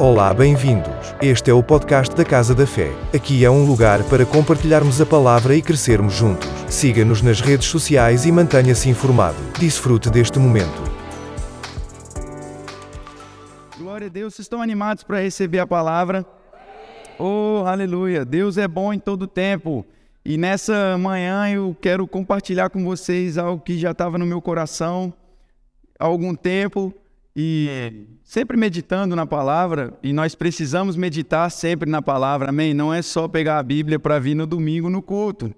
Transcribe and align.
Olá, 0.00 0.32
bem-vindos. 0.32 1.12
Este 1.20 1.50
é 1.50 1.52
o 1.52 1.60
podcast 1.60 2.14
da 2.14 2.24
Casa 2.24 2.54
da 2.54 2.64
Fé. 2.64 2.92
Aqui 3.12 3.44
é 3.44 3.50
um 3.50 3.66
lugar 3.66 4.00
para 4.04 4.24
compartilharmos 4.24 5.00
a 5.00 5.06
palavra 5.06 5.56
e 5.56 5.60
crescermos 5.60 6.14
juntos. 6.14 6.48
Siga-nos 6.68 7.20
nas 7.20 7.40
redes 7.40 7.66
sociais 7.66 8.24
e 8.24 8.30
mantenha-se 8.30 8.88
informado. 8.88 9.36
Desfrute 9.58 10.08
deste 10.08 10.38
momento. 10.38 10.84
Glória 13.76 14.06
a 14.06 14.08
Deus, 14.08 14.34
vocês 14.34 14.44
estão 14.44 14.62
animados 14.62 15.02
para 15.02 15.18
receber 15.18 15.58
a 15.58 15.66
palavra? 15.66 16.24
Oh, 17.18 17.64
aleluia! 17.66 18.24
Deus 18.24 18.56
é 18.56 18.68
bom 18.68 18.92
em 18.92 19.00
todo 19.00 19.26
tempo. 19.26 19.84
E 20.24 20.36
nessa 20.36 20.96
manhã 20.96 21.50
eu 21.50 21.76
quero 21.80 22.06
compartilhar 22.06 22.70
com 22.70 22.84
vocês 22.84 23.36
algo 23.36 23.60
que 23.60 23.76
já 23.76 23.90
estava 23.90 24.16
no 24.16 24.24
meu 24.24 24.40
coração 24.40 25.12
há 25.98 26.04
algum 26.04 26.36
tempo 26.36 26.94
e 27.40 28.04
sempre 28.24 28.56
meditando 28.56 29.14
na 29.14 29.24
palavra, 29.24 29.96
e 30.02 30.12
nós 30.12 30.34
precisamos 30.34 30.96
meditar 30.96 31.48
sempre 31.52 31.88
na 31.88 32.02
palavra, 32.02 32.48
amém? 32.48 32.74
Não 32.74 32.92
é 32.92 33.00
só 33.00 33.28
pegar 33.28 33.60
a 33.60 33.62
Bíblia 33.62 33.96
para 33.96 34.18
vir 34.18 34.34
no 34.34 34.44
domingo 34.44 34.90
no 34.90 35.00
culto, 35.00 35.54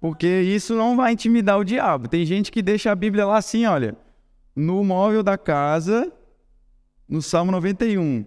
porque 0.00 0.28
isso 0.28 0.76
não 0.76 0.96
vai 0.96 1.14
intimidar 1.14 1.58
o 1.58 1.64
diabo. 1.64 2.06
Tem 2.06 2.24
gente 2.24 2.52
que 2.52 2.62
deixa 2.62 2.92
a 2.92 2.94
Bíblia 2.94 3.26
lá 3.26 3.36
assim, 3.36 3.66
olha, 3.66 3.96
no 4.54 4.84
móvel 4.84 5.24
da 5.24 5.36
casa, 5.36 6.12
no 7.08 7.20
Salmo 7.20 7.50
91. 7.50 8.24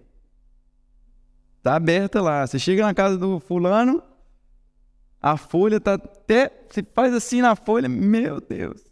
Tá 1.64 1.78
aberta 1.78 2.22
lá. 2.22 2.46
Você 2.46 2.60
chega 2.60 2.84
na 2.84 2.94
casa 2.94 3.18
do 3.18 3.40
fulano, 3.40 4.04
a 5.22 5.38
folha 5.38 5.80
tá 5.80 5.94
até. 5.94 6.52
Você 6.70 6.84
faz 6.94 7.14
assim 7.14 7.42
na 7.42 7.56
folha, 7.56 7.88
meu 7.88 8.42
Deus. 8.42 8.91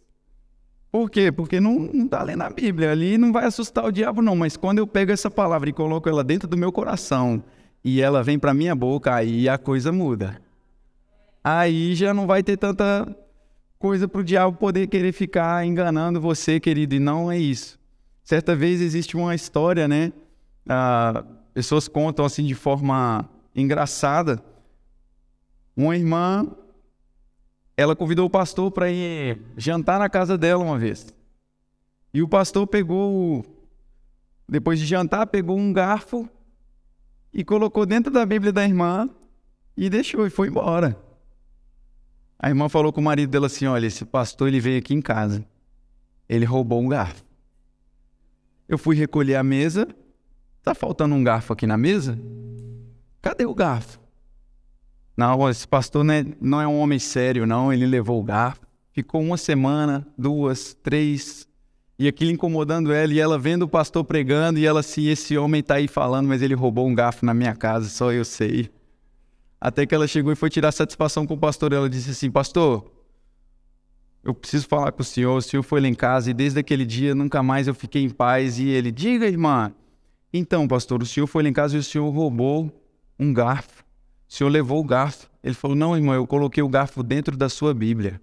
Por 0.90 1.08
quê? 1.08 1.30
Porque 1.30 1.60
não, 1.60 1.78
não 1.78 2.08
tá 2.08 2.22
lendo 2.22 2.42
a 2.42 2.50
Bíblia. 2.50 2.90
Ali 2.90 3.16
não 3.16 3.32
vai 3.32 3.44
assustar 3.44 3.84
o 3.84 3.92
diabo, 3.92 4.20
não. 4.20 4.34
Mas 4.34 4.56
quando 4.56 4.78
eu 4.78 4.86
pego 4.86 5.12
essa 5.12 5.30
palavra 5.30 5.68
e 5.68 5.72
coloco 5.72 6.08
ela 6.08 6.24
dentro 6.24 6.48
do 6.48 6.56
meu 6.56 6.72
coração 6.72 7.42
e 7.84 8.00
ela 8.00 8.22
vem 8.22 8.38
para 8.38 8.52
minha 8.52 8.74
boca, 8.74 9.14
aí 9.14 9.48
a 9.48 9.56
coisa 9.56 9.92
muda. 9.92 10.40
Aí 11.42 11.94
já 11.94 12.12
não 12.12 12.26
vai 12.26 12.42
ter 12.42 12.56
tanta 12.56 13.06
coisa 13.78 14.06
para 14.06 14.20
o 14.20 14.24
diabo 14.24 14.56
poder 14.58 14.88
querer 14.88 15.12
ficar 15.12 15.64
enganando 15.64 16.20
você, 16.20 16.58
querido. 16.58 16.94
E 16.94 16.98
não 16.98 17.30
é 17.30 17.38
isso. 17.38 17.78
Certa 18.24 18.54
vez 18.54 18.80
existe 18.80 19.16
uma 19.16 19.34
história, 19.34 19.86
né? 19.86 20.12
Ah, 20.68 21.24
pessoas 21.54 21.88
contam 21.88 22.24
assim 22.24 22.44
de 22.44 22.54
forma 22.54 23.28
engraçada. 23.54 24.42
Uma 25.76 25.96
irmã 25.96 26.46
ela 27.80 27.96
convidou 27.96 28.26
o 28.26 28.30
pastor 28.30 28.70
para 28.70 28.90
ir 28.90 29.40
jantar 29.56 29.98
na 29.98 30.10
casa 30.10 30.36
dela 30.36 30.62
uma 30.62 30.78
vez. 30.78 31.14
E 32.12 32.20
o 32.20 32.28
pastor 32.28 32.66
pegou, 32.66 33.42
depois 34.46 34.78
de 34.78 34.84
jantar, 34.84 35.26
pegou 35.28 35.56
um 35.56 35.72
garfo 35.72 36.28
e 37.32 37.42
colocou 37.42 37.86
dentro 37.86 38.12
da 38.12 38.26
Bíblia 38.26 38.52
da 38.52 38.62
irmã 38.64 39.08
e 39.74 39.88
deixou 39.88 40.26
e 40.26 40.30
foi 40.30 40.48
embora. 40.48 40.94
A 42.38 42.50
irmã 42.50 42.68
falou 42.68 42.92
com 42.92 43.00
o 43.00 43.04
marido 43.04 43.30
dela 43.30 43.46
assim: 43.46 43.64
Olha, 43.64 43.86
esse 43.86 44.04
pastor 44.04 44.48
ele 44.48 44.60
veio 44.60 44.78
aqui 44.78 44.92
em 44.92 45.00
casa, 45.00 45.42
ele 46.28 46.44
roubou 46.44 46.82
um 46.82 46.88
garfo. 46.88 47.24
Eu 48.68 48.76
fui 48.76 48.94
recolher 48.94 49.36
a 49.36 49.42
mesa, 49.42 49.88
tá 50.62 50.74
faltando 50.74 51.14
um 51.14 51.24
garfo 51.24 51.54
aqui 51.54 51.66
na 51.66 51.78
mesa? 51.78 52.18
Cadê 53.22 53.46
o 53.46 53.54
garfo? 53.54 53.99
Não, 55.20 55.50
esse 55.50 55.68
pastor 55.68 56.02
não 56.02 56.14
é, 56.14 56.24
não 56.40 56.60
é 56.62 56.66
um 56.66 56.80
homem 56.80 56.98
sério, 56.98 57.46
não. 57.46 57.70
Ele 57.70 57.84
levou 57.84 58.18
o 58.18 58.24
garfo, 58.24 58.62
ficou 58.90 59.20
uma 59.20 59.36
semana, 59.36 60.06
duas, 60.16 60.72
três, 60.82 61.46
e 61.98 62.08
aquilo 62.08 62.30
incomodando 62.30 62.90
ela, 62.90 63.12
e 63.12 63.20
ela 63.20 63.38
vendo 63.38 63.64
o 63.64 63.68
pastor 63.68 64.02
pregando, 64.02 64.58
e 64.58 64.64
ela 64.64 64.80
assim: 64.80 65.08
esse 65.08 65.36
homem 65.36 65.60
está 65.60 65.74
aí 65.74 65.86
falando, 65.86 66.26
mas 66.26 66.40
ele 66.40 66.54
roubou 66.54 66.88
um 66.88 66.94
garfo 66.94 67.26
na 67.26 67.34
minha 67.34 67.54
casa, 67.54 67.90
só 67.90 68.10
eu 68.10 68.24
sei. 68.24 68.70
Até 69.60 69.84
que 69.84 69.94
ela 69.94 70.06
chegou 70.06 70.32
e 70.32 70.34
foi 70.36 70.48
tirar 70.48 70.72
satisfação 70.72 71.26
com 71.26 71.34
o 71.34 71.38
pastor. 71.38 71.74
Ela 71.74 71.90
disse 71.90 72.12
assim: 72.12 72.30
Pastor, 72.30 72.90
eu 74.24 74.32
preciso 74.32 74.66
falar 74.68 74.90
com 74.90 75.02
o 75.02 75.04
senhor. 75.04 75.36
O 75.36 75.42
senhor 75.42 75.62
foi 75.62 75.82
lá 75.82 75.88
em 75.88 75.92
casa 75.92 76.30
e 76.30 76.32
desde 76.32 76.58
aquele 76.58 76.86
dia 76.86 77.14
nunca 77.14 77.42
mais 77.42 77.68
eu 77.68 77.74
fiquei 77.74 78.02
em 78.02 78.08
paz. 78.08 78.58
E 78.58 78.70
ele: 78.70 78.90
Diga, 78.90 79.26
irmã. 79.26 79.70
Então, 80.32 80.66
pastor, 80.66 81.02
o 81.02 81.06
senhor 81.06 81.26
foi 81.26 81.42
lá 81.42 81.50
em 81.50 81.52
casa 81.52 81.76
e 81.76 81.78
o 81.78 81.84
senhor 81.84 82.08
roubou 82.08 82.72
um 83.18 83.34
garfo. 83.34 83.79
O 84.30 84.32
senhor 84.32 84.48
levou 84.48 84.78
o 84.78 84.84
garfo. 84.84 85.28
Ele 85.42 85.54
falou: 85.54 85.76
Não, 85.76 85.96
irmão, 85.96 86.14
eu 86.14 86.24
coloquei 86.24 86.62
o 86.62 86.68
garfo 86.68 87.02
dentro 87.02 87.36
da 87.36 87.48
sua 87.48 87.74
Bíblia. 87.74 88.20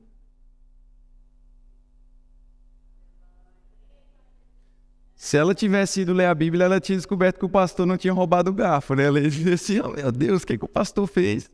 Se 5.14 5.36
ela 5.36 5.54
tivesse 5.54 6.02
ido 6.02 6.14
ler 6.14 6.28
a 6.28 6.34
Bíblia, 6.34 6.64
ela 6.64 6.80
tinha 6.80 6.96
descoberto 6.96 7.40
que 7.40 7.46
o 7.46 7.50
pastor 7.50 7.86
não 7.86 7.98
tinha 7.98 8.14
roubado 8.14 8.52
o 8.52 8.54
garfo, 8.54 8.96
né? 8.96 9.04
Ela 9.04 9.20
disse 9.30 9.52
assim: 9.52 9.82
oh, 9.82 9.90
Meu 9.90 10.10
Deus, 10.10 10.44
o 10.44 10.48
que, 10.48 10.58
que 10.58 10.64
o 10.64 10.70
pastor 10.70 11.06
fez? 11.08 11.52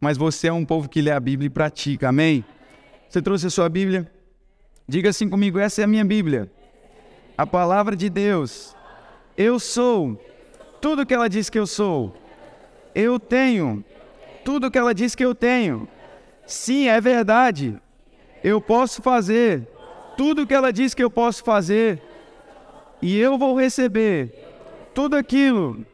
Mas 0.00 0.16
você 0.16 0.48
é 0.48 0.52
um 0.52 0.64
povo 0.64 0.88
que 0.88 1.02
lê 1.02 1.10
a 1.10 1.20
Bíblia 1.20 1.48
e 1.48 1.50
pratica, 1.50 2.08
amém? 2.08 2.42
Você 3.06 3.20
trouxe 3.20 3.48
a 3.48 3.50
sua 3.50 3.68
Bíblia? 3.68 4.10
Diga 4.88 5.10
assim 5.10 5.28
comigo: 5.28 5.58
essa 5.58 5.82
é 5.82 5.84
a 5.84 5.86
minha 5.86 6.06
Bíblia. 6.06 6.50
A 7.36 7.46
palavra 7.46 7.94
de 7.94 8.08
Deus. 8.08 8.74
Eu 9.36 9.60
sou 9.60 10.18
tudo 10.80 11.04
que 11.04 11.12
ela 11.12 11.28
diz 11.28 11.50
que 11.50 11.58
eu 11.58 11.66
sou. 11.66 12.16
Eu 12.94 13.18
tenho 13.18 13.84
tudo 14.44 14.70
que 14.70 14.78
ela 14.78 14.94
diz 14.94 15.14
que 15.14 15.24
eu 15.24 15.34
tenho. 15.34 15.88
Sim, 16.46 16.88
é 16.88 17.00
verdade. 17.00 17.80
Eu 18.42 18.60
posso 18.60 19.02
fazer 19.02 19.66
tudo 20.16 20.46
que 20.46 20.54
ela 20.54 20.72
diz 20.72 20.94
que 20.94 21.02
eu 21.02 21.10
posso 21.10 21.44
fazer. 21.44 22.02
E 23.00 23.18
eu 23.18 23.38
vou 23.38 23.58
receber 23.58 24.32
tudo 24.94 25.16
aquilo 25.16 25.86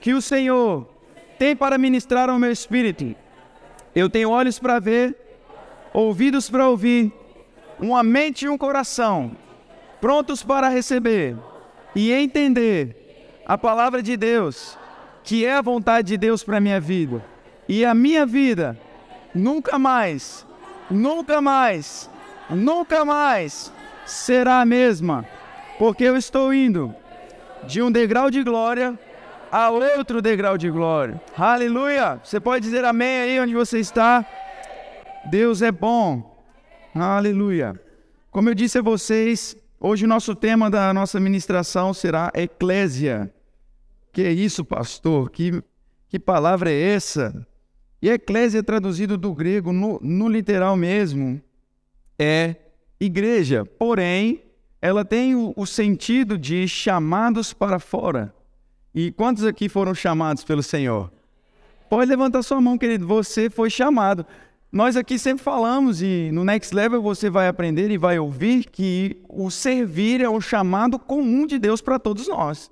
que 0.00 0.12
o 0.14 0.22
Senhor 0.22 0.88
tem 1.38 1.56
para 1.56 1.78
ministrar 1.78 2.28
ao 2.28 2.38
meu 2.38 2.52
espírito. 2.52 3.14
Eu 3.94 4.08
tenho 4.08 4.30
olhos 4.30 4.58
para 4.58 4.78
ver, 4.78 5.16
ouvidos 5.92 6.48
para 6.48 6.68
ouvir, 6.68 7.12
uma 7.78 8.02
mente 8.02 8.44
e 8.44 8.48
um 8.48 8.56
coração 8.56 9.36
prontos 10.00 10.42
para 10.42 10.68
receber 10.68 11.36
e 11.94 12.12
entender 12.12 12.96
a 13.46 13.56
palavra 13.56 14.02
de 14.02 14.16
Deus 14.16 14.76
que 15.22 15.44
é 15.44 15.54
a 15.54 15.62
vontade 15.62 16.08
de 16.08 16.16
Deus 16.16 16.42
para 16.42 16.58
a 16.58 16.60
minha 16.60 16.80
vida. 16.80 17.24
E 17.68 17.84
a 17.84 17.94
minha 17.94 18.26
vida 18.26 18.78
nunca 19.34 19.78
mais, 19.78 20.46
nunca 20.90 21.40
mais, 21.40 22.10
nunca 22.50 23.04
mais 23.04 23.72
será 24.04 24.60
a 24.60 24.66
mesma, 24.66 25.24
porque 25.78 26.04
eu 26.04 26.16
estou 26.16 26.52
indo 26.52 26.94
de 27.64 27.80
um 27.80 27.90
degrau 27.90 28.30
de 28.30 28.42
glória 28.42 28.98
a 29.50 29.70
outro 29.70 30.22
degrau 30.22 30.56
de 30.56 30.70
glória. 30.70 31.20
Aleluia! 31.36 32.20
Você 32.24 32.40
pode 32.40 32.64
dizer 32.64 32.84
amém 32.84 33.22
aí 33.22 33.40
onde 33.40 33.54
você 33.54 33.78
está? 33.78 34.24
Deus 35.26 35.62
é 35.62 35.70
bom. 35.70 36.32
Aleluia. 36.94 37.80
Como 38.30 38.48
eu 38.48 38.54
disse 38.54 38.78
a 38.78 38.82
vocês, 38.82 39.56
hoje 39.78 40.04
o 40.04 40.08
nosso 40.08 40.34
tema 40.34 40.70
da 40.70 40.92
nossa 40.92 41.20
ministração 41.20 41.92
será 41.92 42.30
Eclésia. 42.34 43.30
Que 44.12 44.22
é 44.22 44.30
isso, 44.30 44.64
pastor? 44.64 45.30
Que, 45.30 45.62
que 46.08 46.18
palavra 46.18 46.70
é 46.70 46.78
essa? 46.78 47.46
E 48.00 48.10
eclésia, 48.10 48.62
traduzido 48.62 49.16
do 49.16 49.32
grego 49.32 49.72
no, 49.72 49.98
no 50.02 50.28
literal 50.28 50.76
mesmo, 50.76 51.40
é 52.18 52.56
igreja. 53.00 53.64
Porém, 53.64 54.42
ela 54.82 55.04
tem 55.04 55.34
o, 55.34 55.54
o 55.56 55.64
sentido 55.64 56.36
de 56.36 56.68
chamados 56.68 57.52
para 57.54 57.78
fora. 57.78 58.34
E 58.94 59.10
quantos 59.12 59.44
aqui 59.44 59.68
foram 59.68 59.94
chamados 59.94 60.44
pelo 60.44 60.62
Senhor? 60.62 61.10
Pode 61.88 62.10
levantar 62.10 62.42
sua 62.42 62.60
mão, 62.60 62.76
querido. 62.76 63.06
Você 63.06 63.48
foi 63.48 63.70
chamado. 63.70 64.26
Nós 64.70 64.96
aqui 64.96 65.18
sempre 65.18 65.44
falamos, 65.44 66.02
e 66.02 66.30
no 66.32 66.44
Next 66.44 66.74
Level 66.74 67.00
você 67.00 67.30
vai 67.30 67.46
aprender 67.46 67.90
e 67.90 67.98
vai 67.98 68.18
ouvir 68.18 68.64
que 68.64 69.22
o 69.28 69.50
servir 69.50 70.20
é 70.20 70.28
um 70.28 70.40
chamado 70.40 70.98
comum 70.98 71.46
de 71.46 71.58
Deus 71.58 71.80
para 71.80 71.98
todos 71.98 72.28
nós. 72.28 72.70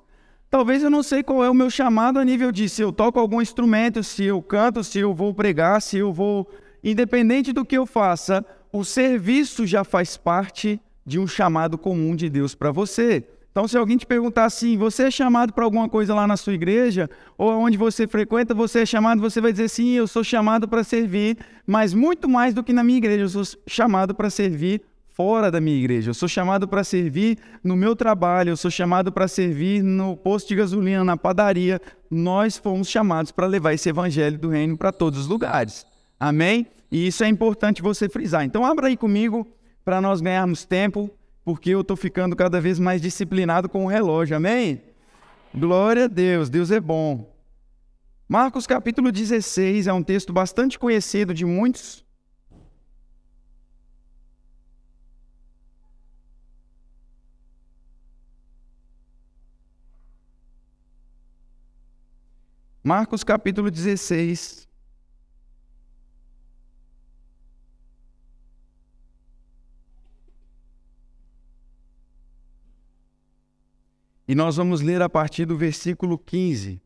Talvez 0.51 0.83
eu 0.83 0.91
não 0.91 1.05
sei 1.05 1.23
qual 1.23 1.45
é 1.45 1.49
o 1.49 1.55
meu 1.55 1.71
chamado 1.71 2.19
a 2.19 2.25
nível 2.25 2.51
de 2.51 2.69
se 2.69 2.83
eu 2.83 2.93
toco 2.93 3.21
algum 3.21 3.41
instrumento, 3.41 4.03
se 4.03 4.25
eu 4.25 4.43
canto, 4.43 4.83
se 4.83 4.99
eu 4.99 5.15
vou 5.15 5.33
pregar, 5.33 5.81
se 5.81 5.97
eu 5.99 6.13
vou. 6.13 6.51
Independente 6.83 7.53
do 7.53 7.65
que 7.65 7.79
eu 7.79 7.87
faça, 7.87 8.45
o 8.73 8.83
serviço 8.83 9.65
já 9.65 9.85
faz 9.85 10.17
parte 10.17 10.81
de 11.07 11.21
um 11.21 11.27
chamado 11.27 11.79
comum 11.79 12.17
de 12.17 12.29
Deus 12.29 12.53
para 12.53 12.73
você. 12.73 13.25
Então, 13.53 13.69
se 13.69 13.79
alguém 13.79 13.97
te 13.97 14.05
perguntar 14.05 14.45
assim, 14.45 14.77
você 14.77 15.05
é 15.05 15.11
chamado 15.11 15.53
para 15.53 15.65
alguma 15.65 15.89
coisa 15.89 16.15
lá 16.15 16.27
na 16.27 16.37
sua 16.37 16.55
igreja, 16.55 17.09
ou 17.39 17.53
onde 17.53 17.77
você 17.77 18.09
frequenta, 18.09 18.53
você 18.53 18.81
é 18.81 18.87
chamado, 18.87 19.21
você 19.21 19.41
vai 19.41 19.53
dizer 19.53 19.69
sim, 19.69 19.91
eu 19.91 20.09
sou 20.09 20.25
chamado 20.25 20.67
para 20.67 20.83
servir, 20.83 21.37
mas 21.65 21.95
muito 21.95 22.29
mais 22.29 22.55
do 22.55 22.65
que 22.65 22.73
na 22.73 22.83
minha 22.83 22.99
igreja, 22.99 23.23
eu 23.23 23.29
sou 23.29 23.61
chamado 23.69 24.17
para 24.17 24.29
servir 24.29 24.83
fora 25.21 25.51
da 25.51 25.61
minha 25.61 25.77
igreja. 25.77 26.09
Eu 26.09 26.15
sou 26.15 26.27
chamado 26.27 26.67
para 26.67 26.83
servir 26.83 27.37
no 27.63 27.77
meu 27.77 27.95
trabalho, 27.95 28.49
eu 28.49 28.57
sou 28.57 28.71
chamado 28.71 29.13
para 29.13 29.29
servir 29.29 29.83
no 29.83 30.17
posto 30.17 30.49
de 30.49 30.57
gasolina, 30.57 31.05
na 31.05 31.15
padaria. 31.15 31.79
Nós 32.11 32.57
fomos 32.57 32.89
chamados 32.89 33.31
para 33.31 33.47
levar 33.47 33.75
esse 33.75 33.87
evangelho 33.87 34.39
do 34.39 34.49
reino 34.49 34.79
para 34.79 34.91
todos 34.91 35.19
os 35.21 35.27
lugares. 35.27 35.85
Amém? 36.19 36.67
E 36.91 37.07
isso 37.07 37.23
é 37.23 37.29
importante 37.29 37.83
você 37.83 38.09
frisar. 38.09 38.47
Então, 38.47 38.65
abra 38.65 38.87
aí 38.87 38.97
comigo 38.97 39.47
para 39.85 40.01
nós 40.01 40.23
ganharmos 40.23 40.65
tempo, 40.65 41.11
porque 41.45 41.69
eu 41.69 41.83
estou 41.83 41.99
ficando 41.99 42.35
cada 42.35 42.59
vez 42.59 42.79
mais 42.79 43.03
disciplinado 43.03 43.69
com 43.69 43.85
o 43.85 43.89
relógio. 43.89 44.35
Amém? 44.35 44.81
Glória 45.55 46.07
a 46.07 46.09
Deus, 46.09 46.49
Deus 46.49 46.71
é 46.71 46.81
bom. 46.81 47.31
Marcos 48.27 48.67
capítulo 48.67 49.13
16 49.13 49.87
é 49.87 49.93
um 49.93 50.03
texto 50.03 50.33
bastante 50.33 50.79
conhecido 50.79 51.35
de 51.35 51.45
muitos. 51.45 52.03
Marcos 62.83 63.23
capítulo 63.23 63.71
16. 63.71 64.67
E 74.27 74.35
nós 74.35 74.57
vamos 74.57 74.81
ler 74.81 75.03
a 75.03 75.09
partir 75.09 75.45
do 75.45 75.59
versículo 75.59 76.17
15. 76.17 76.81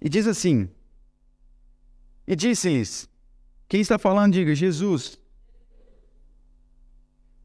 E 0.00 0.08
diz 0.08 0.26
assim: 0.26 0.68
E 2.26 2.36
disse-lhes: 2.36 3.08
Quem 3.66 3.80
está 3.80 3.98
falando, 3.98 4.34
diga, 4.34 4.54
Jesus. 4.54 5.18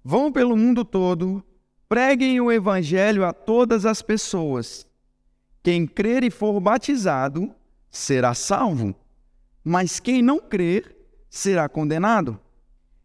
Vão 0.04 0.32
pelo 0.32 0.56
mundo 0.56 0.86
todo, 0.86 1.44
preguem 1.88 2.40
o 2.40 2.52
evangelho 2.52 3.26
a 3.26 3.34
todas 3.34 3.86
as 3.86 4.02
pessoas. 4.02 4.88
Quem 5.62 5.86
crer 5.86 6.24
e 6.24 6.30
for 6.30 6.60
batizado 6.60 7.54
será 7.90 8.34
salvo, 8.34 8.96
mas 9.64 10.00
quem 10.00 10.22
não 10.22 10.40
crer 10.40 10.96
será 11.30 11.68
condenado. 11.68 12.40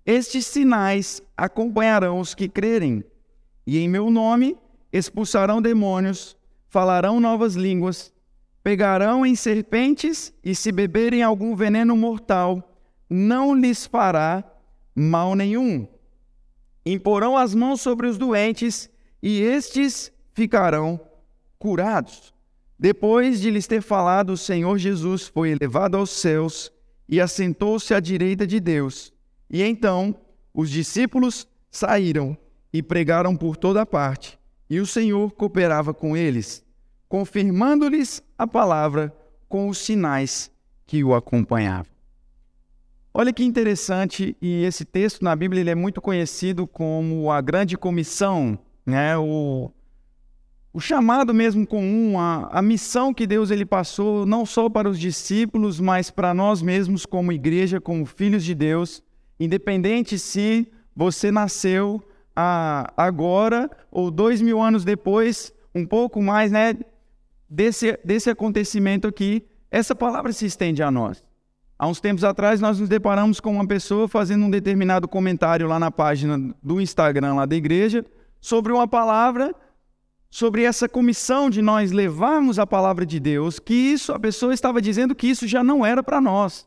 Estes 0.07 0.47
sinais 0.47 1.23
acompanharão 1.37 2.21
os 2.21 2.35
que 2.35 2.49
crerem, 2.49 3.03
e 3.67 3.79
em 3.79 3.89
meu 3.89 4.11
nome 4.11 4.57
expulsarão 4.93 5.61
demônios, 5.61 6.37
falarão 6.69 7.19
novas 7.19 7.55
línguas, 7.55 8.13
pegarão 8.63 9.25
em 9.25 9.35
serpentes, 9.35 10.33
e 10.45 10.55
se 10.55 10.71
beberem 10.71 11.23
algum 11.23 11.57
veneno 11.57 11.97
mortal, 11.97 12.77
não 13.09 13.55
lhes 13.55 13.87
fará 13.87 14.45
mal 14.95 15.35
nenhum. 15.35 15.89
Imporão 16.85 17.37
as 17.37 17.55
mãos 17.55 17.81
sobre 17.81 18.07
os 18.07 18.19
doentes, 18.19 18.91
e 19.23 19.41
estes 19.41 20.13
ficarão 20.35 21.01
curados. 21.59 22.35
Depois 22.79 23.41
de 23.41 23.51
lhes 23.51 23.67
ter 23.67 23.81
falado, 23.81 24.31
o 24.31 24.37
Senhor 24.37 24.77
Jesus 24.77 25.27
foi 25.27 25.51
elevado 25.51 25.97
aos 25.97 26.11
céus 26.11 26.71
e 27.09 27.21
assentou-se 27.21 27.95
à 27.95 28.01
direita 28.01 28.47
de 28.47 28.61
Deus. 28.61 29.13
E 29.49 29.63
então 29.63 30.15
os 30.53 30.69
discípulos 30.69 31.47
saíram 31.71 32.37
e 32.73 32.83
pregaram 32.83 33.37
por 33.37 33.57
toda 33.57 33.87
parte, 33.87 34.39
e 34.69 34.81
o 34.81 34.87
Senhor 34.87 35.33
cooperava 35.33 35.95
com 35.95 36.17
eles, 36.17 36.65
confirmando-lhes 37.09 38.23
a 38.37 38.47
palavra 38.47 39.15
com 39.49 39.69
os 39.69 39.79
sinais 39.79 40.51
que 40.87 41.03
o 41.05 41.15
acompanhavam. 41.15 41.94
Olha 43.17 43.33
que 43.33 43.45
interessante, 43.45 44.37
e 44.43 44.65
esse 44.65 44.85
texto 44.85 45.23
na 45.23 45.37
Bíblia 45.37 45.61
ele 45.61 45.71
é 45.71 45.75
muito 45.75 46.01
conhecido 46.01 46.67
como 46.67 47.31
a 47.31 47.41
grande 47.41 47.79
comissão, 47.79 48.59
né? 48.85 49.17
o, 49.17 49.71
o 50.73 50.81
chamado 50.81 51.33
mesmo 51.33 51.65
comum, 51.65 52.19
a, 52.19 52.49
a 52.51 52.61
missão 52.61 53.15
que 53.15 53.25
Deus 53.25 53.53
ele 53.53 53.65
passou 53.65 54.27
não 54.27 54.45
só 54.45 54.69
para 54.69 54.91
os 54.91 54.99
discípulos, 54.99 55.79
mas 55.79 56.11
para 56.11 56.35
nós 56.35 56.61
mesmos 56.61 57.07
como 57.07 57.31
igreja, 57.31 57.81
como 57.81 58.05
filhos 58.05 58.45
de 58.45 58.55
Deus, 58.55 59.01
Independente 59.39 60.19
se 60.19 60.71
você 60.95 61.31
nasceu 61.31 62.03
ah, 62.37 62.93
agora 62.97 63.69
ou 63.91 64.11
dois 64.11 64.41
mil 64.41 64.61
anos 64.61 64.85
depois, 64.85 65.53
um 65.75 65.85
pouco 65.85 66.23
mais, 66.23 66.53
né, 66.53 66.77
desse, 67.49 67.99
desse 68.05 68.31
acontecimento 68.31 69.09
aqui, 69.09 69.45
essa 69.71 69.95
palavra 69.95 70.33
se 70.33 70.47
estende 70.47 70.83
a 70.83 70.91
nós. 70.91 71.25
Há 71.77 71.89
uns 71.89 72.01
tempos 72.01 72.23
atrás, 72.23 72.61
nós 72.61 72.79
nos 72.79 72.89
deparamos 72.89 73.41
com 73.41 73.53
uma 73.53 73.67
pessoa 73.67 74.07
fazendo 74.07 74.45
um 74.45 74.51
determinado 74.51 75.09
comentário 75.09 75.67
lá 75.67 75.79
na 75.79 75.91
página 75.91 76.55
do 76.63 76.81
Instagram 76.81 77.35
lá 77.35 77.47
da 77.47 77.57
igreja 77.57 78.05
sobre 78.41 78.73
uma 78.73 78.87
palavra, 78.87 79.53
sobre 80.31 80.63
essa 80.63 80.89
comissão 80.89 81.51
de 81.51 81.61
nós 81.61 81.91
levarmos 81.91 82.61
a 82.61 82.67
palavra 82.67 83.05
de 83.05 83.19
Deus, 83.19 83.59
que 83.59 83.75
isso, 83.75 84.13
a 84.13 84.21
pessoa 84.21 84.55
estava 84.55 84.81
dizendo 84.81 85.15
que 85.15 85.27
isso 85.27 85.49
já 85.49 85.65
não 85.65 85.85
era 85.85 86.03
para 86.03 86.21
nós. 86.21 86.67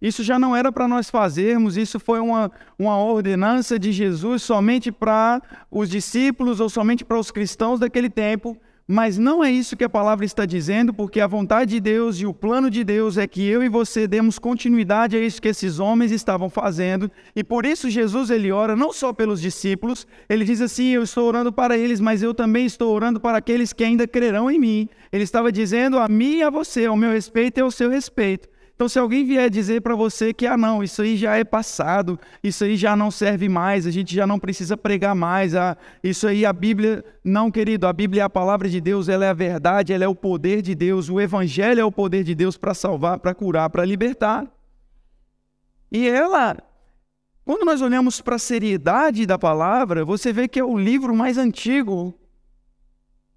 Isso 0.00 0.22
já 0.22 0.38
não 0.38 0.54
era 0.54 0.70
para 0.72 0.88
nós 0.88 1.10
fazermos, 1.10 1.76
isso 1.76 1.98
foi 2.00 2.20
uma, 2.20 2.50
uma 2.78 2.98
ordenança 2.98 3.78
de 3.78 3.92
Jesus 3.92 4.42
somente 4.42 4.90
para 4.90 5.42
os 5.70 5.88
discípulos 5.88 6.60
ou 6.60 6.68
somente 6.68 7.04
para 7.04 7.18
os 7.18 7.30
cristãos 7.30 7.80
daquele 7.80 8.08
tempo, 8.08 8.56
mas 8.90 9.18
não 9.18 9.44
é 9.44 9.52
isso 9.52 9.76
que 9.76 9.84
a 9.84 9.88
palavra 9.88 10.24
está 10.24 10.46
dizendo, 10.46 10.94
porque 10.94 11.20
a 11.20 11.26
vontade 11.26 11.72
de 11.72 11.80
Deus 11.80 12.18
e 12.18 12.24
o 12.24 12.32
plano 12.32 12.70
de 12.70 12.82
Deus 12.82 13.18
é 13.18 13.26
que 13.26 13.46
eu 13.46 13.62
e 13.62 13.68
você 13.68 14.08
demos 14.08 14.38
continuidade 14.38 15.14
a 15.14 15.20
isso 15.20 15.42
que 15.42 15.48
esses 15.48 15.78
homens 15.78 16.10
estavam 16.10 16.48
fazendo, 16.48 17.10
e 17.36 17.44
por 17.44 17.66
isso 17.66 17.90
Jesus 17.90 18.30
ele 18.30 18.50
ora 18.50 18.74
não 18.74 18.90
só 18.90 19.12
pelos 19.12 19.42
discípulos, 19.42 20.06
ele 20.26 20.42
diz 20.42 20.62
assim: 20.62 20.86
Eu 20.86 21.02
estou 21.02 21.28
orando 21.28 21.52
para 21.52 21.76
eles, 21.76 22.00
mas 22.00 22.22
eu 22.22 22.32
também 22.32 22.64
estou 22.64 22.94
orando 22.94 23.20
para 23.20 23.36
aqueles 23.36 23.74
que 23.74 23.84
ainda 23.84 24.08
crerão 24.08 24.50
em 24.50 24.58
mim. 24.58 24.88
Ele 25.12 25.24
estava 25.24 25.52
dizendo 25.52 25.98
a 25.98 26.08
mim 26.08 26.36
e 26.36 26.42
a 26.42 26.48
você, 26.48 26.86
ao 26.86 26.96
meu 26.96 27.12
respeito 27.12 27.58
e 27.58 27.60
ao 27.60 27.70
seu 27.70 27.90
respeito. 27.90 28.48
Então, 28.78 28.88
se 28.88 28.96
alguém 28.96 29.24
vier 29.24 29.50
dizer 29.50 29.80
para 29.80 29.96
você 29.96 30.32
que, 30.32 30.46
ah, 30.46 30.56
não, 30.56 30.84
isso 30.84 31.02
aí 31.02 31.16
já 31.16 31.34
é 31.34 31.42
passado, 31.42 32.16
isso 32.44 32.62
aí 32.62 32.76
já 32.76 32.94
não 32.94 33.10
serve 33.10 33.48
mais, 33.48 33.88
a 33.88 33.90
gente 33.90 34.14
já 34.14 34.24
não 34.24 34.38
precisa 34.38 34.76
pregar 34.76 35.16
mais, 35.16 35.52
ah, 35.56 35.76
isso 36.00 36.28
aí 36.28 36.46
a 36.46 36.52
Bíblia, 36.52 37.04
não, 37.24 37.50
querido, 37.50 37.88
a 37.88 37.92
Bíblia 37.92 38.22
é 38.22 38.24
a 38.24 38.30
palavra 38.30 38.68
de 38.68 38.80
Deus, 38.80 39.08
ela 39.08 39.24
é 39.24 39.30
a 39.30 39.34
verdade, 39.34 39.92
ela 39.92 40.04
é 40.04 40.06
o 40.06 40.14
poder 40.14 40.62
de 40.62 40.76
Deus, 40.76 41.08
o 41.08 41.20
Evangelho 41.20 41.80
é 41.80 41.84
o 41.84 41.90
poder 41.90 42.22
de 42.22 42.36
Deus 42.36 42.56
para 42.56 42.72
salvar, 42.72 43.18
para 43.18 43.34
curar, 43.34 43.68
para 43.68 43.84
libertar. 43.84 44.46
E 45.90 46.08
ela, 46.08 46.56
quando 47.44 47.64
nós 47.64 47.82
olhamos 47.82 48.20
para 48.20 48.36
a 48.36 48.38
seriedade 48.38 49.26
da 49.26 49.36
palavra, 49.36 50.04
você 50.04 50.32
vê 50.32 50.46
que 50.46 50.60
é 50.60 50.64
o 50.64 50.78
livro 50.78 51.12
mais 51.16 51.36
antigo 51.36 52.14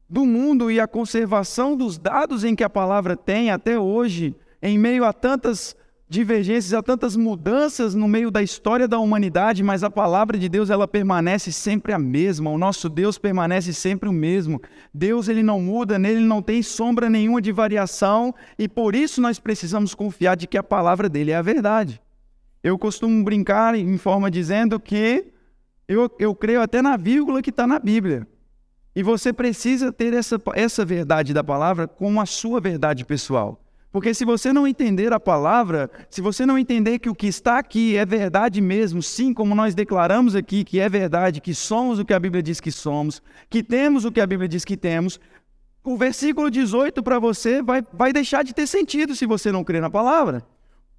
do 0.08 0.24
mundo 0.24 0.70
e 0.70 0.80
a 0.80 0.88
conservação 0.88 1.76
dos 1.76 1.98
dados 1.98 2.44
em 2.44 2.56
que 2.56 2.64
a 2.64 2.70
palavra 2.70 3.18
tem 3.18 3.50
até 3.50 3.80
hoje 3.80 4.36
em 4.62 4.78
meio 4.78 5.04
a 5.04 5.12
tantas 5.12 5.76
divergências, 6.12 6.74
a 6.74 6.84
tantas 6.84 7.16
mudanças 7.16 7.96
no 7.96 8.06
meio 8.06 8.30
da 8.30 8.44
história 8.44 8.86
da 8.86 9.00
humanidade, 9.00 9.64
mas 9.64 9.82
a 9.82 9.90
palavra 9.90 10.38
de 10.38 10.50
Deus 10.50 10.70
ela 10.70 10.86
permanece 10.86 11.54
sempre 11.54 11.94
a 11.94 11.98
mesma. 11.98 12.50
O 12.50 12.58
nosso 12.58 12.90
Deus 12.90 13.18
permanece 13.18 13.72
sempre 13.74 14.10
o 14.10 14.12
mesmo. 14.12 14.62
Deus 14.94 15.30
ele 15.30 15.42
não 15.42 15.62
muda, 15.62 15.98
nele 15.98 16.20
não 16.20 16.42
tem 16.42 16.62
sombra 16.62 17.10
nenhuma 17.10 17.42
de 17.42 17.54
variação 17.54 18.36
e 18.60 18.68
por 18.68 18.94
isso 18.94 19.22
nós 19.22 19.40
precisamos 19.40 19.96
confiar 19.96 20.36
de 20.36 20.48
que 20.48 20.58
a 20.58 20.64
palavra 20.64 21.08
dele 21.08 21.32
é 21.32 21.36
a 21.36 21.42
verdade. 21.42 22.02
Eu 22.62 22.78
costumo 22.78 23.24
brincar 23.24 23.74
em 23.74 23.98
forma 23.98 24.30
dizendo 24.30 24.82
que 24.82 25.32
eu, 25.88 26.12
eu 26.20 26.36
creio 26.36 26.62
até 26.62 26.82
na 26.82 26.98
vírgula 26.98 27.42
que 27.42 27.52
está 27.52 27.66
na 27.66 27.80
Bíblia. 27.80 28.28
E 28.94 29.02
você 29.02 29.32
precisa 29.32 29.94
ter 29.94 30.14
essa, 30.14 30.38
essa 30.56 30.84
verdade 30.84 31.34
da 31.34 31.42
palavra 31.42 31.88
como 31.88 32.20
a 32.20 32.26
sua 32.26 32.60
verdade 32.60 33.06
pessoal. 33.06 33.64
Porque 33.92 34.14
se 34.14 34.24
você 34.24 34.54
não 34.54 34.66
entender 34.66 35.12
a 35.12 35.20
palavra, 35.20 35.92
se 36.10 36.22
você 36.22 36.46
não 36.46 36.58
entender 36.58 36.98
que 36.98 37.10
o 37.10 37.16
que 37.16 37.28
está 37.28 37.60
aqui 37.60 37.98
é 37.98 38.06
verdade 38.06 38.62
mesmo, 38.62 39.04
sim, 39.04 39.34
como 39.34 39.54
nós 39.54 39.76
declaramos 39.76 40.34
aqui 40.34 40.64
que 40.64 40.80
é 40.80 40.88
verdade, 40.88 41.42
que 41.42 41.54
somos 41.54 42.00
o 42.00 42.06
que 42.06 42.14
a 42.14 42.20
Bíblia 42.20 42.42
diz 42.42 42.62
que 42.62 42.72
somos, 42.72 43.22
que 43.50 43.62
temos 43.62 44.06
o 44.06 44.12
que 44.12 44.22
a 44.22 44.28
Bíblia 44.28 44.48
diz 44.48 44.64
que 44.64 44.78
temos, 44.78 45.20
o 45.84 45.98
versículo 45.98 46.50
18 46.50 47.04
para 47.04 47.20
você 47.20 47.62
vai, 47.62 47.84
vai 47.92 48.14
deixar 48.14 48.44
de 48.44 48.54
ter 48.54 48.66
sentido 48.66 49.14
se 49.14 49.26
você 49.26 49.52
não 49.52 49.64
crer 49.64 49.82
na 49.82 49.90
palavra. 49.90 50.46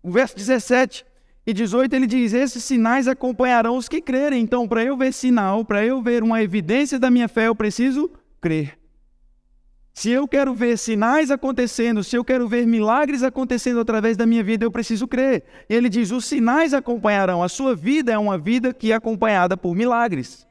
O 0.02 0.10
verso 0.10 0.36
17 0.36 1.06
e 1.46 1.52
18 1.54 1.94
ele 1.94 2.06
diz: 2.06 2.32
Esses 2.34 2.62
sinais 2.62 3.08
acompanharão 3.08 3.76
os 3.76 3.88
que 3.88 4.00
crerem. 4.00 4.42
Então, 4.42 4.66
para 4.66 4.84
eu 4.84 4.96
ver 4.96 5.12
sinal, 5.12 5.64
para 5.64 5.84
eu 5.84 6.02
ver 6.02 6.22
uma 6.22 6.42
evidência 6.42 6.98
da 6.98 7.10
minha 7.10 7.28
fé, 7.28 7.46
eu 7.46 7.54
preciso 7.54 8.10
crer. 8.40 8.81
Se 9.94 10.10
eu 10.10 10.26
quero 10.26 10.54
ver 10.54 10.78
sinais 10.78 11.30
acontecendo, 11.30 12.02
se 12.02 12.16
eu 12.16 12.24
quero 12.24 12.48
ver 12.48 12.66
milagres 12.66 13.22
acontecendo 13.22 13.78
através 13.80 14.16
da 14.16 14.24
minha 14.24 14.42
vida, 14.42 14.64
eu 14.64 14.70
preciso 14.70 15.06
crer. 15.06 15.44
Ele 15.68 15.88
diz: 15.88 16.10
os 16.10 16.24
sinais 16.24 16.72
acompanharão. 16.72 17.42
A 17.42 17.48
sua 17.48 17.74
vida 17.74 18.10
é 18.10 18.18
uma 18.18 18.38
vida 18.38 18.72
que 18.72 18.90
é 18.90 18.94
acompanhada 18.94 19.56
por 19.56 19.74
milagres. 19.74 20.46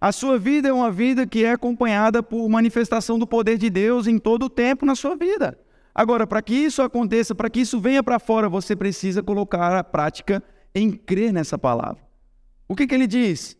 A 0.00 0.12
sua 0.12 0.38
vida 0.38 0.68
é 0.68 0.72
uma 0.72 0.90
vida 0.90 1.26
que 1.26 1.44
é 1.44 1.52
acompanhada 1.52 2.22
por 2.22 2.48
manifestação 2.48 3.18
do 3.18 3.26
poder 3.26 3.58
de 3.58 3.68
Deus 3.68 4.06
em 4.06 4.18
todo 4.18 4.44
o 4.44 4.50
tempo 4.50 4.86
na 4.86 4.94
sua 4.94 5.16
vida. 5.16 5.58
Agora, 5.94 6.26
para 6.26 6.42
que 6.42 6.54
isso 6.54 6.82
aconteça, 6.82 7.34
para 7.34 7.48
que 7.48 7.60
isso 7.60 7.80
venha 7.80 8.02
para 8.02 8.18
fora, 8.18 8.48
você 8.48 8.76
precisa 8.76 9.22
colocar 9.22 9.74
a 9.76 9.84
prática 9.84 10.42
em 10.74 10.92
crer 10.92 11.32
nessa 11.32 11.58
palavra. 11.58 12.02
O 12.68 12.74
que, 12.74 12.86
que 12.86 12.94
ele 12.94 13.06
diz? 13.06 13.56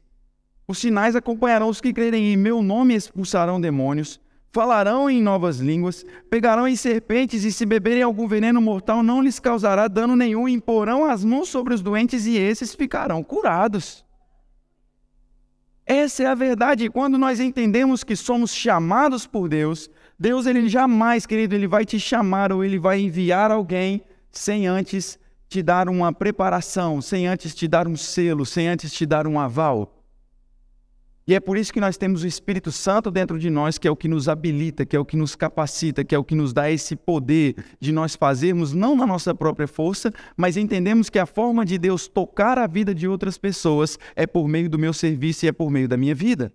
Os 0.68 0.78
sinais 0.78 1.16
acompanharão 1.16 1.68
os 1.68 1.80
que 1.80 1.92
crerem 1.92 2.32
em 2.32 2.36
meu 2.36 2.62
nome 2.62 2.94
expulsarão 2.94 3.60
demônios 3.60 4.20
falarão 4.56 5.10
em 5.10 5.20
novas 5.20 5.58
línguas, 5.58 6.02
pegarão 6.30 6.66
em 6.66 6.74
serpentes 6.74 7.44
e 7.44 7.52
se 7.52 7.66
beberem 7.66 8.02
algum 8.02 8.26
veneno 8.26 8.58
mortal 8.58 9.02
não 9.02 9.20
lhes 9.20 9.38
causará 9.38 9.86
dano 9.86 10.16
nenhum, 10.16 10.48
imporão 10.48 11.04
as 11.04 11.22
mãos 11.22 11.50
sobre 11.50 11.74
os 11.74 11.82
doentes 11.82 12.24
e 12.24 12.38
esses 12.38 12.74
ficarão 12.74 13.22
curados. 13.22 14.02
Essa 15.84 16.22
é 16.22 16.26
a 16.26 16.34
verdade. 16.34 16.88
Quando 16.88 17.18
nós 17.18 17.38
entendemos 17.38 18.02
que 18.02 18.16
somos 18.16 18.54
chamados 18.54 19.26
por 19.26 19.46
Deus, 19.46 19.90
Deus 20.18 20.46
ele 20.46 20.70
jamais, 20.70 21.26
querido, 21.26 21.54
ele 21.54 21.68
vai 21.68 21.84
te 21.84 22.00
chamar 22.00 22.50
ou 22.50 22.64
ele 22.64 22.78
vai 22.78 22.98
enviar 22.98 23.50
alguém 23.50 24.00
sem 24.30 24.66
antes 24.66 25.18
te 25.50 25.62
dar 25.62 25.86
uma 25.86 26.14
preparação, 26.14 27.02
sem 27.02 27.26
antes 27.26 27.54
te 27.54 27.68
dar 27.68 27.86
um 27.86 27.94
selo, 27.94 28.46
sem 28.46 28.68
antes 28.68 28.90
te 28.90 29.04
dar 29.04 29.26
um 29.26 29.38
aval. 29.38 29.95
E 31.28 31.34
é 31.34 31.40
por 31.40 31.58
isso 31.58 31.72
que 31.72 31.80
nós 31.80 31.96
temos 31.96 32.22
o 32.22 32.26
Espírito 32.26 32.70
Santo 32.70 33.10
dentro 33.10 33.36
de 33.36 33.50
nós, 33.50 33.78
que 33.78 33.88
é 33.88 33.90
o 33.90 33.96
que 33.96 34.06
nos 34.06 34.28
habilita, 34.28 34.86
que 34.86 34.94
é 34.94 34.98
o 34.98 35.04
que 35.04 35.16
nos 35.16 35.34
capacita, 35.34 36.04
que 36.04 36.14
é 36.14 36.18
o 36.18 36.22
que 36.22 36.36
nos 36.36 36.52
dá 36.52 36.70
esse 36.70 36.94
poder 36.94 37.56
de 37.80 37.90
nós 37.90 38.14
fazermos, 38.14 38.72
não 38.72 38.94
na 38.94 39.04
nossa 39.04 39.34
própria 39.34 39.66
força, 39.66 40.12
mas 40.36 40.56
entendemos 40.56 41.10
que 41.10 41.18
a 41.18 41.26
forma 41.26 41.64
de 41.64 41.78
Deus 41.78 42.06
tocar 42.06 42.58
a 42.58 42.68
vida 42.68 42.94
de 42.94 43.08
outras 43.08 43.36
pessoas 43.36 43.98
é 44.14 44.24
por 44.24 44.46
meio 44.46 44.70
do 44.70 44.78
meu 44.78 44.92
serviço 44.92 45.44
e 45.44 45.48
é 45.48 45.52
por 45.52 45.68
meio 45.68 45.88
da 45.88 45.96
minha 45.96 46.14
vida. 46.14 46.52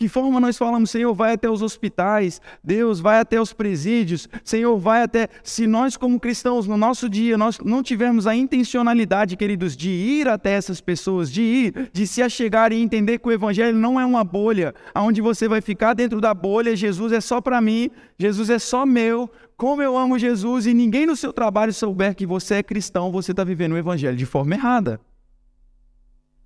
Que 0.00 0.08
forma 0.08 0.40
nós 0.40 0.56
falamos, 0.56 0.90
Senhor, 0.90 1.12
vai 1.12 1.34
até 1.34 1.50
os 1.50 1.60
hospitais, 1.60 2.40
Deus 2.64 3.00
vai 3.00 3.20
até 3.20 3.38
os 3.38 3.52
presídios, 3.52 4.26
Senhor, 4.42 4.74
vai 4.78 5.02
até. 5.02 5.28
Se 5.44 5.66
nós, 5.66 5.94
como 5.94 6.18
cristãos, 6.18 6.66
no 6.66 6.78
nosso 6.78 7.06
dia, 7.06 7.36
nós 7.36 7.58
não 7.58 7.82
tivermos 7.82 8.26
a 8.26 8.34
intencionalidade, 8.34 9.36
queridos, 9.36 9.76
de 9.76 9.90
ir 9.90 10.26
até 10.26 10.52
essas 10.52 10.80
pessoas, 10.80 11.30
de 11.30 11.42
ir, 11.42 11.90
de 11.92 12.06
se 12.06 12.22
achegar 12.22 12.72
e 12.72 12.80
entender 12.80 13.18
que 13.18 13.28
o 13.28 13.30
Evangelho 13.30 13.76
não 13.76 14.00
é 14.00 14.06
uma 14.06 14.24
bolha, 14.24 14.74
onde 14.94 15.20
você 15.20 15.46
vai 15.46 15.60
ficar 15.60 15.92
dentro 15.92 16.18
da 16.18 16.32
bolha, 16.32 16.74
Jesus 16.74 17.12
é 17.12 17.20
só 17.20 17.38
para 17.38 17.60
mim, 17.60 17.90
Jesus 18.18 18.48
é 18.48 18.58
só 18.58 18.86
meu, 18.86 19.30
como 19.54 19.82
eu 19.82 19.98
amo 19.98 20.18
Jesus 20.18 20.64
e 20.64 20.72
ninguém 20.72 21.04
no 21.04 21.14
seu 21.14 21.30
trabalho 21.30 21.74
souber 21.74 22.14
que 22.14 22.24
você 22.24 22.54
é 22.54 22.62
cristão, 22.62 23.12
você 23.12 23.32
está 23.32 23.44
vivendo 23.44 23.72
o 23.72 23.78
Evangelho 23.78 24.16
de 24.16 24.24
forma 24.24 24.54
errada. 24.54 24.98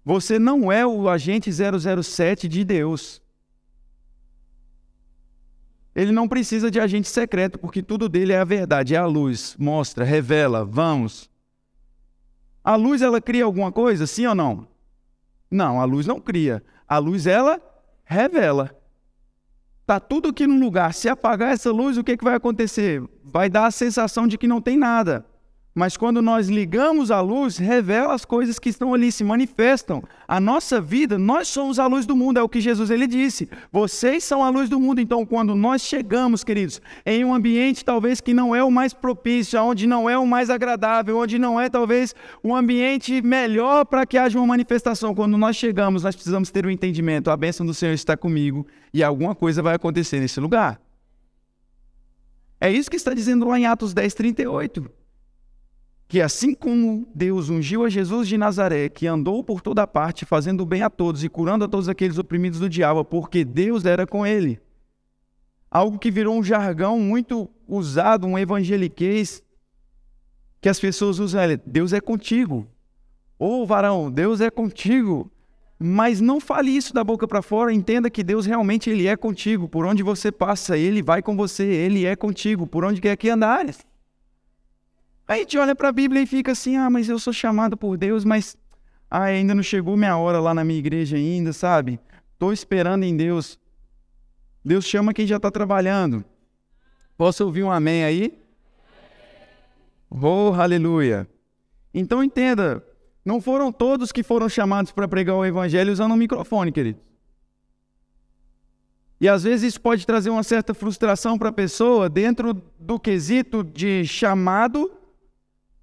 Você 0.05 0.41
não 0.41 0.73
é 0.73 0.85
o 0.85 1.09
agente 1.09 1.53
007 1.53 2.49
de 2.49 2.65
Deus. 2.65 3.23
Ele 5.95 6.11
não 6.11 6.27
precisa 6.27 6.71
de 6.71 6.81
agente 6.81 7.09
secreto, 7.09 7.59
porque 7.59 7.83
tudo 7.83 8.09
dele 8.09 8.33
é 8.33 8.39
a 8.39 8.45
verdade, 8.45 8.95
é 8.95 8.99
a 8.99 9.07
luz, 9.07 9.57
mostra, 9.59 10.05
revela, 10.05 10.65
vamos. 10.65 11.31
A 12.65 12.75
luz 12.77 13.01
ela 13.01 13.21
cria 13.21 13.45
alguma 13.45 13.71
coisa, 13.71 14.07
sim 14.07 14.27
ou 14.27 14.35
não? 14.35 14.67
Não, 15.51 15.81
a 15.81 15.85
luz 15.85 16.07
não 16.07 16.19
cria. 16.19 16.65
A 16.89 16.99
luz 16.99 17.27
ela 17.27 17.61
revela. 18.05 18.75
Tá 19.87 20.01
tudo 20.01 20.31
aqui 20.31 20.47
no 20.47 20.59
lugar. 20.59 20.93
Se 20.95 21.09
apagar 21.09 21.53
essa 21.53 21.71
luz, 21.71 21.99
o 21.99 22.03
que, 22.03 22.17
que 22.17 22.25
vai 22.25 22.35
acontecer? 22.35 23.03
Vai 23.23 23.49
dar 23.49 23.67
a 23.67 23.71
sensação 23.71 24.27
de 24.27 24.39
que 24.39 24.49
não 24.49 24.61
tem 24.61 24.77
nada. 24.77 25.27
Mas 25.75 25.97
quando 25.97 26.23
nós 26.23 26.49
ligamos 26.49 27.11
a 27.11 27.21
luz, 27.21 27.57
revela 27.57 28.15
as 28.15 28.25
coisas 28.25 28.61
que 28.61 28.69
estão 28.69 28.95
ali, 28.95 29.11
se 29.11 29.25
manifestam. 29.25 30.05
A 30.29 30.39
nossa 30.39 30.81
vida, 30.81 31.19
nós 31.19 31.49
somos 31.49 31.81
a 31.81 31.87
luz 31.89 32.07
do 32.07 32.15
mundo, 32.15 32.39
é 32.39 32.43
o 32.43 32.49
que 32.49 32.61
Jesus 32.61 32.91
ele 32.91 33.09
disse. 33.09 33.49
Vocês 33.73 34.23
são 34.23 34.45
a 34.45 34.49
luz 34.51 34.69
do 34.69 34.79
mundo. 34.79 35.01
Então, 35.01 35.27
quando 35.27 35.53
nós 35.57 35.83
chegamos, 35.83 36.45
queridos, 36.45 36.81
em 37.05 37.25
um 37.25 37.35
ambiente 37.35 37.85
talvez 37.85 38.21
que 38.21 38.33
não 38.33 38.55
é 38.55 38.63
o 38.63 38.71
mais 38.71 38.95
propício, 38.95 39.61
onde 39.61 39.85
não 39.85 40.09
é 40.09 40.17
o 40.17 40.25
mais 40.25 40.49
agradável, 40.49 41.19
onde 41.19 41.41
não 41.41 41.61
é 41.61 41.69
talvez 41.69 42.15
um 42.45 42.55
ambiente 42.55 43.21
melhor 43.21 43.85
para 43.85 44.07
que 44.07 44.17
haja 44.17 44.39
uma 44.39 44.47
manifestação, 44.47 45.13
quando 45.13 45.37
nós 45.37 45.57
chegamos, 45.57 46.05
nós 46.05 46.15
precisamos 46.15 46.53
ter 46.53 46.65
o 46.65 46.69
um 46.69 46.71
entendimento. 46.71 47.33
A 47.33 47.37
bênção 47.37 47.67
do 47.67 47.75
Senhor 47.75 47.95
está 47.95 48.17
comigo 48.17 48.65
e 48.93 49.03
alguma 49.03 49.35
coisa 49.35 49.61
vai 49.61 49.75
acontecer 49.75 50.21
nesse 50.21 50.39
lugar. 50.39 50.81
É 52.61 52.71
isso 52.71 52.89
que 52.89 52.97
está 52.97 53.13
dizendo 53.13 53.49
lá 53.49 53.59
em 53.59 53.67
Atos 53.67 53.93
10, 53.93 54.15
38 54.15 55.04
que 56.15 56.23
assim 56.23 56.55
como 56.55 57.09
Deus 57.13 57.51
ungiu 57.51 57.85
a 57.85 57.89
Jesus 57.89 58.29
de 58.29 58.39
Nazaré, 58.39 58.89
que 58.89 59.05
andou 59.05 59.43
por 59.43 59.61
toda 59.61 59.85
parte 59.85 60.25
fazendo 60.25 60.65
bem 60.65 60.81
a 60.81 60.89
todos 60.89 61.25
e 61.25 61.29
curando 61.29 61.65
a 61.65 61.69
todos 61.69 61.89
aqueles 61.89 62.19
oprimidos 62.19 62.61
do 62.61 62.69
diabo, 62.69 63.05
porque 63.05 63.45
Deus 63.45 63.85
era 63.85 64.07
com 64.07 64.25
ele. 64.25 64.61
Algo 65.69 65.99
que 65.99 66.13
virou 66.13 66.39
um 66.39 66.45
jargão 66.45 67.01
muito 67.01 67.51
usado, 67.67 68.29
um 68.29 68.39
evangeliquez, 68.39 69.43
que 70.61 70.69
as 70.69 70.79
pessoas 70.79 71.19
usam, 71.19 71.41
Deus 71.67 71.93
é 71.93 72.01
contigo. 72.01 72.65
Ô 73.37 73.63
oh, 73.63 73.67
varão, 73.67 74.09
Deus 74.09 74.41
é 74.41 74.51
contigo. 74.51 75.29
Mas 75.81 76.21
não 76.21 76.39
fale 76.39 76.71
isso 76.71 76.95
da 76.95 77.03
boca 77.03 77.27
para 77.27 77.43
fora, 77.43 77.73
entenda 77.73 78.09
que 78.09 78.23
Deus 78.23 78.47
realmente 78.47 78.89
ele 78.89 79.09
é 79.09 79.17
contigo. 79.17 79.69
Por 79.69 79.85
onde 79.85 80.05
você 80.05 80.31
passa, 80.31 80.79
ele 80.79 81.03
vai 81.03 81.21
com 81.21 81.35
você, 81.35 81.65
ele 81.65 82.07
é 82.07 82.15
contigo, 82.15 82.69
por 82.69 82.85
onde 82.85 83.01
quer 83.01 83.17
que 83.17 83.29
andares. 83.29 83.85
Aí 85.27 85.41
a 85.41 85.43
gente 85.43 85.57
olha 85.57 85.75
para 85.75 85.89
a 85.89 85.93
Bíblia 85.93 86.23
e 86.23 86.27
fica 86.27 86.53
assim: 86.53 86.77
ah, 86.77 86.91
mas 86.91 87.09
eu 87.09 87.19
sou 87.19 87.33
chamado 87.33 87.77
por 87.77 87.97
Deus, 87.97 88.25
mas 88.25 88.57
ah, 89.11 89.23
ainda 89.23 89.55
não 89.55 89.63
chegou 89.63 89.97
minha 89.97 90.17
hora 90.17 90.41
lá 90.41 90.53
na 90.53 90.65
minha 90.65 90.79
igreja 90.79 91.17
ainda, 91.17 91.53
sabe? 91.53 91.99
Estou 92.33 92.53
esperando 92.53 93.05
em 93.05 93.17
Deus. 93.17 93.59
Deus 94.65 94.85
chama 94.85 95.15
quem 95.15 95.27
já 95.27 95.37
está 95.37 95.51
trabalhando. 95.51 96.25
Posso 97.17 97.45
ouvir 97.45 97.63
um 97.63 97.71
amém 97.71 98.05
aí? 98.05 98.39
Oh, 100.11 100.53
aleluia. 100.53 101.29
Então 101.93 102.23
entenda, 102.23 102.85
não 103.25 103.41
foram 103.41 103.73
todos 103.73 104.13
que 104.13 104.23
foram 104.23 104.49
chamados 104.49 104.93
para 104.93 105.09
pregar 105.09 105.37
o 105.37 105.45
evangelho 105.45 105.93
usando 105.93 106.13
um 106.13 106.17
microfone, 106.17 106.73
queridos. 106.73 107.03
E 109.21 109.29
às 109.29 109.45
vezes 109.45 109.69
isso 109.69 109.81
pode 109.81 110.07
trazer 110.07 110.29
uma 110.29 110.43
certa 110.43 110.75
frustração 110.75 111.39
para 111.39 111.49
a 111.49 111.53
pessoa 111.53 112.09
dentro 112.09 112.53
do 112.79 112.99
quesito 112.99 113.63
de 113.63 114.05
chamado 114.05 114.91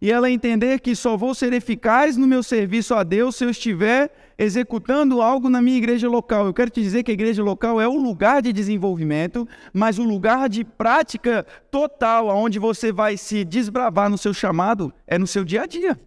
e 0.01 0.11
ela 0.11 0.31
entender 0.31 0.79
que 0.79 0.95
só 0.95 1.15
vou 1.15 1.35
ser 1.35 1.53
eficaz 1.53 2.17
no 2.17 2.25
meu 2.25 2.41
serviço 2.41 2.95
a 2.95 3.03
Deus 3.03 3.35
se 3.35 3.45
eu 3.45 3.51
estiver 3.51 4.11
executando 4.35 5.21
algo 5.21 5.47
na 5.47 5.61
minha 5.61 5.77
igreja 5.77 6.09
local. 6.09 6.47
Eu 6.47 6.53
quero 6.55 6.71
te 6.71 6.81
dizer 6.81 7.03
que 7.03 7.11
a 7.11 7.13
igreja 7.13 7.43
local 7.43 7.79
é 7.79 7.87
o 7.87 7.95
lugar 7.95 8.41
de 8.41 8.51
desenvolvimento, 8.51 9.47
mas 9.71 9.99
o 9.99 10.03
lugar 10.03 10.49
de 10.49 10.63
prática 10.63 11.45
total, 11.69 12.29
onde 12.29 12.57
você 12.57 12.91
vai 12.91 13.15
se 13.15 13.45
desbravar 13.45 14.09
no 14.09 14.17
seu 14.17 14.33
chamado, 14.33 14.91
é 15.05 15.19
no 15.19 15.27
seu 15.27 15.45
dia 15.45 15.61
a 15.61 15.65
dia. 15.67 15.99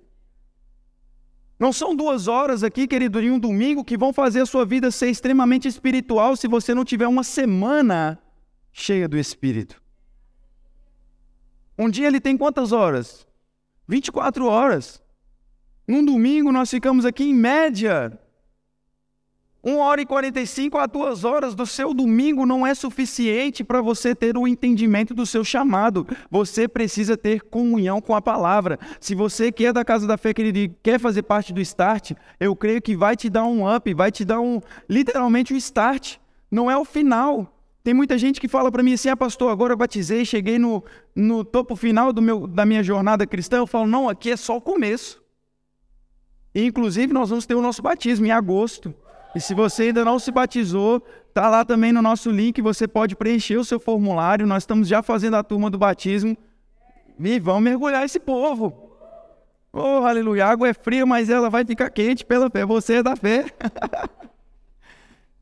Não 1.57 1.73
são 1.73 1.95
duas 1.95 2.27
horas 2.27 2.65
aqui, 2.65 2.89
querido, 2.89 3.21
em 3.21 3.31
um 3.31 3.39
domingo 3.39 3.85
que 3.85 3.97
vão 3.97 4.13
fazer 4.13 4.41
a 4.41 4.47
sua 4.47 4.67
vida 4.67 4.91
ser 4.91 5.09
extremamente 5.09 5.69
espiritual 5.69 6.35
se 6.35 6.49
você 6.49 6.75
não 6.75 6.85
tiver 6.85 7.07
uma 7.07 7.23
semana 7.23 8.19
cheia 8.73 9.07
do 9.07 9.17
Espírito. 9.17 9.81
Um 11.79 11.89
dia 11.89 12.09
ele 12.09 12.21
tem 12.21 12.37
quantas 12.37 12.73
horas? 12.73 13.25
24 13.89 14.47
horas. 14.47 15.03
Num 15.87 16.05
domingo 16.05 16.51
nós 16.51 16.71
ficamos 16.71 17.05
aqui 17.05 17.25
em 17.25 17.35
média 17.35 18.19
1 19.65 19.79
hora 19.79 20.03
e 20.03 20.05
45 20.05 20.77
a 20.77 20.85
2 20.85 21.25
horas 21.25 21.55
do 21.55 21.65
seu 21.65 21.95
domingo 21.95 22.45
não 22.45 22.67
é 22.67 22.75
suficiente 22.75 23.65
para 23.65 23.81
você 23.81 24.15
ter 24.15 24.37
o 24.37 24.47
entendimento 24.47 25.15
do 25.15 25.25
seu 25.25 25.43
chamado. 25.43 26.07
Você 26.31 26.69
precisa 26.69 27.17
ter 27.17 27.41
comunhão 27.41 27.99
com 27.99 28.15
a 28.15 28.21
palavra. 28.21 28.79
Se 29.01 29.15
você 29.15 29.51
quer 29.51 29.73
da 29.73 29.83
casa 29.83 30.07
da 30.07 30.19
fé, 30.19 30.35
querido, 30.35 30.59
e 30.59 30.69
quer 30.83 31.01
fazer 31.01 31.23
parte 31.23 31.51
do 31.51 31.63
start, 31.63 32.13
eu 32.39 32.55
creio 32.55 32.83
que 32.83 32.95
vai 32.95 33.17
te 33.17 33.31
dar 33.31 33.47
um 33.47 33.75
up, 33.75 33.95
vai 33.95 34.13
te 34.13 34.23
dar 34.23 34.39
um 34.39 34.61
literalmente 34.87 35.55
um 35.55 35.57
start. 35.57 36.19
Não 36.51 36.71
é 36.71 36.77
o 36.77 36.85
final. 36.85 37.54
Tem 37.85 37.93
muita 37.93 38.17
gente 38.17 38.41
que 38.41 38.49
fala 38.49 38.73
para 38.73 38.83
mim 38.83 38.95
assim: 38.95 39.11
ah, 39.11 39.17
pastor, 39.17 39.53
agora 39.53 39.75
eu 39.75 39.77
batizei, 39.77 40.25
cheguei 40.25 40.59
no, 40.59 40.83
no 41.15 41.45
topo 41.45 41.77
final 41.77 42.15
do 42.15 42.23
meu, 42.23 42.47
da 42.47 42.65
minha 42.65 42.83
jornada 42.83 43.27
cristã. 43.27 43.59
Eu 43.59 43.67
falo: 43.67 43.87
não, 43.87 44.09
aqui 44.09 44.31
é 44.31 44.37
só 44.39 44.57
o 44.57 44.61
começo. 44.61 45.23
E, 46.55 46.65
inclusive, 46.65 47.13
nós 47.13 47.29
vamos 47.29 47.45
ter 47.45 47.55
o 47.55 47.61
nosso 47.61 47.83
batismo 47.83 48.25
em 48.25 48.31
agosto. 48.31 48.95
E 49.35 49.41
se 49.41 49.53
você 49.53 49.85
ainda 49.85 50.03
não 50.03 50.19
se 50.19 50.31
batizou, 50.31 51.01
tá 51.35 51.51
lá 51.51 51.63
também 51.63 51.93
no 51.93 52.01
nosso 52.01 52.31
link, 52.31 52.63
você 52.63 52.89
pode 52.89 53.15
preencher 53.17 53.59
o 53.59 53.65
seu 53.65 53.79
formulário. 53.79 54.47
Nós 54.47 54.63
estamos 54.63 54.89
já 54.89 55.03
fazendo 55.03 55.35
a 55.35 55.43
turma 55.43 55.69
do 55.69 55.77
batismo. 55.77 56.35
E 57.21 57.39
vamos 57.39 57.65
mergulhar 57.65 58.03
esse 58.03 58.19
povo. 58.19 58.93
Oh, 59.71 60.07
aleluia. 60.07 60.47
A 60.47 60.51
água 60.51 60.69
é 60.69 60.73
fria, 60.73 61.05
mas 61.05 61.29
ela 61.29 61.51
vai 61.51 61.67
ficar 61.67 61.91
quente 61.91 62.25
pela 62.25 62.49
fé. 62.49 62.65
Você 62.65 62.95
é 62.95 63.03
da 63.03 63.15
fé. 63.15 63.45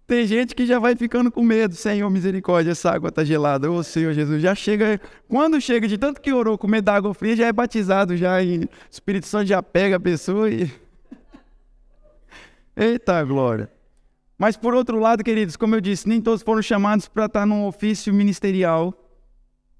Tem 0.07 0.27
gente 0.27 0.55
que 0.55 0.67
já 0.67 0.79
vai 0.79 0.97
ficando 0.97 1.31
com 1.31 1.43
medo. 1.43 1.75
Senhor, 1.75 2.09
misericórdia, 2.11 2.73
essa 2.73 2.91
água 2.91 3.09
está 3.09 3.25
gelada. 3.25 3.71
Ô 3.71 3.83
Senhor 3.83 4.13
Jesus, 4.13 4.43
já 4.43 4.55
chega. 4.55 5.01
Quando 5.29 5.61
chega 5.61 5.87
de 5.87 5.97
tanto 5.97 6.21
que 6.21 6.33
orou 6.33 6.59
com 6.59 6.67
medo 6.67 6.85
da 6.85 6.95
água 6.95 7.15
fria, 7.15 7.37
já 7.37 7.47
é 7.47 7.53
batizado, 7.53 8.17
já. 8.17 8.43
E 8.43 8.59
o 8.59 8.69
Espírito 8.91 9.27
Santo 9.27 9.47
já 9.47 9.63
pega 9.63 9.97
a 9.97 10.01
pessoa 10.01 10.51
e. 10.51 10.71
Eita 12.77 13.23
glória. 13.25 13.71
Mas 14.37 14.57
por 14.57 14.75
outro 14.75 14.99
lado, 14.99 15.23
queridos, 15.23 15.57
como 15.57 15.77
eu 15.77 15.81
disse, 15.81 16.09
nem 16.09 16.21
todos 16.21 16.43
foram 16.43 16.61
chamados 16.61 17.07
para 17.07 17.27
estar 17.27 17.47
num 17.47 17.65
ofício 17.65 18.13
ministerial. 18.13 18.93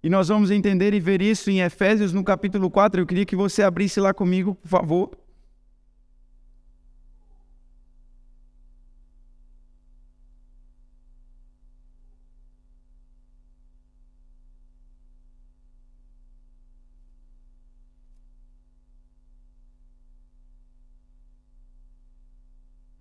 E 0.03 0.09
nós 0.09 0.29
vamos 0.29 0.51
entender 0.51 0.95
e 0.95 1.01
ver 1.01 1.21
isso 1.21 1.51
em 1.51 1.61
Efésios, 1.61 2.13
no 2.13 2.25
capítulo 2.25 2.71
4. 2.71 3.01
Eu 3.01 3.07
queria 3.07 3.25
que 3.27 3.37
você 3.37 3.63
abrisse 3.63 4.01
lá 4.01 4.15
comigo, 4.15 4.55
por 4.55 4.69
favor. 4.69 5.22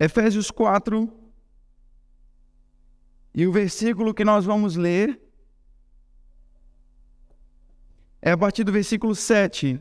Efésios 0.04 0.50
4, 0.50 1.14
E 3.36 3.46
o 3.46 3.52
versículo 3.52 4.16
que 4.16 4.26
nós 4.26 4.44
vamos 4.44 4.76
ler 4.76 5.22
é 8.20 8.32
a 8.32 8.38
partir 8.38 8.64
do 8.64 8.72
versículo 8.72 9.14
7. 9.14 9.80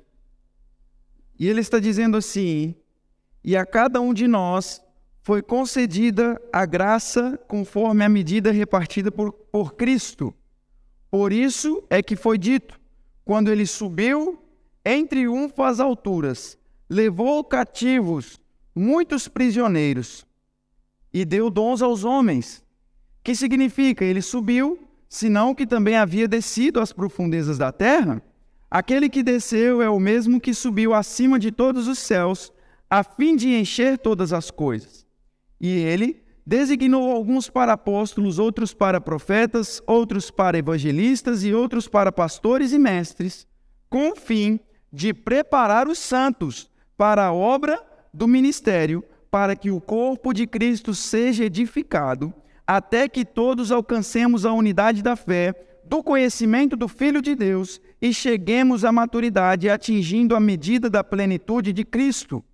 E 1.39 1.49
ele 1.49 1.63
está 1.63 1.79
dizendo 1.79 2.19
assim: 2.19 2.75
E 3.43 3.57
a 3.57 3.65
cada 3.65 3.99
um 4.03 4.13
de 4.13 4.29
nós 4.29 4.83
foi 5.23 5.41
concedida 5.41 6.39
a 6.53 6.67
graça 6.67 7.39
conforme 7.49 8.05
a 8.05 8.09
medida 8.11 8.53
repartida 8.53 9.11
por, 9.11 9.33
por 9.33 9.75
Cristo. 9.75 10.35
Por 11.11 11.33
isso 11.33 11.83
é 11.89 12.03
que 12.03 12.15
foi 12.15 12.37
dito: 12.37 12.79
quando 13.25 13.51
ele 13.51 13.65
subiu 13.65 14.45
em 14.85 15.07
triunfo 15.07 15.63
às 15.63 15.81
alturas, 15.81 16.59
levou 16.91 17.43
cativos 17.43 18.40
muitos 18.75 19.29
prisioneiros 19.29 20.27
e 21.13 21.25
deu 21.25 21.51
dons 21.51 21.83
aos 21.83 22.05
homens. 22.05 22.65
Que 23.23 23.35
significa? 23.35 24.05
Ele 24.05 24.23
subiu, 24.23 24.79
senão 25.09 25.55
que 25.55 25.67
também 25.67 25.97
havia 25.97 26.27
descido 26.27 26.81
às 26.81 26.93
profundezas 26.93 27.59
da 27.59 27.73
terra. 27.73 28.23
Aquele 28.71 29.09
que 29.09 29.23
desceu 29.23 29.83
é 29.83 29.91
o 29.91 29.99
mesmo 29.99 30.41
que 30.41 30.55
subiu 30.55 30.95
acima 30.95 31.39
de 31.39 31.51
todos 31.51 31.89
os 31.89 31.99
céus, 31.99 32.53
a 32.89 33.03
fim 33.03 33.37
de 33.37 33.49
encher 33.49 33.99
todas 33.99 34.33
as 34.33 34.51
coisas. 34.51 35.07
E 35.61 35.69
ele 35.69 36.23
designou 36.47 37.11
alguns 37.11 37.51
para 37.51 37.75
apóstolos, 37.75 38.39
outros 38.39 38.73
para 38.73 39.01
profetas, 39.01 39.83
outros 39.87 40.31
para 40.31 40.59
evangelistas 40.59 41.45
e 41.45 41.53
outros 41.53 41.87
para 41.87 42.11
pastores 42.11 42.73
e 42.73 42.79
mestres, 42.79 43.47
com 43.89 44.11
o 44.11 44.17
fim 44.17 44.59
de 44.93 45.13
preparar 45.13 45.89
os 45.89 45.99
santos 45.99 46.71
para 46.97 47.27
a 47.27 47.33
obra 47.33 47.90
do 48.13 48.27
ministério, 48.27 49.05
para 49.31 49.55
que 49.55 49.71
o 49.71 49.81
corpo 49.81 50.33
de 50.33 50.47
Cristo 50.47 50.95
seja 50.95 51.45
edificado, 51.45 52.35
até 52.67 53.09
que 53.09 53.25
todos 53.25 53.71
alcancemos 53.71 54.45
a 54.45 54.53
unidade 54.53 55.03
da 55.03 55.17
fé, 55.17 55.55
do 55.85 56.03
conhecimento 56.03 56.77
do 56.77 56.87
Filho 56.87 57.21
de 57.21 57.35
Deus 57.35 57.81
e 58.01 58.15
cheguemos 58.15 58.85
à 58.85 58.93
maturidade, 58.93 59.69
atingindo 59.69 60.37
a 60.37 60.41
medida 60.41 60.89
da 60.89 61.03
plenitude 61.03 61.73
de 61.73 61.85
Cristo. 61.85 62.45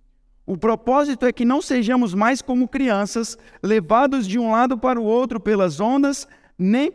O 0.45 0.57
propósito 0.57 1.25
é 1.25 1.31
que 1.31 1.45
não 1.45 1.61
sejamos 1.61 2.13
mais 2.13 2.41
como 2.41 2.67
crianças, 2.67 3.37
levados 3.61 4.27
de 4.27 4.39
um 4.39 4.51
lado 4.51 4.77
para 4.77 4.99
o 4.99 5.03
outro 5.03 5.39
pelas 5.39 5.79
ondas, 5.79 6.27
nem, 6.57 6.91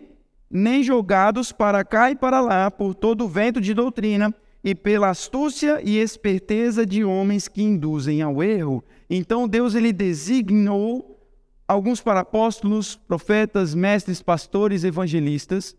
nem 0.50 0.82
jogados 0.82 1.52
para 1.52 1.84
cá 1.84 2.10
e 2.10 2.16
para 2.16 2.40
lá 2.40 2.70
por 2.70 2.94
todo 2.94 3.24
o 3.24 3.28
vento 3.28 3.60
de 3.60 3.74
doutrina 3.74 4.34
e 4.64 4.74
pela 4.74 5.10
astúcia 5.10 5.80
e 5.84 5.98
esperteza 5.98 6.86
de 6.86 7.04
homens 7.04 7.48
que 7.48 7.62
induzem 7.62 8.22
ao 8.22 8.42
erro. 8.42 8.84
Então 9.10 9.48
Deus 9.48 9.74
ele 9.74 9.92
designou 9.92 11.20
alguns 11.66 12.00
para 12.00 12.20
apóstolos, 12.20 12.96
profetas, 12.96 13.74
mestres, 13.74 14.22
pastores, 14.22 14.84
evangelistas, 14.84 15.76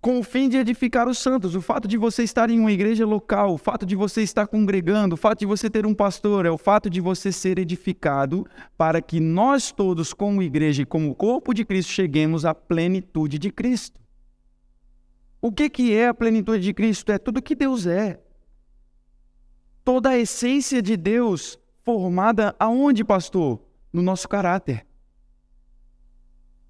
com 0.00 0.18
o 0.18 0.22
fim 0.22 0.48
de 0.48 0.56
edificar 0.56 1.08
os 1.08 1.18
santos. 1.18 1.54
O 1.54 1.60
fato 1.60 1.86
de 1.86 1.96
você 1.96 2.22
estar 2.22 2.50
em 2.50 2.58
uma 2.58 2.72
igreja 2.72 3.04
local, 3.06 3.54
o 3.54 3.58
fato 3.58 3.84
de 3.84 3.94
você 3.94 4.22
estar 4.22 4.46
congregando, 4.46 5.14
o 5.14 5.18
fato 5.18 5.40
de 5.40 5.46
você 5.46 5.68
ter 5.68 5.84
um 5.84 5.94
pastor, 5.94 6.46
é 6.46 6.50
o 6.50 6.58
fato 6.58 6.88
de 6.88 7.00
você 7.00 7.30
ser 7.30 7.58
edificado 7.58 8.46
para 8.76 9.02
que 9.02 9.20
nós 9.20 9.70
todos, 9.70 10.14
como 10.14 10.42
igreja 10.42 10.82
e 10.82 10.86
como 10.86 11.14
corpo 11.14 11.52
de 11.52 11.64
Cristo, 11.64 11.92
cheguemos 11.92 12.44
à 12.44 12.54
plenitude 12.54 13.38
de 13.38 13.50
Cristo. 13.50 14.00
O 15.40 15.50
que, 15.50 15.70
que 15.70 15.94
é 15.94 16.08
a 16.08 16.14
plenitude 16.14 16.62
de 16.62 16.74
Cristo? 16.74 17.10
É 17.10 17.18
tudo 17.18 17.40
que 17.40 17.54
Deus 17.54 17.86
é. 17.86 18.20
Toda 19.84 20.10
a 20.10 20.18
essência 20.18 20.82
de 20.82 20.96
Deus 20.96 21.58
formada 21.82 22.54
aonde, 22.58 23.02
pastor? 23.02 23.60
No 23.92 24.02
nosso 24.02 24.28
caráter. 24.28 24.86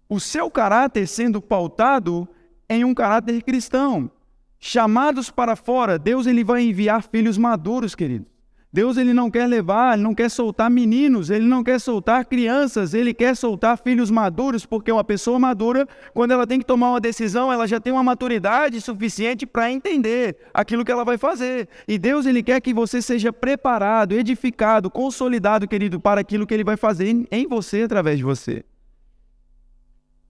O 0.09 0.21
seu 0.21 0.51
caráter 0.51 1.07
sendo 1.07 1.43
pautado 1.43 2.29
em 2.69 2.85
um 2.85 2.95
caráter 2.95 3.43
cristão. 3.43 4.11
Chamados 4.59 5.31
para 5.31 5.57
fora, 5.57 5.99
Deus 5.99 6.27
ele 6.27 6.45
vai 6.45 6.63
enviar 6.63 7.03
filhos 7.03 7.37
maduros, 7.37 7.95
queridos. 7.95 8.29
Deus 8.73 8.97
ele 8.97 9.13
não 9.13 9.29
quer 9.29 9.49
levar, 9.49 9.95
ele 9.95 10.03
não 10.03 10.15
quer 10.15 10.29
soltar 10.31 10.71
meninos, 10.71 11.29
ele 11.29 11.45
não 11.45 11.65
quer 11.65 11.81
soltar 11.81 12.25
crianças, 12.25 12.95
ele 12.95 13.13
quer 13.13 13.35
soltar 13.35 13.77
filhos 13.77 14.13
maduros, 14.13 14.65
porque 14.65 14.93
uma 14.93 15.03
pessoa 15.03 15.41
madura, 15.41 15.89
quando 16.15 16.31
ela 16.31 16.47
tem 16.47 16.61
que 16.61 16.65
tomar 16.65 16.91
uma 16.91 17.01
decisão, 17.01 17.53
ela 17.53 17.67
já 17.67 17.81
tem 17.81 17.93
uma 17.93 18.03
maturidade 18.05 18.81
suficiente 18.81 19.45
para 19.45 19.73
entender 19.73 20.37
aquilo 20.55 20.85
que 20.85 20.93
ela 20.93 21.05
vai 21.05 21.19
fazer. 21.19 21.69
E 21.89 21.99
Deus 21.99 22.27
ele 22.27 22.45
quer 22.45 22.61
que 22.61 22.73
você 22.73 23.03
seja 23.03 23.33
preparado, 23.33 24.13
edificado, 24.13 24.89
consolidado, 24.89 25.67
querido, 25.67 25.99
para 25.99 26.21
aquilo 26.21 26.47
que 26.47 26.55
ele 26.55 26.65
vai 26.65 26.77
fazer 26.77 27.27
em 27.29 27.49
você 27.49 27.83
através 27.83 28.19
de 28.19 28.25
você. 28.25 28.65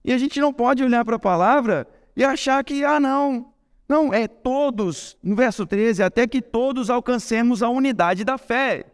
E 0.03 0.11
a 0.11 0.17
gente 0.17 0.39
não 0.39 0.51
pode 0.51 0.83
olhar 0.83 1.05
para 1.05 1.17
a 1.17 1.19
palavra 1.19 1.87
e 2.17 2.23
achar 2.23 2.63
que, 2.63 2.83
ah, 2.83 2.99
não, 2.99 3.50
não, 3.91 4.13
é 4.13 4.25
todos, 4.25 5.17
no 5.21 5.35
verso 5.35 5.65
13, 5.65 6.01
até 6.01 6.25
que 6.25 6.41
todos 6.41 6.89
alcancemos 6.89 7.61
a 7.61 7.67
unidade 7.67 8.23
da 8.23 8.37
fé. 8.37 8.85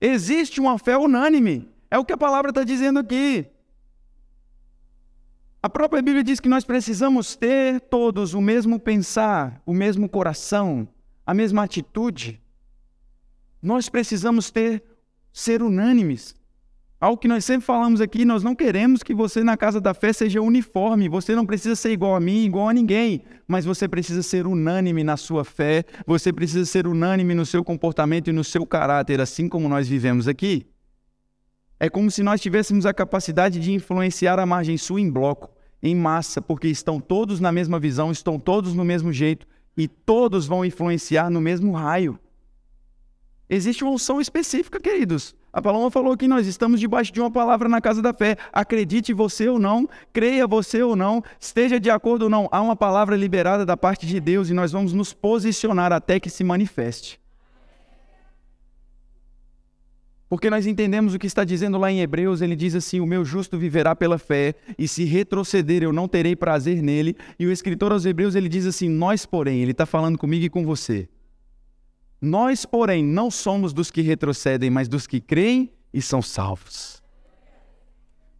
Existe 0.00 0.60
uma 0.60 0.78
fé 0.78 0.96
unânime. 0.96 1.68
É 1.90 1.98
o 1.98 2.04
que 2.04 2.14
a 2.14 2.16
palavra 2.16 2.48
está 2.48 2.64
dizendo 2.64 2.98
aqui. 2.98 3.46
A 5.62 5.68
própria 5.68 6.00
Bíblia 6.00 6.24
diz 6.24 6.40
que 6.40 6.48
nós 6.48 6.64
precisamos 6.64 7.36
ter 7.36 7.82
todos 7.82 8.32
o 8.32 8.40
mesmo 8.40 8.80
pensar, 8.80 9.60
o 9.66 9.74
mesmo 9.74 10.08
coração, 10.08 10.88
a 11.26 11.34
mesma 11.34 11.62
atitude. 11.62 12.40
Nós 13.60 13.90
precisamos 13.90 14.50
ter 14.50 14.82
ser 15.34 15.62
unânimes. 15.62 16.34
Algo 17.02 17.18
que 17.18 17.26
nós 17.26 17.44
sempre 17.44 17.66
falamos 17.66 18.00
aqui, 18.00 18.24
nós 18.24 18.44
não 18.44 18.54
queremos 18.54 19.02
que 19.02 19.12
você 19.12 19.42
na 19.42 19.56
casa 19.56 19.80
da 19.80 19.92
fé 19.92 20.12
seja 20.12 20.40
uniforme. 20.40 21.08
Você 21.08 21.34
não 21.34 21.44
precisa 21.44 21.74
ser 21.74 21.90
igual 21.90 22.14
a 22.14 22.20
mim, 22.20 22.44
igual 22.44 22.68
a 22.68 22.72
ninguém, 22.72 23.24
mas 23.44 23.64
você 23.64 23.88
precisa 23.88 24.22
ser 24.22 24.46
unânime 24.46 25.02
na 25.02 25.16
sua 25.16 25.44
fé, 25.44 25.84
você 26.06 26.32
precisa 26.32 26.64
ser 26.64 26.86
unânime 26.86 27.34
no 27.34 27.44
seu 27.44 27.64
comportamento 27.64 28.28
e 28.28 28.32
no 28.32 28.44
seu 28.44 28.64
caráter, 28.64 29.20
assim 29.20 29.48
como 29.48 29.68
nós 29.68 29.88
vivemos 29.88 30.28
aqui. 30.28 30.64
É 31.80 31.90
como 31.90 32.08
se 32.08 32.22
nós 32.22 32.40
tivéssemos 32.40 32.86
a 32.86 32.94
capacidade 32.94 33.58
de 33.58 33.72
influenciar 33.72 34.38
a 34.38 34.46
margem 34.46 34.78
sul 34.78 34.96
em 34.96 35.10
bloco, 35.10 35.50
em 35.82 35.96
massa, 35.96 36.40
porque 36.40 36.68
estão 36.68 37.00
todos 37.00 37.40
na 37.40 37.50
mesma 37.50 37.80
visão, 37.80 38.12
estão 38.12 38.38
todos 38.38 38.74
no 38.74 38.84
mesmo 38.84 39.12
jeito 39.12 39.44
e 39.76 39.88
todos 39.88 40.46
vão 40.46 40.64
influenciar 40.64 41.30
no 41.30 41.40
mesmo 41.40 41.72
raio. 41.72 42.16
Existe 43.50 43.82
uma 43.82 43.92
unção 43.92 44.20
específica, 44.20 44.78
queridos. 44.78 45.34
A 45.52 45.60
Paloma 45.60 45.90
falou 45.90 46.16
que 46.16 46.26
nós 46.26 46.46
estamos 46.46 46.80
debaixo 46.80 47.12
de 47.12 47.20
uma 47.20 47.30
palavra 47.30 47.68
na 47.68 47.78
casa 47.78 48.00
da 48.00 48.14
fé. 48.14 48.38
Acredite 48.50 49.12
você 49.12 49.48
ou 49.48 49.58
não, 49.58 49.86
creia 50.10 50.46
você 50.46 50.82
ou 50.82 50.96
não, 50.96 51.22
esteja 51.38 51.78
de 51.78 51.90
acordo 51.90 52.22
ou 52.22 52.30
não, 52.30 52.48
há 52.50 52.62
uma 52.62 52.74
palavra 52.74 53.14
liberada 53.14 53.66
da 53.66 53.76
parte 53.76 54.06
de 54.06 54.18
Deus 54.18 54.48
e 54.48 54.54
nós 54.54 54.72
vamos 54.72 54.94
nos 54.94 55.12
posicionar 55.12 55.92
até 55.92 56.18
que 56.18 56.30
se 56.30 56.42
manifeste. 56.42 57.20
Porque 60.26 60.48
nós 60.48 60.66
entendemos 60.66 61.12
o 61.12 61.18
que 61.18 61.26
está 61.26 61.44
dizendo 61.44 61.76
lá 61.76 61.92
em 61.92 62.00
Hebreus, 62.00 62.40
ele 62.40 62.56
diz 62.56 62.74
assim: 62.74 63.00
O 63.00 63.06
meu 63.06 63.22
justo 63.22 63.58
viverá 63.58 63.94
pela 63.94 64.16
fé, 64.16 64.54
e 64.78 64.88
se 64.88 65.04
retroceder 65.04 65.82
eu 65.82 65.92
não 65.92 66.08
terei 66.08 66.34
prazer 66.34 66.82
nele. 66.82 67.14
E 67.38 67.46
o 67.46 67.52
escritor 67.52 67.92
aos 67.92 68.06
Hebreus 68.06 68.34
ele 68.34 68.48
diz 68.48 68.64
assim: 68.64 68.88
Nós, 68.88 69.26
porém, 69.26 69.60
ele 69.60 69.72
está 69.72 69.84
falando 69.84 70.16
comigo 70.16 70.46
e 70.46 70.48
com 70.48 70.64
você. 70.64 71.06
Nós, 72.22 72.64
porém, 72.64 73.04
não 73.04 73.32
somos 73.32 73.72
dos 73.72 73.90
que 73.90 74.00
retrocedem, 74.00 74.70
mas 74.70 74.86
dos 74.86 75.08
que 75.08 75.20
creem 75.20 75.72
e 75.92 76.00
são 76.00 76.22
salvos. 76.22 77.02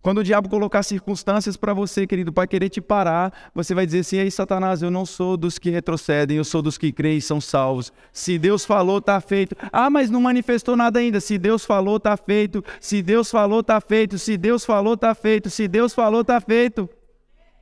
Quando 0.01 0.19
o 0.19 0.25
diabo 0.25 0.49
colocar 0.49 0.85
circunstâncias 0.85 1.57
para 1.57 1.75
você, 1.75 2.07
querido, 2.07 2.33
para 2.33 2.47
querer 2.47 2.69
te 2.69 2.81
parar, 2.81 3.51
você 3.53 3.75
vai 3.75 3.85
dizer 3.85 4.01
assim: 4.01 4.19
Ei, 4.19 4.31
Satanás, 4.31 4.83
eu 4.83 4.91
não 4.91 5.05
sou 5.05 5.37
dos 5.37 5.59
que 5.59 5.69
retrocedem, 5.69 6.37
eu 6.37 6.45
sou 6.45 6.63
dos 6.63 6.79
que 6.79 6.93
creem 6.93 7.19
e 7.19 7.23
são 7.23 7.41
salvos. 7.41 7.93
Se 8.13 8.39
Deus 8.39 8.65
falou, 8.65 8.99
está 8.99 9.21
feito. 9.21 9.57
Ah, 9.73 9.91
mas 9.91 10.11
não 10.11 10.21
manifestou 10.21 10.77
nada 10.77 11.01
ainda. 11.01 11.21
Se 11.21 11.37
Deus 11.37 11.65
falou, 11.65 11.97
está 11.97 12.17
feito. 12.17 12.65
Se 12.81 13.03
Deus 13.03 13.33
falou, 13.33 13.61
está 13.61 13.81
feito. 13.81 14.17
Se 14.17 14.37
Deus 14.37 14.65
falou, 14.65 14.95
está 14.95 15.13
feito. 15.13 15.51
Se 15.51 15.67
Deus 15.67 15.93
falou, 15.93 16.21
está 16.21 16.41
feito. 16.41 16.89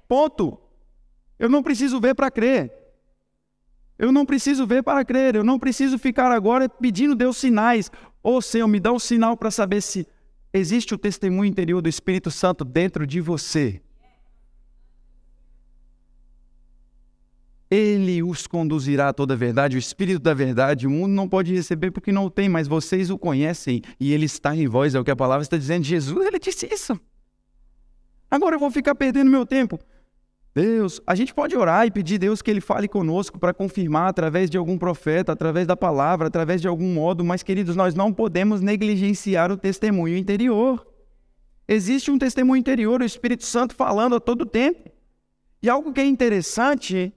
Ponto. 0.06 0.58
Eu 1.38 1.48
não 1.48 1.62
preciso 1.62 1.98
ver 1.98 2.14
para 2.14 2.30
crer. 2.30 2.79
Eu 4.00 4.10
não 4.10 4.24
preciso 4.24 4.66
ver 4.66 4.82
para 4.82 5.04
crer, 5.04 5.34
eu 5.34 5.44
não 5.44 5.58
preciso 5.58 5.98
ficar 5.98 6.32
agora 6.32 6.70
pedindo 6.70 7.14
Deus 7.14 7.36
sinais. 7.36 7.90
Ô 8.22 8.36
oh, 8.36 8.40
Senhor, 8.40 8.66
me 8.66 8.80
dá 8.80 8.90
um 8.90 8.98
sinal 8.98 9.36
para 9.36 9.50
saber 9.50 9.82
se 9.82 10.06
existe 10.54 10.94
o 10.94 10.98
testemunho 10.98 11.50
interior 11.50 11.82
do 11.82 11.88
Espírito 11.88 12.30
Santo 12.30 12.64
dentro 12.64 13.06
de 13.06 13.20
você. 13.20 13.82
Ele 17.70 18.22
os 18.22 18.46
conduzirá 18.46 19.10
a 19.10 19.12
toda 19.12 19.34
a 19.34 19.36
verdade, 19.36 19.76
o 19.76 19.78
Espírito 19.78 20.20
da 20.20 20.32
verdade. 20.32 20.86
O 20.86 20.90
mundo 20.90 21.12
não 21.12 21.28
pode 21.28 21.54
receber 21.54 21.90
porque 21.90 22.10
não 22.10 22.24
o 22.24 22.30
tem, 22.30 22.48
mas 22.48 22.66
vocês 22.66 23.10
o 23.10 23.18
conhecem 23.18 23.82
e 24.00 24.14
ele 24.14 24.24
está 24.24 24.56
em 24.56 24.66
vós, 24.66 24.94
é 24.94 24.98
o 24.98 25.04
que 25.04 25.10
a 25.10 25.16
palavra 25.16 25.42
está 25.42 25.58
dizendo. 25.58 25.84
Jesus, 25.84 26.26
ele 26.26 26.38
disse 26.38 26.66
isso. 26.72 26.98
Agora 28.30 28.56
eu 28.56 28.60
vou 28.60 28.70
ficar 28.70 28.94
perdendo 28.94 29.30
meu 29.30 29.44
tempo. 29.44 29.78
Deus, 30.54 31.00
a 31.06 31.14
gente 31.14 31.32
pode 31.32 31.56
orar 31.56 31.86
e 31.86 31.90
pedir 31.90 32.16
a 32.16 32.18
Deus 32.18 32.42
que 32.42 32.50
Ele 32.50 32.60
fale 32.60 32.88
conosco 32.88 33.38
para 33.38 33.54
confirmar 33.54 34.08
através 34.08 34.50
de 34.50 34.58
algum 34.58 34.76
profeta, 34.76 35.32
através 35.32 35.66
da 35.66 35.76
palavra, 35.76 36.26
através 36.26 36.60
de 36.60 36.66
algum 36.66 36.92
modo, 36.92 37.24
mas 37.24 37.42
queridos, 37.42 37.76
nós 37.76 37.94
não 37.94 38.12
podemos 38.12 38.60
negligenciar 38.60 39.52
o 39.52 39.56
testemunho 39.56 40.16
interior. 40.16 40.84
Existe 41.68 42.10
um 42.10 42.18
testemunho 42.18 42.58
interior, 42.58 43.00
o 43.00 43.04
Espírito 43.04 43.44
Santo 43.44 43.76
falando 43.76 44.16
a 44.16 44.20
todo 44.20 44.44
tempo. 44.44 44.90
E 45.62 45.68
algo 45.68 45.92
que 45.92 46.00
é 46.00 46.04
interessante, 46.04 47.12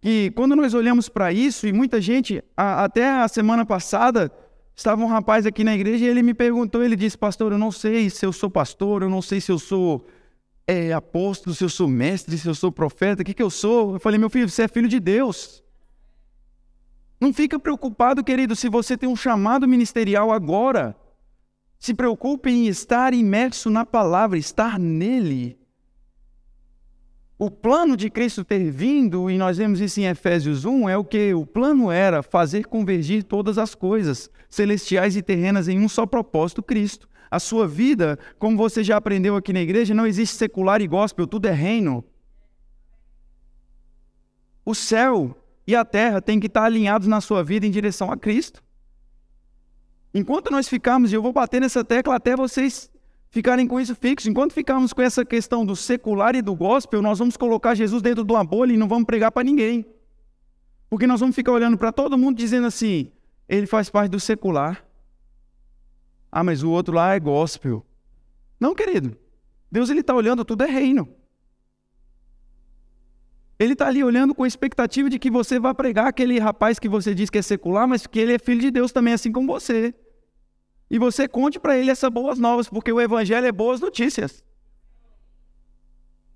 que 0.00 0.30
quando 0.32 0.54
nós 0.54 0.72
olhamos 0.72 1.08
para 1.08 1.32
isso, 1.32 1.66
e 1.66 1.72
muita 1.72 2.00
gente, 2.00 2.44
a, 2.56 2.84
até 2.84 3.10
a 3.10 3.26
semana 3.26 3.66
passada, 3.66 4.30
estava 4.76 5.02
um 5.02 5.08
rapaz 5.08 5.46
aqui 5.46 5.64
na 5.64 5.74
igreja 5.74 6.04
e 6.04 6.08
ele 6.08 6.22
me 6.22 6.32
perguntou, 6.32 6.84
ele 6.84 6.94
disse, 6.94 7.18
pastor, 7.18 7.50
eu 7.50 7.58
não 7.58 7.72
sei 7.72 8.08
se 8.08 8.24
eu 8.24 8.32
sou 8.32 8.48
pastor, 8.48 9.02
eu 9.02 9.10
não 9.10 9.20
sei 9.20 9.40
se 9.40 9.50
eu 9.50 9.58
sou 9.58 10.06
é, 10.68 10.92
apóstolo, 10.92 11.56
se 11.56 11.64
eu 11.64 11.68
sou 11.70 11.88
mestre, 11.88 12.36
se 12.36 12.46
eu 12.46 12.54
sou 12.54 12.70
profeta, 12.70 13.22
o 13.22 13.24
que, 13.24 13.32
que 13.32 13.42
eu 13.42 13.48
sou? 13.48 13.94
Eu 13.94 14.00
falei, 14.00 14.18
meu 14.18 14.28
filho, 14.28 14.50
você 14.50 14.64
é 14.64 14.68
filho 14.68 14.86
de 14.86 15.00
Deus. 15.00 15.64
Não 17.18 17.32
fica 17.32 17.58
preocupado, 17.58 18.22
querido, 18.22 18.54
se 18.54 18.68
você 18.68 18.94
tem 18.94 19.08
um 19.08 19.16
chamado 19.16 19.66
ministerial 19.66 20.30
agora. 20.30 20.94
Se 21.78 21.94
preocupe 21.94 22.50
em 22.50 22.66
estar 22.66 23.14
imerso 23.14 23.70
na 23.70 23.86
palavra, 23.86 24.36
estar 24.36 24.78
nele. 24.78 25.58
O 27.38 27.50
plano 27.50 27.96
de 27.96 28.10
Cristo 28.10 28.44
ter 28.44 28.70
vindo, 28.70 29.30
e 29.30 29.38
nós 29.38 29.56
vemos 29.56 29.80
isso 29.80 30.00
em 30.00 30.06
Efésios 30.06 30.66
1, 30.66 30.88
é 30.88 30.98
o 30.98 31.04
que 31.04 31.32
o 31.32 31.46
plano 31.46 31.90
era 31.90 32.22
fazer 32.22 32.66
convergir 32.66 33.24
todas 33.24 33.56
as 33.56 33.74
coisas, 33.74 34.30
celestiais 34.50 35.16
e 35.16 35.22
terrenas, 35.22 35.66
em 35.66 35.78
um 35.78 35.88
só 35.88 36.04
propósito, 36.04 36.62
Cristo. 36.62 37.08
A 37.30 37.38
sua 37.38 37.66
vida, 37.66 38.18
como 38.38 38.56
você 38.56 38.82
já 38.82 38.96
aprendeu 38.96 39.36
aqui 39.36 39.52
na 39.52 39.60
igreja, 39.60 39.94
não 39.94 40.06
existe 40.06 40.36
secular 40.36 40.80
e 40.80 40.86
gospel, 40.86 41.26
tudo 41.26 41.46
é 41.46 41.52
reino. 41.52 42.04
O 44.64 44.74
céu 44.74 45.36
e 45.66 45.74
a 45.76 45.84
terra 45.84 46.20
têm 46.20 46.40
que 46.40 46.46
estar 46.46 46.64
alinhados 46.64 47.06
na 47.06 47.20
sua 47.20 47.42
vida 47.42 47.66
em 47.66 47.70
direção 47.70 48.10
a 48.10 48.16
Cristo. 48.16 48.62
Enquanto 50.14 50.50
nós 50.50 50.68
ficarmos, 50.68 51.12
e 51.12 51.14
eu 51.14 51.22
vou 51.22 51.32
bater 51.32 51.60
nessa 51.60 51.84
tecla 51.84 52.16
até 52.16 52.34
vocês 52.34 52.90
ficarem 53.30 53.66
com 53.66 53.78
isso 53.78 53.94
fixo, 53.94 54.28
enquanto 54.30 54.52
ficarmos 54.52 54.92
com 54.92 55.02
essa 55.02 55.24
questão 55.24 55.66
do 55.66 55.76
secular 55.76 56.34
e 56.34 56.42
do 56.42 56.54
gospel, 56.54 57.02
nós 57.02 57.18
vamos 57.18 57.36
colocar 57.36 57.74
Jesus 57.74 58.00
dentro 58.00 58.24
de 58.24 58.32
uma 58.32 58.42
bolha 58.42 58.72
e 58.72 58.76
não 58.76 58.88
vamos 58.88 59.04
pregar 59.04 59.30
para 59.30 59.44
ninguém. 59.44 59.84
Porque 60.88 61.06
nós 61.06 61.20
vamos 61.20 61.36
ficar 61.36 61.52
olhando 61.52 61.76
para 61.76 61.92
todo 61.92 62.16
mundo 62.16 62.36
dizendo 62.36 62.66
assim: 62.66 63.12
ele 63.48 63.66
faz 63.66 63.90
parte 63.90 64.10
do 64.10 64.18
secular. 64.18 64.87
Ah, 66.30 66.44
mas 66.44 66.62
o 66.62 66.70
outro 66.70 66.94
lá 66.94 67.14
é 67.14 67.20
gospel. 67.20 67.84
Não, 68.60 68.74
querido. 68.74 69.16
Deus 69.70 69.90
ele 69.90 70.00
está 70.00 70.14
olhando, 70.14 70.44
tudo 70.44 70.64
é 70.64 70.70
reino. 70.70 71.08
Ele 73.58 73.72
está 73.72 73.88
ali 73.88 74.04
olhando 74.04 74.34
com 74.34 74.44
a 74.44 74.48
expectativa 74.48 75.10
de 75.10 75.18
que 75.18 75.30
você 75.30 75.58
vá 75.58 75.74
pregar 75.74 76.06
aquele 76.06 76.38
rapaz 76.38 76.78
que 76.78 76.88
você 76.88 77.14
diz 77.14 77.28
que 77.28 77.38
é 77.38 77.42
secular, 77.42 77.88
mas 77.88 78.06
que 78.06 78.18
ele 78.18 78.34
é 78.34 78.38
filho 78.38 78.60
de 78.60 78.70
Deus 78.70 78.92
também, 78.92 79.14
assim 79.14 79.32
como 79.32 79.52
você. 79.52 79.92
E 80.90 80.98
você 80.98 81.26
conte 81.26 81.58
para 81.58 81.76
ele 81.76 81.90
essas 81.90 82.08
boas 82.10 82.38
novas, 82.38 82.68
porque 82.68 82.92
o 82.92 83.00
evangelho 83.00 83.46
é 83.46 83.52
boas 83.52 83.80
notícias. 83.80 84.44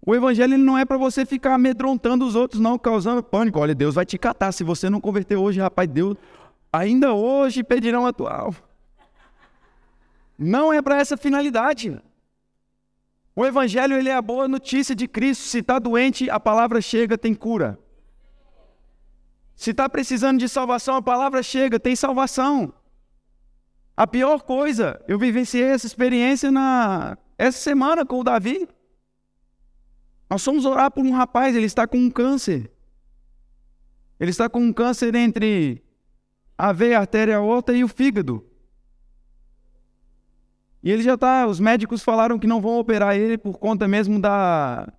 O 0.05 0.17
evangelho 0.17 0.59
não 0.59 0.77
é 0.77 0.85
para 0.85 0.97
você 0.97 1.25
ficar 1.25 1.55
amedrontando 1.55 2.27
os 2.27 2.35
outros, 2.35 2.61
não, 2.61 2.77
causando 2.77 3.23
pânico. 3.23 3.61
Olha, 3.61 3.75
Deus 3.75 3.95
vai 3.95 4.05
te 4.05 4.19
catar. 4.19 4.51
Se 4.51 4.65
você 4.65 4.91
não 4.91 5.01
converter 5.01 5.37
hoje, 5.37 5.61
rapaz, 5.61 5.89
Deus, 5.89 6.17
ainda 6.73 7.15
hoje 7.15 7.63
pedirão 7.63 8.05
a 8.05 8.13
tua 8.13 8.35
alma. 8.35 8.72
Não 10.39 10.73
é 10.73 10.81
para 10.81 10.99
essa 10.99 11.17
finalidade. 11.17 12.01
O 13.35 13.47
evangelho 13.47 13.97
ele 13.97 14.09
é 14.09 14.15
a 14.15 14.23
boa 14.23 14.47
notícia 14.47 14.95
de 14.95 15.09
Cristo. 15.09 15.45
Se 15.45 15.59
está 15.59 15.79
doente, 15.79 16.29
a 16.29 16.39
palavra 16.39 16.81
chega, 16.81 17.17
tem 17.17 17.35
cura. 17.35 17.79
Se 19.55 19.71
está 19.71 19.89
precisando 19.89 20.39
de 20.39 20.49
salvação, 20.49 20.97
a 20.97 21.03
palavra 21.03 21.43
chega, 21.43 21.79
tem 21.79 21.95
salvação. 21.95 22.75
A 23.97 24.07
pior 24.07 24.43
coisa, 24.43 25.03
eu 25.07 25.19
vivenciei 25.19 25.65
essa 25.65 25.87
experiência 25.87 26.51
na 26.51 27.17
essa 27.39 27.59
semana 27.59 28.05
com 28.05 28.21
o 28.21 28.25
Davi. 28.25 28.69
Nós 30.29 30.45
fomos 30.45 30.65
orar 30.65 30.91
por 30.91 31.05
um 31.05 31.13
rapaz, 31.13 31.55
ele 31.55 31.67
está 31.67 31.87
com 31.87 31.99
um 31.99 32.11
câncer. 32.11 32.71
Ele 34.19 34.31
está 34.31 34.49
com 34.49 34.61
um 34.61 34.73
câncer 34.73 35.15
entre 35.15 35.83
a 36.57 36.73
veia, 36.73 36.99
artéria 36.99 37.37
aorta 37.37 37.73
e 37.73 37.83
o 37.83 37.89
fígado. 37.89 38.47
E 40.83 40.91
ele 40.91 41.03
já 41.03 41.15
está. 41.15 41.47
Os 41.47 41.61
médicos 41.61 42.03
falaram 42.03 42.39
que 42.39 42.47
não 42.47 42.61
vão 42.61 42.79
operar 42.79 43.17
ele 43.17 43.39
por 43.39 43.59
conta 43.59 43.87
mesmo 43.87 44.21
da, 44.21 44.93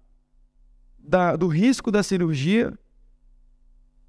da, 0.97 1.35
do 1.35 1.47
risco 1.47 1.91
da 1.91 2.01
cirurgia. 2.01 2.73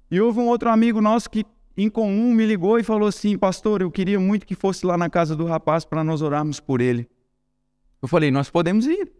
E 0.09 0.21
houve 0.21 0.39
um 0.39 0.47
outro 0.47 0.69
amigo 0.69 1.01
nosso 1.01 1.29
que, 1.29 1.45
em 1.75 1.89
comum, 1.89 2.33
me 2.33 2.45
ligou 2.45 2.79
e 2.79 2.83
falou 2.83 3.09
assim: 3.09 3.37
Pastor, 3.37 3.81
eu 3.81 3.91
queria 3.91 4.19
muito 4.19 4.45
que 4.45 4.55
fosse 4.55 4.85
lá 4.85 4.97
na 4.97 5.09
casa 5.09 5.35
do 5.35 5.45
rapaz 5.45 5.83
para 5.83 6.03
nós 6.03 6.21
orarmos 6.21 6.59
por 6.59 6.79
ele. 6.79 7.09
Eu 8.01 8.07
falei: 8.07 8.31
Nós 8.31 8.49
podemos 8.49 8.85
ir. 8.85 9.11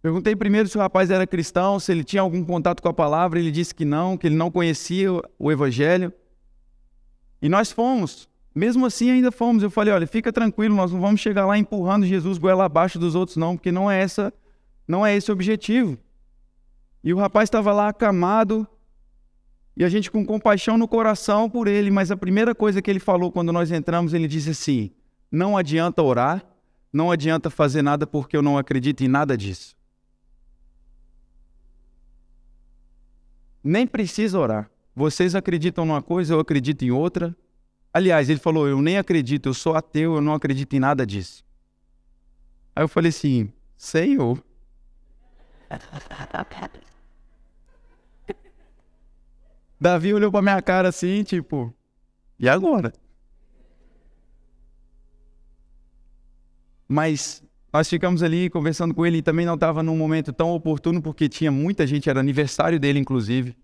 Perguntei 0.00 0.34
primeiro 0.34 0.68
se 0.68 0.76
o 0.76 0.80
rapaz 0.80 1.10
era 1.10 1.26
cristão, 1.26 1.78
se 1.78 1.92
ele 1.92 2.02
tinha 2.02 2.22
algum 2.22 2.44
contato 2.44 2.82
com 2.82 2.88
a 2.88 2.94
palavra. 2.94 3.38
Ele 3.38 3.52
disse 3.52 3.74
que 3.74 3.84
não, 3.84 4.16
que 4.16 4.26
ele 4.26 4.34
não 4.34 4.50
conhecia 4.50 5.08
o 5.38 5.52
evangelho. 5.52 6.12
E 7.40 7.48
nós 7.48 7.70
fomos. 7.70 8.28
Mesmo 8.54 8.86
assim, 8.86 9.10
ainda 9.10 9.32
fomos. 9.32 9.62
Eu 9.62 9.70
falei: 9.70 9.92
olha, 9.94 10.06
fica 10.06 10.32
tranquilo, 10.32 10.74
nós 10.74 10.92
não 10.92 11.00
vamos 11.00 11.20
chegar 11.20 11.46
lá 11.46 11.56
empurrando 11.56 12.06
Jesus 12.06 12.38
goela 12.38 12.64
abaixo 12.64 12.98
dos 12.98 13.14
outros, 13.14 13.36
não, 13.36 13.56
porque 13.56 13.72
não 13.72 13.90
é 13.90 14.00
essa, 14.00 14.32
não 14.86 15.04
é 15.04 15.16
esse 15.16 15.30
o 15.30 15.34
objetivo. 15.34 15.98
E 17.02 17.12
o 17.12 17.18
rapaz 17.18 17.46
estava 17.48 17.72
lá 17.72 17.88
acamado, 17.88 18.66
e 19.76 19.84
a 19.84 19.88
gente 19.88 20.10
com 20.10 20.24
compaixão 20.24 20.76
no 20.76 20.86
coração 20.86 21.48
por 21.48 21.66
ele, 21.66 21.90
mas 21.90 22.10
a 22.10 22.16
primeira 22.16 22.54
coisa 22.54 22.82
que 22.82 22.90
ele 22.90 23.00
falou 23.00 23.32
quando 23.32 23.52
nós 23.52 23.72
entramos, 23.72 24.12
ele 24.12 24.28
disse 24.28 24.50
assim: 24.50 24.90
não 25.30 25.56
adianta 25.56 26.02
orar, 26.02 26.44
não 26.92 27.10
adianta 27.10 27.48
fazer 27.48 27.80
nada 27.80 28.06
porque 28.06 28.36
eu 28.36 28.42
não 28.42 28.58
acredito 28.58 29.02
em 29.02 29.08
nada 29.08 29.36
disso. 29.36 29.74
Nem 33.64 33.86
precisa 33.86 34.38
orar. 34.38 34.70
Vocês 34.94 35.34
acreditam 35.34 35.86
numa 35.86 36.02
coisa, 36.02 36.34
eu 36.34 36.40
acredito 36.40 36.84
em 36.84 36.90
outra. 36.90 37.34
Aliás, 37.92 38.30
ele 38.30 38.40
falou: 38.40 38.66
Eu 38.66 38.80
nem 38.80 38.96
acredito, 38.96 39.48
eu 39.48 39.54
sou 39.54 39.74
ateu, 39.74 40.14
eu 40.14 40.20
não 40.20 40.34
acredito 40.34 40.74
em 40.74 40.80
nada 40.80 41.06
disso. 41.06 41.44
Aí 42.74 42.82
eu 42.82 42.88
falei 42.88 43.10
assim: 43.10 43.52
Senhor. 43.76 44.42
Davi 49.80 50.14
olhou 50.14 50.30
para 50.30 50.42
minha 50.42 50.62
cara 50.62 50.88
assim, 50.88 51.24
tipo, 51.24 51.74
e 52.38 52.48
agora? 52.48 52.92
Mas 56.86 57.42
nós 57.72 57.88
ficamos 57.88 58.22
ali 58.22 58.50
conversando 58.50 58.94
com 58.94 59.06
ele 59.06 59.18
e 59.18 59.22
também 59.22 59.46
não 59.46 59.54
estava 59.54 59.82
num 59.82 59.96
momento 59.96 60.32
tão 60.32 60.50
oportuno 60.50 61.00
porque 61.00 61.28
tinha 61.28 61.50
muita 61.50 61.86
gente, 61.86 62.08
era 62.08 62.20
aniversário 62.20 62.78
dele 62.78 62.98
inclusive. 62.98 63.56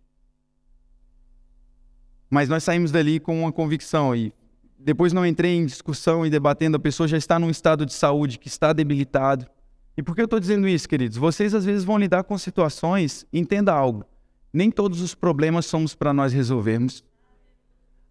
Mas 2.31 2.49
nós 2.49 2.65
saímos 2.65 2.91
dali 2.91 3.19
com 3.19 3.41
uma 3.41 3.53
convicção 3.53 4.15
e 4.15 4.33
depois 4.79 5.13
não 5.13 5.27
entrei 5.27 5.57
em 5.57 5.67
discussão 5.67 6.25
e 6.25 6.31
debatendo, 6.31 6.77
a 6.77 6.81
pessoa 6.81 7.09
já 7.09 7.17
está 7.17 7.39
num 7.39 7.51
estado 7.51 7.85
de 7.85 7.93
saúde 7.93 8.39
que 8.39 8.49
está 8.49 8.73
debilitado. 8.73 9.47
E 9.97 10.03
por 10.03 10.15
que 10.15 10.21
eu 10.21 10.27
estou 10.27 10.39
dizendo 10.39 10.69
isso, 10.69 10.89
queridos? 10.89 11.17
Vocês 11.17 11.55
às 11.55 11.65
vezes 11.65 11.85
vão 11.85 11.99
lidar 11.99 12.23
com 12.23 12.39
situações, 12.39 13.27
entenda 13.33 13.73
algo, 13.73 14.05
nem 14.53 14.71
todos 14.71 15.01
os 15.01 15.15
problemas 15.15 15.67
somos 15.67 15.95
para 15.95 16.13
nós 16.13 16.33
resolvermos. 16.33 17.05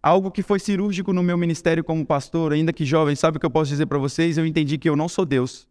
Algo 0.03 0.30
que 0.30 0.43
foi 0.43 0.60
cirúrgico 0.60 1.13
no 1.13 1.23
meu 1.23 1.38
ministério 1.38 1.84
como 1.84 2.06
pastor, 2.06 2.51
ainda 2.51 2.73
que 2.73 2.86
jovem, 2.86 3.15
sabe 3.15 3.38
o 3.38 3.39
que 3.39 3.45
eu 3.45 3.51
posso 3.51 3.69
dizer 3.69 3.86
para 3.86 3.97
vocês? 3.97 4.38
Eu 4.38 4.45
entendi 4.45 4.77
que 4.77 4.89
eu 4.89 4.95
não 4.95 5.08
sou 5.08 5.25
Deus. 5.25 5.67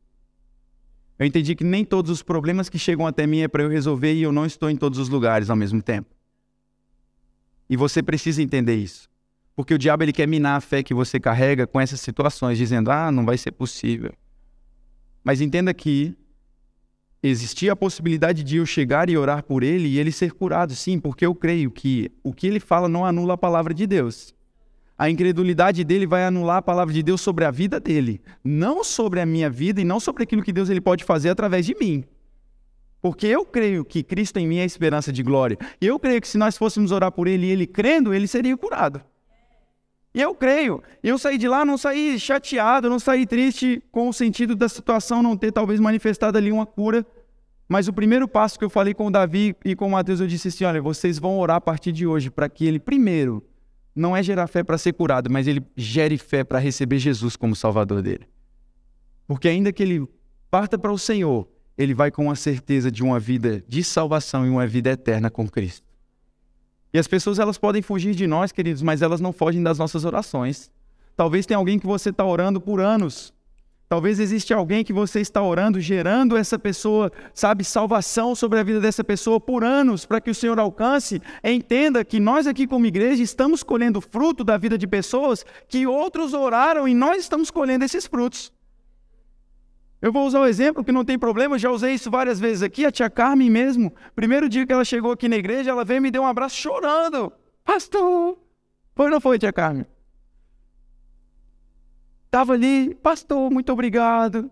Eu 1.18 1.26
entendi 1.26 1.54
que 1.54 1.64
nem 1.64 1.84
todos 1.84 2.10
os 2.10 2.22
problemas 2.22 2.68
que 2.68 2.78
chegam 2.78 3.06
até 3.06 3.26
mim 3.26 3.40
é 3.40 3.48
para 3.48 3.62
eu 3.62 3.68
resolver 3.68 4.14
e 4.14 4.22
eu 4.22 4.32
não 4.32 4.46
estou 4.46 4.70
em 4.70 4.76
todos 4.76 4.98
os 4.98 5.08
lugares 5.08 5.50
ao 5.50 5.56
mesmo 5.56 5.82
tempo. 5.82 6.15
E 7.68 7.76
você 7.76 8.02
precisa 8.02 8.42
entender 8.42 8.76
isso. 8.76 9.08
Porque 9.54 9.74
o 9.74 9.78
diabo 9.78 10.02
ele 10.02 10.12
quer 10.12 10.26
minar 10.26 10.56
a 10.56 10.60
fé 10.60 10.82
que 10.82 10.92
você 10.92 11.18
carrega 11.18 11.66
com 11.66 11.80
essas 11.80 12.00
situações, 12.00 12.58
dizendo: 12.58 12.90
"Ah, 12.90 13.10
não 13.10 13.24
vai 13.24 13.38
ser 13.38 13.52
possível". 13.52 14.12
Mas 15.24 15.40
entenda 15.40 15.72
que 15.74 16.16
existia 17.22 17.72
a 17.72 17.76
possibilidade 17.76 18.44
de 18.44 18.58
eu 18.58 18.66
chegar 18.66 19.08
e 19.10 19.16
orar 19.16 19.42
por 19.42 19.62
ele 19.62 19.88
e 19.88 19.98
ele 19.98 20.12
ser 20.12 20.32
curado, 20.32 20.74
sim, 20.74 21.00
porque 21.00 21.26
eu 21.26 21.34
creio 21.34 21.70
que 21.70 22.10
o 22.22 22.32
que 22.32 22.46
ele 22.46 22.60
fala 22.60 22.88
não 22.88 23.04
anula 23.04 23.34
a 23.34 23.38
palavra 23.38 23.74
de 23.74 23.86
Deus. 23.86 24.34
A 24.98 25.10
incredulidade 25.10 25.84
dele 25.84 26.06
vai 26.06 26.24
anular 26.24 26.58
a 26.58 26.62
palavra 26.62 26.94
de 26.94 27.02
Deus 27.02 27.20
sobre 27.20 27.44
a 27.44 27.50
vida 27.50 27.78
dele, 27.78 28.20
não 28.42 28.82
sobre 28.82 29.20
a 29.20 29.26
minha 29.26 29.50
vida 29.50 29.80
e 29.80 29.84
não 29.84 30.00
sobre 30.00 30.22
aquilo 30.22 30.42
que 30.42 30.52
Deus 30.52 30.70
ele 30.70 30.80
pode 30.80 31.04
fazer 31.04 31.28
através 31.28 31.66
de 31.66 31.74
mim. 31.74 32.04
Porque 33.06 33.28
eu 33.28 33.44
creio 33.44 33.84
que 33.84 34.02
Cristo 34.02 34.36
em 34.40 34.48
mim 34.48 34.56
é 34.56 34.62
a 34.62 34.66
esperança 34.66 35.12
de 35.12 35.22
glória. 35.22 35.56
E 35.80 35.86
eu 35.86 35.96
creio 35.96 36.20
que 36.20 36.26
se 36.26 36.36
nós 36.36 36.58
fôssemos 36.58 36.90
orar 36.90 37.12
por 37.12 37.28
ele 37.28 37.46
e 37.46 37.50
ele 37.50 37.64
crendo, 37.64 38.12
ele 38.12 38.26
seria 38.26 38.56
curado. 38.56 39.00
E 40.12 40.20
eu 40.20 40.34
creio. 40.34 40.82
Eu 41.04 41.16
saí 41.16 41.38
de 41.38 41.46
lá, 41.46 41.64
não 41.64 41.78
saí 41.78 42.18
chateado, 42.18 42.90
não 42.90 42.98
saí 42.98 43.24
triste 43.24 43.80
com 43.92 44.08
o 44.08 44.12
sentido 44.12 44.56
da 44.56 44.68
situação 44.68 45.22
não 45.22 45.36
ter 45.36 45.52
talvez 45.52 45.78
manifestado 45.78 46.36
ali 46.36 46.50
uma 46.50 46.66
cura. 46.66 47.06
Mas 47.68 47.86
o 47.86 47.92
primeiro 47.92 48.26
passo 48.26 48.58
que 48.58 48.64
eu 48.64 48.70
falei 48.70 48.92
com 48.92 49.06
o 49.06 49.10
Davi 49.10 49.54
e 49.64 49.76
com 49.76 49.86
o 49.86 49.90
Mateus, 49.92 50.18
eu 50.18 50.26
disse 50.26 50.48
assim: 50.48 50.64
olha, 50.64 50.82
vocês 50.82 51.16
vão 51.16 51.38
orar 51.38 51.58
a 51.58 51.60
partir 51.60 51.92
de 51.92 52.08
hoje 52.08 52.28
para 52.28 52.48
que 52.48 52.66
ele, 52.66 52.80
primeiro, 52.80 53.40
não 53.94 54.16
é 54.16 54.22
gerar 54.22 54.48
fé 54.48 54.64
para 54.64 54.76
ser 54.76 54.94
curado, 54.94 55.30
mas 55.30 55.46
ele 55.46 55.64
gere 55.76 56.18
fé 56.18 56.42
para 56.42 56.58
receber 56.58 56.98
Jesus 56.98 57.36
como 57.36 57.54
Salvador 57.54 58.02
dele. 58.02 58.26
Porque 59.28 59.46
ainda 59.46 59.72
que 59.72 59.84
ele 59.84 60.08
parta 60.50 60.76
para 60.76 60.90
o 60.90 60.98
Senhor, 60.98 61.46
ele 61.76 61.94
vai 61.94 62.10
com 62.10 62.30
a 62.30 62.36
certeza 62.36 62.90
de 62.90 63.02
uma 63.02 63.18
vida 63.18 63.62
de 63.68 63.82
salvação 63.84 64.46
e 64.46 64.48
uma 64.48 64.66
vida 64.66 64.90
eterna 64.90 65.30
com 65.30 65.48
Cristo. 65.48 65.86
E 66.92 66.98
as 66.98 67.06
pessoas 67.06 67.38
elas 67.38 67.58
podem 67.58 67.82
fugir 67.82 68.14
de 68.14 68.26
nós, 68.26 68.52
queridos, 68.52 68.82
mas 68.82 69.02
elas 69.02 69.20
não 69.20 69.32
fogem 69.32 69.62
das 69.62 69.78
nossas 69.78 70.04
orações. 70.04 70.70
Talvez 71.16 71.44
tenha 71.46 71.58
alguém 71.58 71.78
que 71.78 71.86
você 71.86 72.10
está 72.10 72.24
orando 72.24 72.60
por 72.60 72.80
anos, 72.80 73.34
Talvez 73.88 74.18
existe 74.18 74.52
alguém 74.52 74.82
que 74.82 74.92
você 74.92 75.20
está 75.20 75.40
orando, 75.40 75.80
gerando 75.80 76.36
essa 76.36 76.58
pessoa, 76.58 77.12
sabe, 77.32 77.62
salvação 77.62 78.34
sobre 78.34 78.58
a 78.58 78.62
vida 78.64 78.80
dessa 78.80 79.04
pessoa 79.04 79.38
por 79.38 79.62
anos, 79.62 80.04
para 80.04 80.20
que 80.20 80.28
o 80.28 80.34
Senhor 80.34 80.58
alcance. 80.58 81.22
Entenda 81.42 82.04
que 82.04 82.18
nós 82.18 82.48
aqui 82.48 82.66
como 82.66 82.84
igreja 82.84 83.22
estamos 83.22 83.62
colhendo 83.62 84.00
fruto 84.00 84.42
da 84.42 84.56
vida 84.56 84.76
de 84.76 84.88
pessoas 84.88 85.46
que 85.68 85.86
outros 85.86 86.34
oraram 86.34 86.88
e 86.88 86.94
nós 86.94 87.18
estamos 87.18 87.48
colhendo 87.48 87.84
esses 87.84 88.06
frutos. 88.06 88.52
Eu 90.00 90.12
vou 90.12 90.26
usar 90.26 90.40
um 90.40 90.46
exemplo 90.46 90.84
que 90.84 90.92
não 90.92 91.04
tem 91.04 91.18
problema, 91.18 91.58
já 91.58 91.70
usei 91.70 91.94
isso 91.94 92.10
várias 92.10 92.38
vezes 92.38 92.62
aqui, 92.62 92.84
a 92.84 92.92
tia 92.92 93.08
Carmen 93.08 93.50
mesmo. 93.50 93.92
Primeiro 94.14 94.48
dia 94.48 94.66
que 94.66 94.72
ela 94.72 94.84
chegou 94.84 95.10
aqui 95.10 95.28
na 95.28 95.36
igreja, 95.36 95.70
ela 95.70 95.84
veio 95.84 95.98
e 95.98 96.00
me 96.00 96.10
deu 96.10 96.22
um 96.22 96.26
abraço 96.26 96.56
chorando. 96.56 97.32
Pastor! 97.64 98.38
Foi 98.94 99.06
ou 99.06 99.10
não 99.10 99.20
foi, 99.20 99.38
tia 99.38 99.52
Carmen? 99.52 99.86
Estava 102.26 102.52
ali, 102.52 102.94
pastor, 102.96 103.50
muito 103.50 103.72
obrigado. 103.72 104.50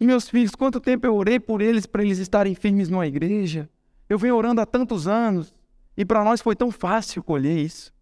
E 0.00 0.06
meus 0.06 0.28
filhos, 0.28 0.54
quanto 0.54 0.80
tempo 0.80 1.06
eu 1.06 1.16
orei 1.16 1.40
por 1.40 1.60
eles 1.60 1.84
para 1.84 2.04
eles 2.04 2.18
estarem 2.18 2.54
firmes 2.54 2.88
numa 2.88 3.06
igreja. 3.06 3.68
Eu 4.08 4.18
venho 4.18 4.36
orando 4.36 4.60
há 4.60 4.66
tantos 4.66 5.08
anos. 5.08 5.52
E 5.96 6.04
para 6.04 6.22
nós 6.22 6.40
foi 6.40 6.54
tão 6.54 6.70
fácil 6.70 7.22
colher 7.24 7.58
isso. 7.58 7.92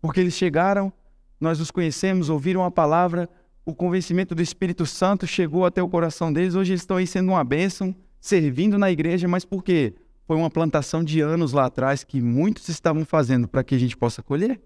Porque 0.00 0.20
eles 0.20 0.32
chegaram, 0.32 0.90
nós 1.38 1.60
os 1.60 1.70
conhecemos, 1.70 2.30
ouviram 2.30 2.64
a 2.64 2.70
palavra, 2.70 3.28
o 3.66 3.74
convencimento 3.74 4.34
do 4.34 4.42
Espírito 4.42 4.84
Santo 4.84 5.26
chegou 5.26 5.64
até 5.64 5.82
o 5.82 5.88
coração 5.88 6.32
deles. 6.32 6.54
Hoje 6.54 6.72
eles 6.72 6.82
estão 6.82 6.98
aí 6.98 7.06
sendo 7.06 7.30
uma 7.30 7.42
bênção, 7.42 7.94
servindo 8.20 8.78
na 8.78 8.90
igreja, 8.90 9.26
mas 9.26 9.44
por 9.44 9.62
quê? 9.62 9.94
Foi 10.26 10.36
uma 10.36 10.50
plantação 10.50 11.02
de 11.02 11.20
anos 11.20 11.52
lá 11.52 11.66
atrás 11.66 12.04
que 12.04 12.20
muitos 12.20 12.68
estavam 12.68 13.04
fazendo 13.04 13.48
para 13.48 13.64
que 13.64 13.74
a 13.74 13.78
gente 13.78 13.96
possa 13.96 14.22
colher. 14.22 14.60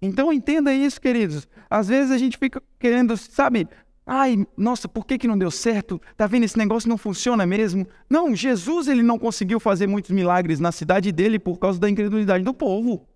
Então 0.00 0.32
entenda 0.32 0.72
isso, 0.74 1.00
queridos. 1.00 1.48
Às 1.68 1.88
vezes 1.88 2.10
a 2.10 2.18
gente 2.18 2.36
fica 2.36 2.62
querendo, 2.78 3.16
sabe, 3.16 3.66
ai, 4.06 4.46
nossa, 4.56 4.86
por 4.86 5.06
que, 5.06 5.16
que 5.16 5.28
não 5.28 5.38
deu 5.38 5.50
certo? 5.50 6.00
Tá 6.16 6.26
vendo, 6.26 6.44
esse 6.44 6.58
negócio 6.58 6.88
não 6.88 6.98
funciona 6.98 7.46
mesmo? 7.46 7.86
Não, 8.08 8.34
Jesus 8.34 8.88
ele 8.88 9.02
não 9.02 9.18
conseguiu 9.18 9.58
fazer 9.58 9.86
muitos 9.86 10.10
milagres 10.10 10.60
na 10.60 10.72
cidade 10.72 11.10
dele 11.12 11.38
por 11.38 11.58
causa 11.58 11.78
da 11.78 11.88
incredulidade 11.88 12.44
do 12.44 12.52
povo. 12.52 13.06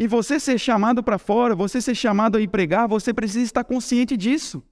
E 0.00 0.06
você 0.06 0.40
ser 0.40 0.58
chamado 0.58 1.02
para 1.02 1.18
fora, 1.18 1.54
você 1.54 1.78
ser 1.78 1.94
chamado 1.94 2.38
a 2.38 2.40
ir 2.40 2.48
pregar, 2.48 2.88
você 2.88 3.12
precisa 3.12 3.44
estar 3.44 3.62
consciente 3.62 4.16
disso. 4.16 4.62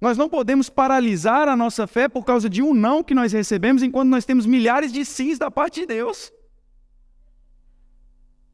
Nós 0.00 0.16
não 0.16 0.26
podemos 0.26 0.70
paralisar 0.70 1.48
a 1.48 1.54
nossa 1.54 1.86
fé 1.86 2.08
por 2.08 2.24
causa 2.24 2.48
de 2.48 2.62
um 2.62 2.72
não 2.72 3.04
que 3.04 3.14
nós 3.14 3.30
recebemos, 3.30 3.82
enquanto 3.82 4.08
nós 4.08 4.24
temos 4.24 4.46
milhares 4.46 4.90
de 4.90 5.04
sims 5.04 5.38
da 5.38 5.50
parte 5.50 5.80
de 5.80 5.86
Deus. 5.86 6.32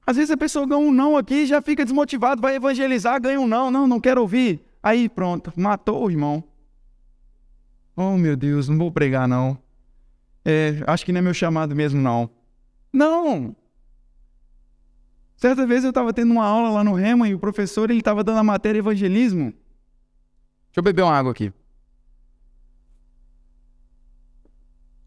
Às 0.04 0.16
vezes 0.16 0.32
a 0.32 0.36
pessoa 0.36 0.66
ganha 0.66 0.80
um 0.80 0.90
não 0.90 1.16
aqui 1.16 1.42
e 1.42 1.46
já 1.46 1.62
fica 1.62 1.84
desmotivado, 1.84 2.42
vai 2.42 2.56
evangelizar, 2.56 3.22
ganha 3.22 3.40
um 3.40 3.46
não, 3.46 3.70
não, 3.70 3.86
não 3.86 4.00
quero 4.00 4.20
ouvir. 4.20 4.60
Aí 4.82 5.08
pronto, 5.08 5.52
matou 5.56 6.06
o 6.06 6.10
irmão. 6.10 6.42
Oh 7.94 8.16
meu 8.16 8.36
Deus, 8.36 8.68
não 8.68 8.76
vou 8.76 8.90
pregar 8.90 9.28
não. 9.28 9.56
É, 10.44 10.82
acho 10.88 11.06
que 11.06 11.12
não 11.12 11.20
é 11.20 11.22
meu 11.22 11.34
chamado 11.34 11.76
mesmo 11.76 12.02
não. 12.02 12.28
Não! 12.92 13.54
Certa 15.38 15.64
vez 15.64 15.84
eu 15.84 15.90
estava 15.90 16.12
tendo 16.12 16.32
uma 16.32 16.44
aula 16.44 16.68
lá 16.68 16.82
no 16.82 16.94
Rema 16.94 17.28
e 17.28 17.34
o 17.34 17.38
professor 17.38 17.88
ele 17.88 18.00
estava 18.00 18.24
dando 18.24 18.40
a 18.40 18.42
matéria 18.42 18.80
evangelismo. 18.80 19.52
Deixa 19.52 20.78
eu 20.78 20.82
beber 20.82 21.02
uma 21.02 21.16
água 21.16 21.30
aqui. 21.30 21.52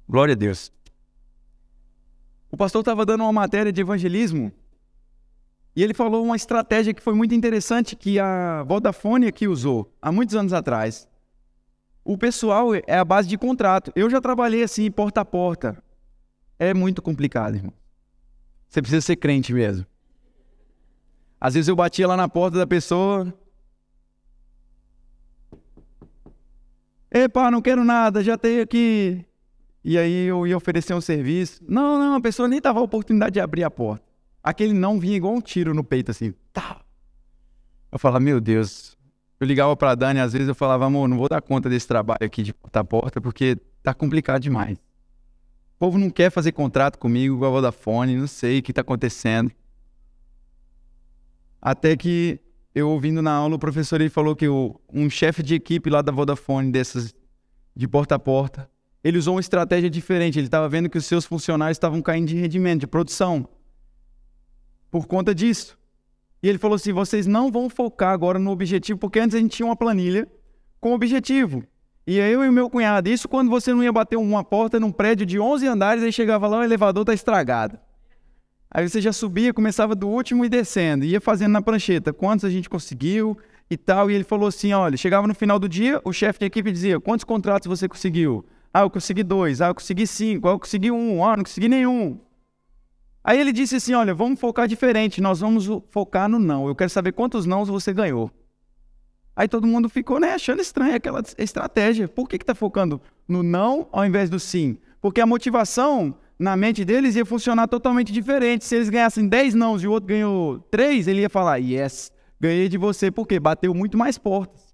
Glória 0.07 0.31
a 0.31 0.37
Deus. 0.37 0.71
O 2.49 2.55
pastor 2.55 2.79
estava 2.79 3.05
dando 3.05 3.25
uma 3.25 3.33
matéria 3.33 3.73
de 3.73 3.81
evangelismo 3.81 4.53
e 5.75 5.83
ele 5.83 5.93
falou 5.93 6.23
uma 6.23 6.37
estratégia 6.37 6.93
que 6.93 7.01
foi 7.01 7.13
muito 7.13 7.35
interessante 7.35 7.93
que 7.93 8.17
a 8.17 8.63
Vodafone 8.63 9.27
aqui 9.27 9.49
usou 9.49 9.93
há 10.01 10.13
muitos 10.13 10.33
anos 10.33 10.53
atrás. 10.53 11.09
O 12.05 12.17
pessoal 12.17 12.73
é 12.73 12.97
a 12.97 13.03
base 13.03 13.27
de 13.27 13.37
contrato. 13.37 13.91
Eu 13.97 14.09
já 14.09 14.21
trabalhei 14.21 14.63
assim, 14.63 14.89
porta 14.89 15.19
a 15.19 15.25
porta. 15.25 15.83
É 16.57 16.73
muito 16.73 17.01
complicado, 17.01 17.55
irmão. 17.55 17.73
Você 18.69 18.81
precisa 18.81 19.01
ser 19.01 19.17
crente 19.17 19.53
mesmo. 19.53 19.90
Às 21.41 21.55
vezes 21.55 21.67
eu 21.67 21.75
batia 21.75 22.07
lá 22.07 22.15
na 22.15 22.29
porta 22.29 22.59
da 22.59 22.67
pessoa. 22.67 23.33
Epa, 27.09 27.49
não 27.49 27.63
quero 27.63 27.83
nada, 27.83 28.23
já 28.23 28.37
tenho 28.37 28.61
aqui. 28.61 29.25
E 29.83 29.97
aí 29.97 30.27
eu 30.27 30.45
ia 30.45 30.55
oferecer 30.55 30.93
um 30.93 31.01
serviço. 31.01 31.59
Não, 31.67 31.97
não, 31.97 32.13
a 32.13 32.21
pessoa 32.21 32.47
nem 32.47 32.61
dava 32.61 32.79
a 32.79 32.83
oportunidade 32.83 33.33
de 33.33 33.39
abrir 33.39 33.63
a 33.63 33.71
porta. 33.71 34.05
Aquele 34.43 34.73
não 34.73 34.99
vinha 34.99 35.17
igual 35.17 35.33
um 35.33 35.41
tiro 35.41 35.73
no 35.73 35.83
peito, 35.83 36.11
assim. 36.11 36.31
Tá. 36.53 36.79
Eu 37.91 37.97
falava, 37.97 38.19
meu 38.19 38.39
Deus. 38.39 38.95
Eu 39.39 39.47
ligava 39.47 39.75
pra 39.75 39.95
Dani, 39.95 40.19
às 40.19 40.33
vezes 40.33 40.47
eu 40.47 40.53
falava, 40.53 40.85
amor, 40.85 41.07
não 41.07 41.17
vou 41.17 41.27
dar 41.27 41.41
conta 41.41 41.67
desse 41.67 41.87
trabalho 41.87 42.23
aqui 42.23 42.43
de 42.43 42.53
porta 42.53 42.79
a 42.79 42.83
porta, 42.83 43.19
porque 43.19 43.57
tá 43.81 43.95
complicado 43.95 44.39
demais. 44.39 44.77
O 44.77 45.79
povo 45.79 45.97
não 45.97 46.11
quer 46.11 46.29
fazer 46.29 46.51
contrato 46.51 46.99
comigo, 46.99 47.35
igual 47.35 47.51
a 47.51 47.55
Vodafone, 47.55 48.15
não 48.15 48.27
sei 48.27 48.59
o 48.59 48.63
que 48.63 48.71
tá 48.71 48.81
acontecendo. 48.81 49.51
Até 51.61 51.95
que 51.95 52.39
eu 52.73 52.89
ouvindo 52.89 53.21
na 53.21 53.31
aula, 53.31 53.55
o 53.55 53.59
professor 53.59 54.01
ele 54.01 54.09
falou 54.09 54.35
que 54.35 54.47
o, 54.47 54.79
um 54.91 55.09
chefe 55.09 55.43
de 55.43 55.55
equipe 55.55 55.89
lá 55.89 56.01
da 56.01 56.11
Vodafone, 56.11 56.71
dessas 56.71 57.13
de 57.75 57.87
porta 57.87 58.15
a 58.15 58.19
porta, 58.19 58.69
ele 59.03 59.17
usou 59.17 59.35
uma 59.35 59.41
estratégia 59.41 59.89
diferente. 59.89 60.39
Ele 60.39 60.47
estava 60.47 60.67
vendo 60.67 60.89
que 60.89 60.97
os 60.97 61.05
seus 61.05 61.25
funcionários 61.25 61.75
estavam 61.75 62.01
caindo 62.01 62.27
de 62.27 62.35
rendimento, 62.35 62.81
de 62.81 62.87
produção 62.87 63.47
por 64.89 65.07
conta 65.07 65.33
disso. 65.33 65.77
E 66.41 66.49
ele 66.49 66.57
falou 66.57 66.75
assim: 66.75 66.91
vocês 66.91 67.27
não 67.27 67.51
vão 67.51 67.69
focar 67.69 68.11
agora 68.11 68.39
no 68.39 68.51
objetivo, 68.51 68.99
porque 68.99 69.19
antes 69.19 69.35
a 69.35 69.39
gente 69.39 69.55
tinha 69.55 69.65
uma 69.65 69.75
planilha 69.75 70.27
com 70.79 70.93
objetivo. 70.93 71.63
E 72.05 72.17
eu 72.17 72.43
e 72.43 72.49
meu 72.49 72.69
cunhado, 72.69 73.09
isso 73.09 73.29
quando 73.29 73.49
você 73.49 73.73
não 73.73 73.83
ia 73.83 73.91
bater 73.91 74.17
uma 74.17 74.43
porta 74.43 74.79
num 74.79 74.91
prédio 74.91 75.25
de 75.25 75.39
11 75.39 75.67
andares, 75.67 76.03
aí 76.03 76.11
chegava 76.11 76.47
lá, 76.47 76.59
o 76.59 76.63
elevador 76.63 77.05
tá 77.05 77.13
estragado. 77.13 77.77
Aí 78.73 78.87
você 78.87 79.01
já 79.01 79.11
subia, 79.11 79.53
começava 79.53 79.93
do 79.93 80.07
último 80.07 80.45
e 80.45 80.49
descendo, 80.49 81.03
ia 81.03 81.19
fazendo 81.19 81.51
na 81.51 81.61
prancheta 81.61 82.13
quantos 82.13 82.45
a 82.45 82.49
gente 82.49 82.69
conseguiu 82.69 83.37
e 83.69 83.75
tal. 83.75 84.09
E 84.09 84.13
ele 84.13 84.23
falou 84.23 84.47
assim: 84.47 84.71
olha, 84.71 84.95
chegava 84.95 85.27
no 85.27 85.35
final 85.35 85.59
do 85.59 85.67
dia, 85.67 85.99
o 86.05 86.13
chefe 86.13 86.39
de 86.39 86.45
equipe 86.45 86.71
dizia: 86.71 86.97
quantos 86.97 87.25
contratos 87.25 87.67
você 87.67 87.89
conseguiu? 87.89 88.45
Ah, 88.73 88.81
eu 88.81 88.89
consegui 88.89 89.23
dois, 89.23 89.59
ah, 89.59 89.67
eu 89.67 89.75
consegui 89.75 90.07
cinco, 90.07 90.47
ah, 90.47 90.51
eu 90.51 90.59
consegui 90.59 90.89
um, 90.89 91.23
ah, 91.25 91.35
não 91.35 91.43
consegui 91.43 91.67
nenhum. 91.67 92.17
Aí 93.21 93.37
ele 93.37 93.51
disse 93.51 93.75
assim: 93.75 93.93
Olha, 93.93 94.13
vamos 94.13 94.39
focar 94.39 94.69
diferente, 94.69 95.19
nós 95.19 95.41
vamos 95.41 95.67
focar 95.89 96.29
no 96.29 96.39
não. 96.39 96.65
Eu 96.67 96.75
quero 96.75 96.89
saber 96.89 97.11
quantos 97.11 97.45
nãos 97.45 97.67
você 97.67 97.91
ganhou. 97.91 98.31
Aí 99.35 99.49
todo 99.49 99.67
mundo 99.67 99.89
ficou 99.89 100.19
né, 100.19 100.33
achando 100.33 100.61
estranha 100.61 100.95
aquela 100.95 101.21
estratégia. 101.37 102.07
Por 102.07 102.27
que 102.27 102.37
está 102.37 102.55
focando 102.55 103.01
no 103.27 103.43
não 103.43 103.87
ao 103.91 104.05
invés 104.05 104.29
do 104.29 104.39
sim? 104.39 104.77
Porque 105.01 105.19
a 105.19 105.25
motivação 105.25 106.15
na 106.41 106.57
mente 106.57 106.83
deles 106.83 107.15
ia 107.15 107.25
funcionar 107.25 107.67
totalmente 107.67 108.11
diferente. 108.11 108.65
Se 108.65 108.75
eles 108.75 108.89
ganhassem 108.89 109.27
10 109.27 109.53
nãos 109.53 109.83
e 109.83 109.87
o 109.87 109.91
outro 109.91 110.07
ganhou 110.07 110.59
3, 110.71 111.07
ele 111.07 111.21
ia 111.21 111.29
falar: 111.29 111.57
Yes, 111.57 112.11
ganhei 112.39 112.67
de 112.67 112.77
você, 112.77 113.11
porque 113.11 113.39
bateu 113.39 113.73
muito 113.73 113.97
mais 113.97 114.17
portas. 114.17 114.71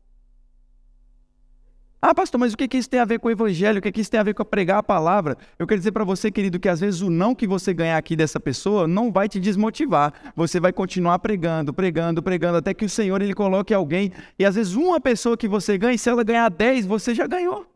Ah, 2.00 2.16
pastor, 2.16 2.40
mas 2.40 2.54
o 2.54 2.58
que, 2.58 2.78
isso 2.78 2.90
tem 2.90 3.00
a 3.00 3.06
ver 3.06 3.20
com 3.20 3.28
o 3.28 3.32
evangelho? 3.32 3.80
O 3.80 3.82
que, 3.82 3.92
que 3.92 4.00
isso 4.00 4.10
tem 4.10 4.20
a 4.20 4.24
ver 4.24 4.34
com 4.34 4.46
pregar 4.46 4.78
a 4.78 4.84
palavra? 4.84 5.36
Eu 5.60 5.68
quero 5.68 5.80
dizer 5.80 5.92
para 5.92 6.06
você, 6.06 6.32
querido, 6.32 6.60
que 6.60 6.70
às 6.70 6.80
vezes 6.80 7.02
o 7.02 7.10
não 7.10 7.36
que 7.36 7.46
você 7.46 7.74
ganhar 7.74 7.98
aqui 7.98 8.16
dessa 8.16 8.40
pessoa 8.40 8.88
não 8.88 9.12
vai 9.12 9.28
te 9.28 9.40
desmotivar. 9.40 10.14
Você 10.36 10.60
vai 10.60 10.72
continuar 10.72 11.20
pregando, 11.20 11.74
pregando, 11.74 12.24
pregando, 12.24 12.60
até 12.60 12.74
que 12.74 12.86
o 12.86 12.90
Senhor 12.90 13.22
ele 13.22 13.34
coloque 13.34 13.74
alguém. 13.74 14.14
E 14.40 14.46
às 14.46 14.56
vezes 14.56 14.74
uma 14.74 15.02
pessoa 15.02 15.36
que 15.36 15.50
você 15.50 15.78
ganha, 15.78 15.98
se 15.98 16.08
ela 16.08 16.24
ganhar 16.24 16.50
10, 16.50 16.86
você 16.86 17.14
já 17.14 17.28
ganhou. 17.28 17.67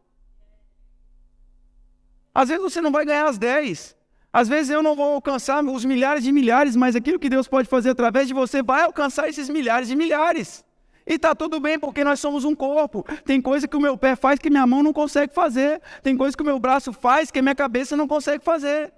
Às 2.34 2.50
vezes 2.50 2.64
você 2.64 2.82
não 2.82 2.92
vai 2.92 3.06
ganhar 3.06 3.28
as 3.28 3.38
10. 3.38 3.96
Às 4.34 4.48
vezes 4.48 4.70
eu 4.70 4.82
não 4.82 4.96
vou 4.96 5.16
alcançar 5.16 5.64
os 5.64 5.84
milhares 5.84 6.24
de 6.24 6.32
milhares, 6.32 6.76
mas 6.76 6.96
aquilo 6.96 7.20
que 7.20 7.30
Deus 7.30 7.48
pode 7.48 7.68
fazer 7.68 7.90
através 7.90 8.28
de 8.28 8.34
você 8.34 8.64
vai 8.64 8.84
alcançar 8.84 9.28
esses 9.28 9.50
milhares 9.50 9.90
de 9.90 9.96
milhares. 9.96 10.64
E 11.06 11.20
tá 11.20 11.36
tudo 11.36 11.60
bem, 11.60 11.78
porque 11.78 12.04
nós 12.04 12.20
somos 12.20 12.46
um 12.46 12.56
corpo. 12.56 13.06
Tem 13.26 13.42
coisa 13.42 13.68
que 13.68 13.76
o 13.76 13.82
meu 13.82 13.98
pé 13.98 14.16
faz 14.16 14.40
que 14.40 14.50
minha 14.50 14.66
mão 14.66 14.82
não 14.82 14.94
consegue 14.94 15.34
fazer. 15.34 15.82
Tem 16.02 16.16
coisa 16.16 16.38
que 16.38 16.44
o 16.44 16.46
meu 16.46 16.60
braço 16.60 16.94
faz 16.94 17.30
que 17.30 17.42
minha 17.42 17.56
cabeça 17.56 17.98
não 17.98 18.08
consegue 18.08 18.44
fazer. 18.44 18.94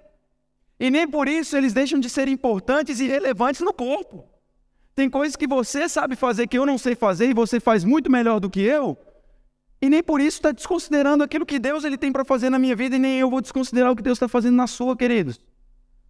E 0.80 0.92
nem 0.92 1.08
por 1.08 1.28
isso 1.28 1.56
eles 1.58 1.74
deixam 1.74 2.00
de 2.00 2.10
ser 2.10 2.28
importantes 2.28 3.00
e 3.00 3.08
relevantes 3.08 3.62
no 3.62 3.74
corpo. 3.74 4.26
Tem 4.94 5.10
coisas 5.10 5.36
que 5.36 5.48
você 5.48 5.90
sabe 5.90 6.16
fazer 6.16 6.46
que 6.46 6.58
eu 6.58 6.66
não 6.66 6.78
sei 6.78 6.94
fazer 6.94 7.28
e 7.30 7.34
você 7.34 7.60
faz 7.60 7.84
muito 7.84 8.12
melhor 8.12 8.40
do 8.40 8.50
que 8.50 8.62
eu. 8.62 8.98
E 9.84 9.90
nem 9.90 10.02
por 10.02 10.22
isso 10.22 10.38
está 10.38 10.54
desconsiderando 10.54 11.26
aquilo 11.26 11.46
que 11.46 11.60
Deus 11.60 11.84
ele 11.84 11.98
tem 11.98 12.10
para 12.10 12.24
fazer 12.24 12.50
na 12.50 12.58
minha 12.58 12.74
vida 12.74 12.96
e 12.96 13.00
nem 13.00 13.20
eu 13.20 13.30
vou 13.30 13.42
desconsiderar 13.42 13.92
o 13.92 13.96
que 13.98 14.02
Deus 14.02 14.16
está 14.16 14.30
fazendo 14.30 14.56
na 14.56 14.66
sua, 14.66 14.96
queridos. 14.96 15.42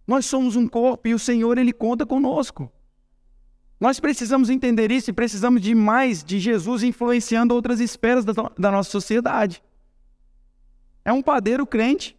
Nós 0.06 0.26
somos 0.26 0.54
um 0.54 0.68
corpo 0.68 1.08
e 1.08 1.12
o 1.12 1.18
Senhor 1.18 1.58
ele 1.58 1.72
conta 1.72 2.06
conosco. 2.06 2.70
Nós 3.80 3.98
precisamos 3.98 4.48
entender 4.48 4.92
isso 4.92 5.10
e 5.10 5.12
precisamos 5.12 5.60
de 5.60 5.74
mais 5.74 6.22
de 6.22 6.38
Jesus 6.38 6.84
influenciando 6.84 7.52
outras 7.52 7.80
esferas 7.80 8.24
da, 8.24 8.32
da 8.56 8.70
nossa 8.70 8.92
sociedade. 8.92 9.60
É 11.04 11.12
um 11.12 11.20
padeiro 11.20 11.66
crente. 11.66 12.16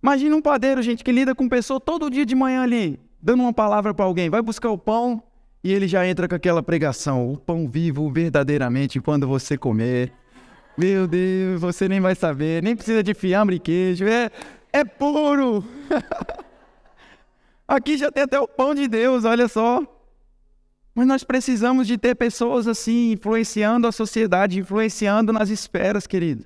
Imagina 0.00 0.36
um 0.36 0.42
padeiro, 0.42 0.80
gente, 0.80 1.02
que 1.02 1.10
lida 1.10 1.34
com 1.34 1.48
pessoa 1.48 1.80
todo 1.80 2.08
dia 2.08 2.24
de 2.24 2.36
manhã 2.36 2.62
ali, 2.62 3.00
dando 3.20 3.42
uma 3.42 3.52
palavra 3.52 3.92
para 3.92 4.04
alguém, 4.04 4.30
vai 4.30 4.40
buscar 4.40 4.70
o 4.70 4.78
pão 4.78 5.20
e 5.66 5.72
ele 5.72 5.88
já 5.88 6.06
entra 6.06 6.28
com 6.28 6.34
aquela 6.36 6.62
pregação: 6.62 7.32
o 7.32 7.36
pão 7.36 7.68
vivo 7.68 8.08
verdadeiramente 8.08 9.00
quando 9.00 9.26
você 9.26 9.58
comer. 9.58 10.12
Meu 10.78 11.08
Deus, 11.08 11.60
você 11.60 11.88
nem 11.88 12.00
vai 12.00 12.14
saber, 12.14 12.62
nem 12.62 12.76
precisa 12.76 13.02
de 13.02 13.12
fiambre 13.14 13.56
e 13.56 13.58
queijo, 13.58 14.04
é, 14.04 14.30
é 14.72 14.84
puro. 14.84 15.64
Aqui 17.66 17.96
já 17.96 18.12
tem 18.12 18.22
até 18.22 18.38
o 18.38 18.46
pão 18.46 18.76
de 18.76 18.86
Deus, 18.86 19.24
olha 19.24 19.48
só. 19.48 19.82
Mas 20.94 21.06
nós 21.06 21.24
precisamos 21.24 21.86
de 21.86 21.98
ter 21.98 22.14
pessoas 22.14 22.68
assim, 22.68 23.12
influenciando 23.12 23.88
a 23.88 23.92
sociedade, 23.92 24.60
influenciando 24.60 25.32
nas 25.32 25.48
esferas, 25.48 26.06
querido. 26.06 26.44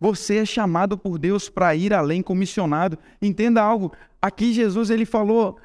Você 0.00 0.38
é 0.38 0.46
chamado 0.46 0.96
por 0.96 1.18
Deus 1.18 1.50
para 1.50 1.74
ir 1.74 1.92
além, 1.92 2.22
comissionado. 2.22 2.96
Entenda 3.20 3.60
algo. 3.60 3.92
Aqui 4.22 4.54
Jesus 4.54 4.88
ele 4.88 5.04
falou, 5.04 5.58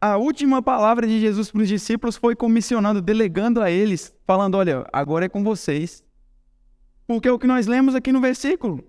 a 0.00 0.16
última 0.16 0.62
palavra 0.62 1.06
de 1.06 1.20
Jesus 1.20 1.50
para 1.50 1.62
os 1.62 1.68
discípulos 1.68 2.16
foi 2.16 2.36
comissionando, 2.36 3.02
delegando 3.02 3.60
a 3.60 3.70
eles, 3.70 4.14
falando: 4.26 4.56
olha, 4.56 4.86
agora 4.92 5.24
é 5.24 5.28
com 5.28 5.42
vocês. 5.42 6.04
Porque 7.06 7.26
é 7.26 7.32
o 7.32 7.38
que 7.38 7.46
nós 7.46 7.66
lemos 7.66 7.94
aqui 7.94 8.12
no 8.12 8.20
versículo. 8.20 8.84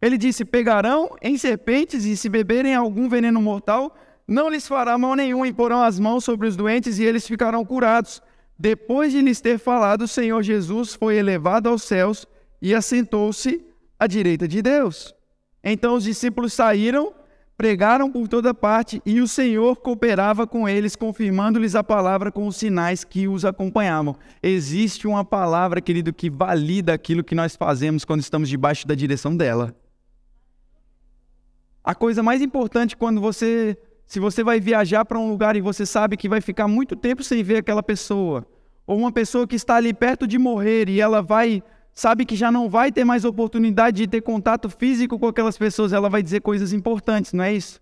Ele 0.00 0.18
disse: 0.18 0.44
Pegarão 0.44 1.16
em 1.22 1.38
serpentes 1.38 2.04
e 2.04 2.16
se 2.16 2.28
beberem 2.28 2.74
algum 2.74 3.08
veneno 3.08 3.40
mortal, 3.40 3.94
não 4.26 4.48
lhes 4.48 4.66
fará 4.66 4.98
mal 4.98 5.14
nenhum, 5.14 5.46
e 5.46 5.52
porão 5.52 5.82
as 5.82 6.00
mãos 6.00 6.24
sobre 6.24 6.48
os 6.48 6.56
doentes 6.56 6.98
e 6.98 7.04
eles 7.04 7.26
ficarão 7.26 7.64
curados. 7.64 8.20
Depois 8.58 9.12
de 9.12 9.20
lhes 9.20 9.40
ter 9.40 9.58
falado, 9.58 10.02
o 10.02 10.08
Senhor 10.08 10.42
Jesus 10.42 10.94
foi 10.94 11.16
elevado 11.16 11.68
aos 11.68 11.82
céus 11.82 12.26
e 12.60 12.74
assentou-se 12.74 13.64
à 13.98 14.06
direita 14.06 14.48
de 14.48 14.60
Deus. 14.60 15.14
Então 15.62 15.94
os 15.94 16.04
discípulos 16.04 16.52
saíram, 16.52 17.12
pregaram 17.62 18.10
por 18.10 18.26
toda 18.26 18.52
parte 18.52 19.00
e 19.06 19.20
o 19.20 19.28
Senhor 19.28 19.76
cooperava 19.76 20.48
com 20.48 20.68
eles, 20.68 20.96
confirmando-lhes 20.96 21.76
a 21.76 21.84
palavra 21.84 22.32
com 22.32 22.48
os 22.48 22.56
sinais 22.56 23.04
que 23.04 23.28
os 23.28 23.44
acompanhavam. 23.44 24.16
Existe 24.42 25.06
uma 25.06 25.24
palavra, 25.24 25.80
querido, 25.80 26.12
que 26.12 26.28
valida 26.28 26.92
aquilo 26.92 27.22
que 27.22 27.36
nós 27.36 27.54
fazemos 27.54 28.04
quando 28.04 28.18
estamos 28.20 28.48
debaixo 28.48 28.84
da 28.84 28.96
direção 28.96 29.36
dela. 29.36 29.72
A 31.84 31.94
coisa 31.94 32.20
mais 32.20 32.42
importante 32.42 32.96
quando 32.96 33.20
você, 33.20 33.78
se 34.08 34.18
você 34.18 34.42
vai 34.42 34.58
viajar 34.58 35.04
para 35.04 35.20
um 35.20 35.30
lugar 35.30 35.54
e 35.54 35.60
você 35.60 35.86
sabe 35.86 36.16
que 36.16 36.28
vai 36.28 36.40
ficar 36.40 36.66
muito 36.66 36.96
tempo 36.96 37.22
sem 37.22 37.44
ver 37.44 37.58
aquela 37.58 37.80
pessoa, 37.80 38.44
ou 38.84 38.98
uma 38.98 39.12
pessoa 39.12 39.46
que 39.46 39.54
está 39.54 39.76
ali 39.76 39.94
perto 39.94 40.26
de 40.26 40.36
morrer 40.36 40.88
e 40.88 41.00
ela 41.00 41.22
vai 41.22 41.62
sabe 41.94 42.24
que 42.24 42.36
já 42.36 42.50
não 42.50 42.68
vai 42.68 42.90
ter 42.90 43.04
mais 43.04 43.24
oportunidade 43.24 43.98
de 43.98 44.06
ter 44.06 44.20
contato 44.20 44.68
físico 44.68 45.18
com 45.18 45.26
aquelas 45.26 45.58
pessoas, 45.58 45.92
ela 45.92 46.08
vai 46.08 46.22
dizer 46.22 46.40
coisas 46.40 46.72
importantes, 46.72 47.32
não 47.32 47.44
é 47.44 47.52
isso? 47.52 47.80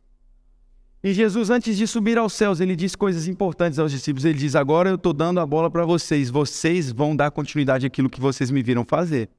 E 1.03 1.14
Jesus, 1.14 1.49
antes 1.49 1.79
de 1.79 1.87
subir 1.87 2.18
aos 2.18 2.35
céus, 2.35 2.61
ele 2.61 2.77
diz 2.77 2.94
coisas 2.94 3.27
importantes 3.27 3.79
aos 3.79 3.90
discípulos. 3.90 4.27
Ele 4.27 4.38
diz: 4.38 4.55
Agora 4.55 4.90
eu 4.90 4.96
estou 4.96 5.14
dando 5.14 5.40
a 5.40 5.46
bola 5.46 5.70
para 5.70 5.87
vocês, 5.87 6.29
vocês 6.29 6.92
vão 6.92 7.16
dar 7.16 7.31
continuidade 7.31 7.87
àquilo 7.87 8.11
que 8.11 8.20
vocês 8.20 8.51
me 8.51 8.62
viram 8.62 8.85
fazer. 8.85 9.31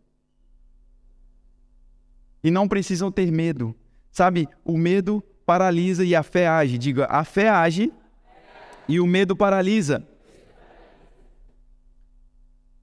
E 2.43 2.49
não 2.49 2.67
precisam 2.67 3.11
ter 3.11 3.31
medo. 3.31 3.75
Sabe, 4.11 4.49
o 4.65 4.75
medo 4.75 5.23
paralisa 5.45 6.03
e 6.03 6.15
a 6.15 6.23
fé 6.23 6.47
age. 6.47 6.79
Diga, 6.79 7.05
a 7.05 7.23
fé 7.23 7.49
age 7.49 7.93
e 8.87 8.99
o 8.99 9.05
medo 9.05 9.35
paralisa. 9.35 10.03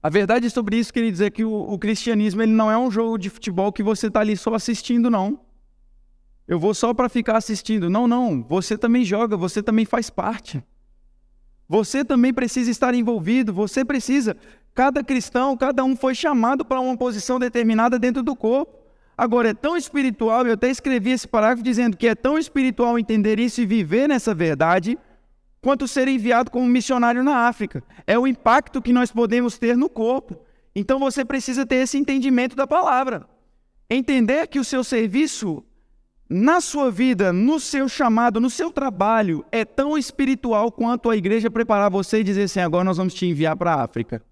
A 0.01 0.09
verdade 0.09 0.49
sobre 0.49 0.77
isso, 0.77 0.93
queria 0.93 1.11
dizer 1.11 1.31
que 1.31 1.43
o, 1.43 1.51
o, 1.51 1.77
cristianismo 1.77 2.41
ele 2.41 2.53
não 2.53 2.71
é 2.71 2.77
um 2.77 2.89
jogo 2.89 3.17
de 3.17 3.29
futebol 3.29 3.71
que 3.71 3.83
você 3.83 4.07
está 4.07 4.21
ali 4.21 4.37
só 4.37 4.53
assistindo, 4.53 5.09
não. 5.09 5.41
Eu 6.47 6.57
vou 6.57 6.73
só 6.73 6.93
para 6.93 7.09
ficar 7.09 7.35
assistindo. 7.35 7.89
Não, 7.89 8.07
não. 8.07 8.41
Você 8.43 8.77
também 8.77 9.03
joga, 9.03 9.37
você 9.37 9.61
também 9.61 9.85
faz 9.85 10.09
parte. 10.09 10.63
Você 11.67 12.03
também 12.03 12.33
precisa 12.33 12.71
estar 12.71 12.95
envolvido, 12.95 13.53
você 13.53 13.85
precisa. 13.85 14.35
Cada 14.73 15.03
cristão, 15.03 15.55
cada 15.55 15.83
um 15.83 15.95
foi 15.95 16.15
chamado 16.15 16.65
para 16.65 16.79
uma 16.79 16.97
posição 16.97 17.37
determinada 17.37 17.99
dentro 17.99 18.23
do 18.23 18.35
corpo. 18.35 18.79
Agora, 19.15 19.49
é 19.49 19.53
tão 19.53 19.75
espiritual, 19.75 20.47
eu 20.47 20.53
até 20.53 20.69
escrevi 20.69 21.11
esse 21.11 21.27
parágrafo 21.27 21.61
dizendo 21.61 21.97
que 21.97 22.07
é 22.07 22.15
tão 22.15 22.37
espiritual 22.37 22.97
entender 22.97 23.37
isso 23.37 23.61
e 23.61 23.65
viver 23.65 24.07
nessa 24.07 24.33
verdade, 24.33 24.97
quanto 25.61 25.87
ser 25.87 26.07
enviado 26.07 26.51
como 26.51 26.67
missionário 26.67 27.23
na 27.23 27.47
África. 27.47 27.83
É 28.07 28.17
o 28.17 28.27
impacto 28.27 28.81
que 28.81 28.93
nós 28.93 29.11
podemos 29.11 29.57
ter 29.57 29.75
no 29.75 29.89
corpo. 29.89 30.39
Então 30.75 30.99
você 30.99 31.25
precisa 31.25 31.65
ter 31.65 31.77
esse 31.77 31.97
entendimento 31.97 32.55
da 32.55 32.65
palavra. 32.65 33.27
Entender 33.89 34.47
que 34.47 34.59
o 34.59 34.63
seu 34.63 34.83
serviço 34.83 35.63
na 36.29 36.61
sua 36.61 36.91
vida, 36.91 37.33
no 37.33 37.59
seu 37.59 37.89
chamado, 37.89 38.39
no 38.39 38.51
seu 38.51 38.71
trabalho, 38.71 39.43
é 39.51 39.65
tão 39.65 39.97
espiritual 39.97 40.71
quanto 40.71 41.09
a 41.09 41.17
igreja 41.17 41.49
preparar 41.49 41.89
você 41.89 42.19
e 42.19 42.23
dizer 42.23 42.43
assim: 42.43 42.59
agora 42.59 42.83
nós 42.83 42.97
vamos 42.97 43.15
te 43.15 43.25
enviar 43.25 43.55
para 43.55 43.73
a 43.73 43.83
África. 43.83 44.23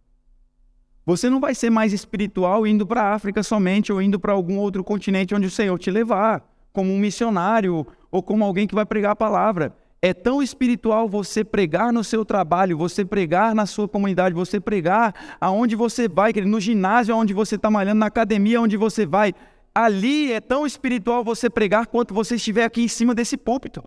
Você 1.03 1.29
não 1.29 1.39
vai 1.39 1.55
ser 1.55 1.71
mais 1.71 1.93
espiritual 1.93 2.67
indo 2.67 2.85
para 2.85 3.01
a 3.01 3.13
África 3.15 3.41
somente 3.41 3.91
ou 3.91 3.99
indo 3.99 4.19
para 4.19 4.33
algum 4.33 4.57
outro 4.59 4.83
continente 4.83 5.33
onde 5.33 5.47
o 5.47 5.51
Senhor 5.51 5.79
te 5.79 5.89
levar, 5.89 6.47
como 6.71 6.91
um 6.91 6.99
missionário 6.99 7.87
ou 8.11 8.21
como 8.21 8.43
alguém 8.43 8.67
que 8.67 8.75
vai 8.75 8.85
pregar 8.85 9.13
a 9.13 9.15
palavra. 9.15 9.75
É 10.01 10.13
tão 10.13 10.43
espiritual 10.43 11.09
você 11.09 11.43
pregar 11.43 11.91
no 11.91 12.03
seu 12.03 12.23
trabalho, 12.23 12.77
você 12.77 13.03
pregar 13.03 13.55
na 13.55 13.65
sua 13.65 13.87
comunidade, 13.87 14.35
você 14.35 14.59
pregar 14.59 15.37
aonde 15.41 15.75
você 15.75 16.07
vai, 16.07 16.31
no 16.33 16.59
ginásio 16.59 17.15
onde 17.15 17.33
você 17.33 17.55
está 17.55 17.69
malhando, 17.71 17.99
na 17.99 18.05
academia 18.05 18.61
onde 18.61 18.77
você 18.77 19.05
vai. 19.05 19.33
Ali 19.73 20.31
é 20.31 20.39
tão 20.39 20.65
espiritual 20.65 21.23
você 21.23 21.49
pregar 21.49 21.87
quanto 21.87 22.13
você 22.13 22.35
estiver 22.35 22.63
aqui 22.63 22.81
em 22.81 22.87
cima 22.87 23.15
desse 23.15 23.37
púlpito. 23.37 23.83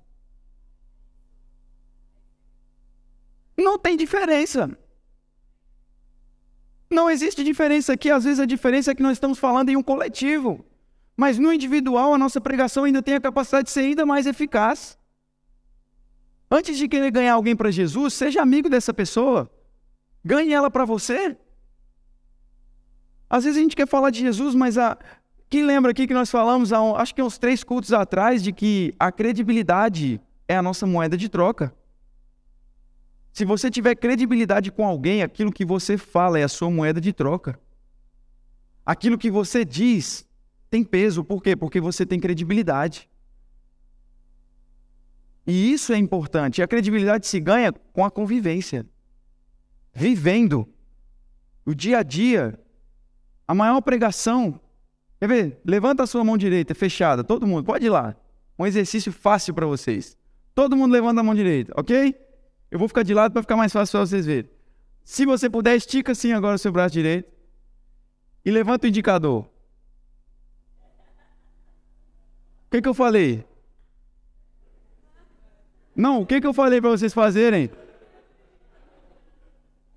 Não 3.56 3.78
tem 3.78 3.96
diferença. 3.96 4.70
Não 6.90 7.08
existe 7.08 7.44
diferença 7.44 7.92
aqui. 7.92 8.10
Às 8.10 8.24
vezes 8.24 8.40
a 8.40 8.46
diferença 8.46 8.90
é 8.90 8.94
que 8.94 9.02
nós 9.02 9.12
estamos 9.12 9.38
falando 9.38 9.68
em 9.68 9.76
um 9.76 9.82
coletivo. 9.82 10.64
Mas 11.16 11.38
no 11.38 11.52
individual, 11.52 12.14
a 12.14 12.18
nossa 12.18 12.40
pregação 12.40 12.84
ainda 12.84 13.02
tem 13.02 13.14
a 13.14 13.20
capacidade 13.20 13.64
de 13.64 13.70
ser 13.70 13.80
ainda 13.80 14.04
mais 14.04 14.26
eficaz. 14.26 14.98
Antes 16.50 16.76
de 16.76 16.88
querer 16.88 17.10
ganhar 17.10 17.34
alguém 17.34 17.54
para 17.54 17.70
Jesus, 17.70 18.14
seja 18.14 18.42
amigo 18.42 18.68
dessa 18.68 18.92
pessoa. 18.92 19.48
Ganhe 20.24 20.52
ela 20.52 20.70
para 20.70 20.84
você. 20.84 21.36
Às 23.28 23.44
vezes 23.44 23.58
a 23.58 23.62
gente 23.62 23.76
quer 23.76 23.86
falar 23.86 24.10
de 24.10 24.20
Jesus, 24.20 24.54
mas 24.54 24.76
a... 24.76 24.98
quem 25.48 25.64
lembra 25.64 25.92
aqui 25.92 26.06
que 26.06 26.14
nós 26.14 26.30
falamos, 26.30 26.72
há, 26.72 26.80
acho 27.00 27.14
que 27.14 27.22
uns 27.22 27.38
três 27.38 27.62
cultos 27.62 27.92
atrás, 27.92 28.42
de 28.42 28.52
que 28.52 28.92
a 28.98 29.12
credibilidade 29.12 30.20
é 30.48 30.56
a 30.56 30.62
nossa 30.62 30.86
moeda 30.86 31.16
de 31.16 31.28
troca. 31.28 31.72
Se 33.32 33.44
você 33.44 33.70
tiver 33.70 33.94
credibilidade 33.94 34.72
com 34.72 34.84
alguém, 34.84 35.22
aquilo 35.22 35.52
que 35.52 35.64
você 35.64 35.96
fala 35.96 36.38
é 36.38 36.42
a 36.42 36.48
sua 36.48 36.70
moeda 36.70 37.00
de 37.00 37.12
troca. 37.12 37.60
Aquilo 38.84 39.16
que 39.16 39.30
você 39.30 39.64
diz 39.64 40.26
tem 40.68 40.82
peso. 40.82 41.22
Por 41.22 41.42
quê? 41.42 41.54
Porque 41.54 41.80
você 41.80 42.04
tem 42.06 42.18
credibilidade. 42.18 43.09
E 45.46 45.72
isso 45.72 45.92
é 45.92 45.96
importante. 45.96 46.62
A 46.62 46.68
credibilidade 46.68 47.26
se 47.26 47.40
ganha 47.40 47.72
com 47.72 48.04
a 48.04 48.10
convivência. 48.10 48.86
Vivendo 49.92 50.68
o 51.64 51.74
dia 51.74 51.98
a 51.98 52.02
dia. 52.02 52.58
A 53.46 53.54
maior 53.54 53.80
pregação. 53.80 54.60
Quer 55.18 55.28
ver? 55.28 55.60
Levanta 55.64 56.02
a 56.02 56.06
sua 56.06 56.24
mão 56.24 56.36
direita, 56.36 56.74
fechada. 56.74 57.24
Todo 57.24 57.46
mundo, 57.46 57.64
pode 57.64 57.86
ir 57.86 57.90
lá. 57.90 58.16
Um 58.58 58.66
exercício 58.66 59.12
fácil 59.12 59.54
para 59.54 59.66
vocês. 59.66 60.16
Todo 60.54 60.76
mundo 60.76 60.92
levanta 60.92 61.20
a 61.20 61.24
mão 61.24 61.34
direita, 61.34 61.72
ok? 61.76 62.14
Eu 62.70 62.78
vou 62.78 62.86
ficar 62.86 63.02
de 63.02 63.14
lado 63.14 63.32
para 63.32 63.42
ficar 63.42 63.56
mais 63.56 63.72
fácil 63.72 63.92
para 63.92 64.06
vocês 64.06 64.26
verem. 64.26 64.50
Se 65.02 65.26
você 65.26 65.50
puder, 65.50 65.74
estica 65.74 66.12
assim 66.12 66.32
agora 66.32 66.56
o 66.56 66.58
seu 66.58 66.70
braço 66.70 66.92
direito. 66.92 67.30
E 68.44 68.50
levanta 68.50 68.86
o 68.86 68.88
indicador. 68.88 69.42
O 72.66 72.70
que, 72.70 72.80
que 72.80 72.88
eu 72.88 72.94
falei? 72.94 73.44
Não, 75.94 76.22
o 76.22 76.26
que, 76.26 76.40
que 76.40 76.46
eu 76.46 76.54
falei 76.54 76.80
para 76.80 76.90
vocês 76.90 77.12
fazerem? 77.12 77.70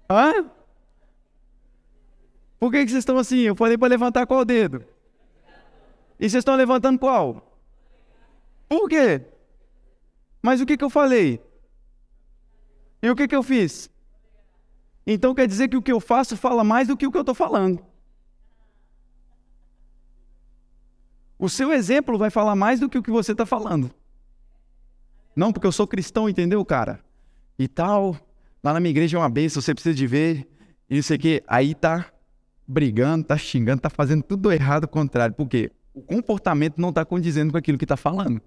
Hã? 0.10 0.50
Por 2.60 2.72
que, 2.72 2.84
que 2.84 2.91
vocês 2.91 3.00
estão 3.00 3.18
assim? 3.18 3.39
Eu 3.39 3.56
falei 3.56 3.78
para 3.78 3.88
levantar 3.88 4.26
qual 4.26 4.46
dedo? 4.46 4.86
E 6.20 6.30
vocês 6.30 6.36
estão 6.41 6.56
levantando 6.56 7.00
qual? 7.00 7.60
Por 8.68 8.88
quê? 8.88 9.22
Mas 10.41 10.62
o 10.62 10.66
que, 10.66 10.78
que 10.78 10.84
eu 10.84 10.89
falei? 10.89 11.41
E 13.02 13.10
o 13.10 13.16
que, 13.16 13.28
que 13.28 13.36
eu 13.36 13.44
fiz? 13.44 13.89
Então 15.06 15.36
quer 15.36 15.48
dizer 15.48 15.68
que 15.68 15.78
o 15.78 15.82
que 15.82 15.91
eu 15.91 16.00
faço 16.00 16.38
fala 16.38 16.64
mais 16.64 16.88
do 16.88 16.96
que 16.96 17.06
o 17.06 17.12
que 17.12 17.18
eu 17.18 17.22
estou 17.22 17.36
falando. 17.36 17.86
O 21.38 21.50
seu 21.50 21.74
exemplo 21.74 22.18
vai 22.18 22.30
falar 22.30 22.56
mais 22.56 22.80
do 22.80 22.89
que 22.89 22.98
o 22.98 23.04
que 23.04 23.12
você 23.12 23.34
está 23.34 23.46
falando. 23.46 23.94
Não, 25.36 25.52
porque 25.52 25.68
eu 25.68 25.72
sou 25.72 25.88
cristão, 25.88 26.30
entendeu, 26.30 26.64
cara? 26.64 27.00
e 27.58 27.68
tal. 27.68 28.16
Lá 28.64 28.74
na 28.74 28.80
minha 28.80 28.92
igreja 28.92 29.18
é 29.18 29.20
uma 29.20 29.30
bênção, 29.30 29.62
você 29.62 29.74
precisa 29.74 29.96
de 29.96 30.08
ver. 30.08 30.48
E 30.90 30.96
não 30.96 31.04
sei 31.04 31.18
o 31.18 31.20
quê. 31.20 31.44
Aí 31.48 31.76
tá 31.76 32.12
brigando, 32.68 33.26
tá 33.26 33.38
xingando, 33.38 33.82
tá 33.82 33.90
fazendo 33.90 34.24
tudo 34.24 34.52
errado, 34.52 34.84
ao 34.84 34.90
contrário. 34.90 35.36
Por 35.36 35.48
quê? 35.48 35.72
O 35.94 36.02
comportamento 36.02 36.80
não 36.80 36.90
está 36.90 37.06
condizendo 37.06 37.52
com 37.52 37.58
aquilo 37.58 37.78
que 37.78 37.86
está 37.86 37.98
falando. 37.98 38.42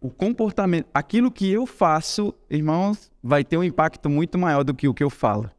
O 0.00 0.10
comportamento, 0.10 0.88
aquilo 0.92 1.30
que 1.30 1.48
eu 1.50 1.64
faço, 1.64 2.34
irmãos, 2.50 3.10
vai 3.22 3.44
ter 3.44 3.56
um 3.56 3.62
impacto 3.62 4.10
muito 4.10 4.36
maior 4.36 4.64
do 4.64 4.74
que 4.74 4.88
o 4.88 4.94
que 4.94 5.02
eu 5.02 5.10
falo. 5.10 5.50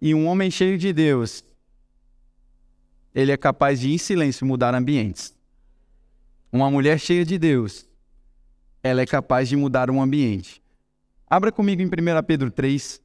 E 0.00 0.14
um 0.14 0.26
homem 0.26 0.50
cheio 0.50 0.78
de 0.78 0.92
Deus, 0.92 1.44
ele 3.12 3.32
é 3.32 3.36
capaz 3.36 3.80
de, 3.80 3.92
em 3.92 3.98
silêncio, 3.98 4.46
mudar 4.46 4.74
ambientes. 4.74 5.34
Uma 6.54 6.70
mulher 6.70 7.00
cheia 7.00 7.24
de 7.24 7.36
Deus, 7.36 7.84
ela 8.80 9.00
é 9.00 9.06
capaz 9.06 9.48
de 9.48 9.56
mudar 9.56 9.90
um 9.90 10.00
ambiente. 10.00 10.62
Abra 11.26 11.50
comigo 11.50 11.82
em 11.82 11.86
1 11.86 11.90
Pedro 12.24 12.48
3. 12.48 13.02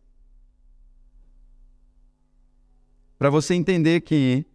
Para 3.17 3.31
você 3.31 3.55
entender 3.55 4.01
que 4.01 4.45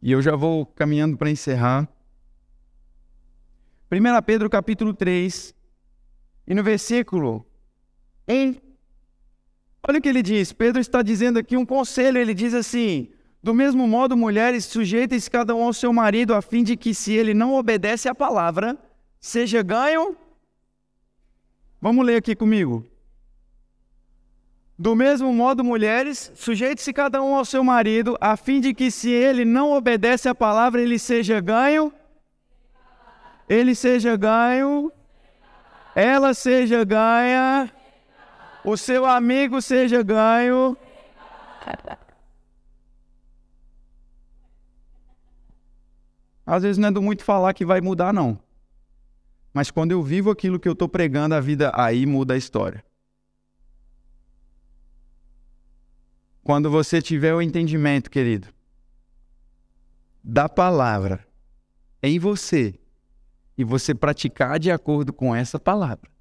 E 0.00 0.12
eu 0.12 0.22
já 0.22 0.36
vou 0.36 0.64
caminhando 0.66 1.16
para 1.16 1.30
encerrar. 1.30 1.88
1 3.90 4.22
Pedro 4.24 4.48
capítulo 4.48 4.94
3, 4.94 5.52
e 6.46 6.54
no 6.54 6.62
versículo 6.62 7.44
1, 8.28 8.71
olha 9.86 9.98
o 9.98 10.02
que 10.02 10.08
ele 10.08 10.22
diz. 10.22 10.52
Pedro 10.52 10.80
está 10.80 11.02
dizendo 11.02 11.38
aqui 11.38 11.56
um 11.56 11.66
conselho, 11.66 12.18
ele 12.18 12.34
diz 12.34 12.54
assim: 12.54 13.08
do 13.42 13.52
mesmo 13.52 13.88
modo, 13.88 14.16
mulheres, 14.16 14.64
sujeitem-se 14.66 15.28
cada 15.28 15.52
um 15.52 15.64
ao 15.64 15.72
seu 15.72 15.92
marido, 15.92 16.32
a 16.32 16.40
fim 16.40 16.62
de 16.62 16.76
que, 16.76 16.94
se 16.94 17.12
ele 17.12 17.34
não 17.34 17.54
obedece 17.54 18.08
à 18.08 18.14
palavra, 18.14 18.78
seja 19.20 19.62
ganho. 19.62 20.16
Vamos 21.80 22.06
ler 22.06 22.16
aqui 22.18 22.36
comigo. 22.36 22.86
Do 24.78 24.94
mesmo 24.94 25.32
modo, 25.32 25.64
mulheres, 25.64 26.30
sujeite-se 26.36 26.92
cada 26.92 27.20
um 27.20 27.34
ao 27.34 27.44
seu 27.44 27.64
marido, 27.64 28.16
a 28.20 28.36
fim 28.36 28.60
de 28.60 28.72
que, 28.72 28.92
se 28.92 29.10
ele 29.10 29.44
não 29.44 29.72
obedece 29.72 30.28
à 30.28 30.34
palavra, 30.34 30.80
ele 30.80 30.96
seja 30.96 31.40
ganho. 31.40 31.92
Ele 33.48 33.74
seja 33.74 34.16
ganho. 34.16 34.92
Ela 35.96 36.32
seja 36.32 36.84
ganha. 36.84 37.68
O 38.64 38.76
seu 38.76 39.04
amigo 39.04 39.60
seja 39.60 40.02
ganho. 40.02 40.76
Às 46.46 46.62
vezes 46.62 46.78
não 46.78 46.88
é 46.88 46.92
do 46.92 47.02
muito 47.02 47.24
falar 47.24 47.54
que 47.54 47.64
vai 47.64 47.80
mudar, 47.80 48.12
não. 48.12 48.38
Mas 49.52 49.70
quando 49.70 49.92
eu 49.92 50.02
vivo 50.02 50.30
aquilo 50.30 50.58
que 50.58 50.68
eu 50.68 50.72
estou 50.72 50.88
pregando, 50.88 51.34
a 51.34 51.40
vida 51.40 51.72
aí 51.74 52.06
muda 52.06 52.34
a 52.34 52.36
história. 52.36 52.84
Quando 56.42 56.70
você 56.70 57.00
tiver 57.00 57.34
o 57.34 57.42
entendimento, 57.42 58.10
querido, 58.10 58.48
da 60.22 60.48
palavra 60.48 61.26
em 62.02 62.18
você 62.18 62.78
e 63.56 63.64
você 63.64 63.94
praticar 63.94 64.58
de 64.58 64.70
acordo 64.70 65.12
com 65.12 65.34
essa 65.34 65.58
palavra, 65.58 66.11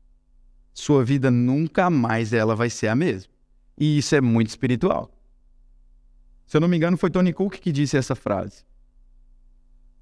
sua 0.73 1.03
vida 1.03 1.29
nunca 1.29 1.89
mais 1.89 2.33
ela 2.33 2.55
vai 2.55 2.69
ser 2.69 2.87
a 2.87 2.95
mesma. 2.95 3.31
E 3.77 3.97
isso 3.97 4.15
é 4.15 4.21
muito 4.21 4.49
espiritual. 4.49 5.11
Se 6.45 6.57
eu 6.57 6.61
não 6.61 6.67
me 6.67 6.77
engano, 6.77 6.97
foi 6.97 7.09
Tony 7.09 7.33
Cook 7.33 7.55
que 7.55 7.71
disse 7.71 7.97
essa 7.97 8.15
frase 8.15 8.63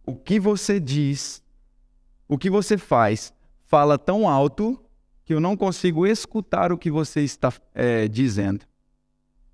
o 0.10 0.16
que 0.16 0.40
você 0.40 0.80
diz, 0.80 1.44
o 2.28 2.36
que 2.36 2.50
você 2.50 2.80
faz, 2.80 3.32
fala 3.68 3.96
tão 3.96 4.28
alto 4.28 4.84
que 5.24 5.32
eu 5.32 5.40
não 5.40 5.56
consigo 5.56 6.08
escutar 6.08 6.72
o 6.72 6.78
que 6.80 6.90
você 6.90 7.22
está 7.22 7.54
é, 7.76 8.08
dizendo. 8.08 8.66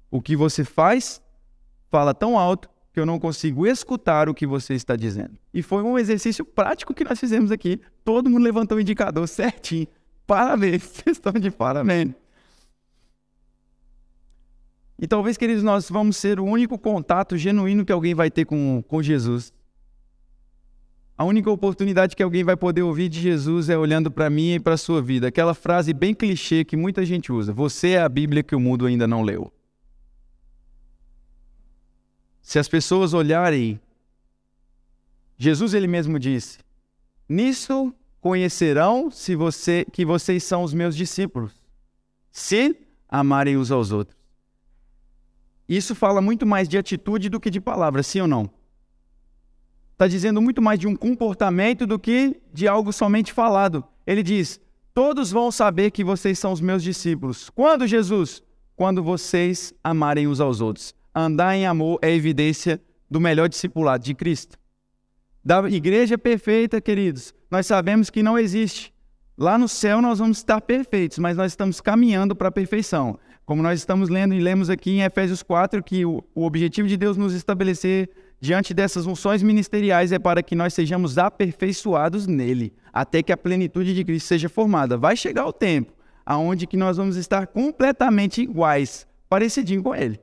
O 0.09 0.21
que 0.21 0.33
você 0.33 0.63
faz 0.63 1.21
fala 1.91 2.13
tão 2.13 2.39
alto 2.39 2.69
que 2.93 2.99
eu 3.01 3.05
não 3.05 3.19
consigo 3.19 3.67
escutar 3.67 4.29
o 4.29 4.33
que 4.33 4.47
você 4.47 4.73
está 4.73 4.95
dizendo. 4.95 5.37
E 5.53 5.61
foi 5.61 5.83
um 5.83 5.99
exercício 5.99 6.45
prático 6.45 6.93
que 6.93 7.03
nós 7.03 7.19
fizemos 7.19 7.51
aqui. 7.51 7.81
Todo 8.05 8.29
mundo 8.29 8.43
levantou 8.43 8.77
o 8.77 8.81
indicador 8.81 9.27
certinho. 9.27 9.87
Parabéns, 10.25 10.83
vocês 11.03 11.17
estão 11.17 11.33
de 11.33 11.51
parabéns. 11.51 12.13
E 14.97 15.07
talvez, 15.07 15.35
queridos, 15.35 15.63
nós 15.63 15.89
vamos 15.89 16.15
ser 16.15 16.39
o 16.39 16.45
único 16.45 16.77
contato 16.77 17.37
genuíno 17.37 17.85
que 17.85 17.91
alguém 17.91 18.15
vai 18.15 18.31
ter 18.31 18.45
com, 18.45 18.81
com 18.87 19.03
Jesus. 19.03 19.53
A 21.17 21.23
única 21.23 21.49
oportunidade 21.49 22.15
que 22.15 22.23
alguém 22.23 22.43
vai 22.43 22.57
poder 22.57 22.81
ouvir 22.81 23.07
de 23.07 23.21
Jesus 23.21 23.69
é 23.69 23.77
olhando 23.77 24.11
para 24.11 24.29
mim 24.29 24.55
e 24.55 24.59
para 24.59 24.73
a 24.73 24.77
sua 24.77 25.01
vida. 25.01 25.27
Aquela 25.27 25.53
frase 25.53 25.93
bem 25.93 26.13
clichê 26.13 26.65
que 26.65 26.75
muita 26.75 27.05
gente 27.05 27.31
usa: 27.31 27.53
Você 27.53 27.91
é 27.91 28.01
a 28.01 28.09
Bíblia 28.09 28.43
que 28.43 28.55
o 28.55 28.59
mundo 28.59 28.85
ainda 28.85 29.07
não 29.07 29.21
leu. 29.21 29.51
Se 32.41 32.59
as 32.59 32.67
pessoas 32.67 33.13
olharem, 33.13 33.79
Jesus 35.37 35.73
ele 35.73 35.87
mesmo 35.87 36.19
disse: 36.19 36.59
Nisso 37.27 37.93
conhecerão 38.25 39.11
se 39.11 39.35
você 39.35 39.85
que 39.93 40.03
vocês 40.03 40.43
são 40.43 40.63
os 40.63 40.73
meus 40.73 40.95
discípulos, 40.95 41.51
se 42.31 42.75
amarem 43.07 43.55
uns 43.55 43.69
aos 43.69 43.91
outros. 43.91 44.17
Isso 45.69 45.93
fala 45.93 46.19
muito 46.21 46.43
mais 46.43 46.67
de 46.67 46.75
atitude 46.75 47.29
do 47.29 47.39
que 47.39 47.51
de 47.51 47.61
palavras, 47.61 48.07
sim 48.07 48.21
ou 48.21 48.27
não? 48.27 48.49
está 49.91 50.07
dizendo 50.07 50.41
muito 50.41 50.59
mais 50.59 50.79
de 50.79 50.87
um 50.87 50.95
comportamento 50.95 51.85
do 51.85 51.99
que 51.99 52.41
de 52.51 52.67
algo 52.67 52.91
somente 52.91 53.31
falado. 53.31 53.83
Ele 54.07 54.23
diz: 54.23 54.59
Todos 54.91 55.29
vão 55.29 55.51
saber 55.51 55.91
que 55.91 56.03
vocês 56.03 56.39
são 56.39 56.51
os 56.51 56.59
meus 56.59 56.81
discípulos. 56.81 57.51
Quando, 57.51 57.85
Jesus? 57.85 58.41
Quando 58.75 59.03
vocês 59.03 59.71
amarem 59.83 60.27
uns 60.27 60.39
aos 60.39 60.61
outros. 60.61 60.95
Andar 61.13 61.55
em 61.55 61.67
amor 61.67 61.99
é 62.01 62.11
evidência 62.11 62.81
do 63.07 63.21
melhor 63.21 63.47
discipulado 63.47 64.03
de 64.03 64.15
Cristo. 64.15 64.57
Da 65.43 65.69
igreja 65.69 66.17
perfeita, 66.17 66.81
queridos, 66.81 67.34
nós 67.49 67.65
sabemos 67.65 68.09
que 68.09 68.23
não 68.23 68.37
existe. 68.37 68.93
Lá 69.37 69.57
no 69.57 69.67
céu 69.67 70.01
nós 70.01 70.19
vamos 70.19 70.37
estar 70.37 70.61
perfeitos, 70.61 71.19
mas 71.19 71.35
nós 71.37 71.51
estamos 71.51 71.81
caminhando 71.81 72.35
para 72.35 72.47
a 72.47 72.51
perfeição. 72.51 73.19
Como 73.45 73.61
nós 73.61 73.79
estamos 73.79 74.09
lendo 74.09 74.33
e 74.33 74.39
lemos 74.39 74.69
aqui 74.69 74.91
em 74.91 75.01
Efésios 75.01 75.43
4, 75.43 75.83
que 75.83 76.05
o, 76.05 76.23
o 76.33 76.45
objetivo 76.45 76.87
de 76.87 76.97
Deus 76.97 77.17
nos 77.17 77.33
estabelecer 77.33 78.09
diante 78.39 78.73
dessas 78.73 79.05
unções 79.05 79.43
ministeriais 79.43 80.11
é 80.11 80.19
para 80.19 80.41
que 80.41 80.55
nós 80.55 80.73
sejamos 80.73 81.17
aperfeiçoados 81.17 82.27
nele, 82.27 82.73
até 82.91 83.21
que 83.21 83.31
a 83.31 83.37
plenitude 83.37 83.93
de 83.93 84.03
Cristo 84.03 84.27
seja 84.27 84.49
formada. 84.49 84.97
Vai 84.97 85.15
chegar 85.15 85.45
o 85.45 85.53
tempo 85.53 85.93
aonde 86.25 86.65
que 86.65 86.75
nós 86.75 86.97
vamos 86.97 87.17
estar 87.17 87.45
completamente 87.47 88.41
iguais, 88.41 89.07
parecidinho 89.29 89.83
com 89.83 89.93
ele. 89.93 90.19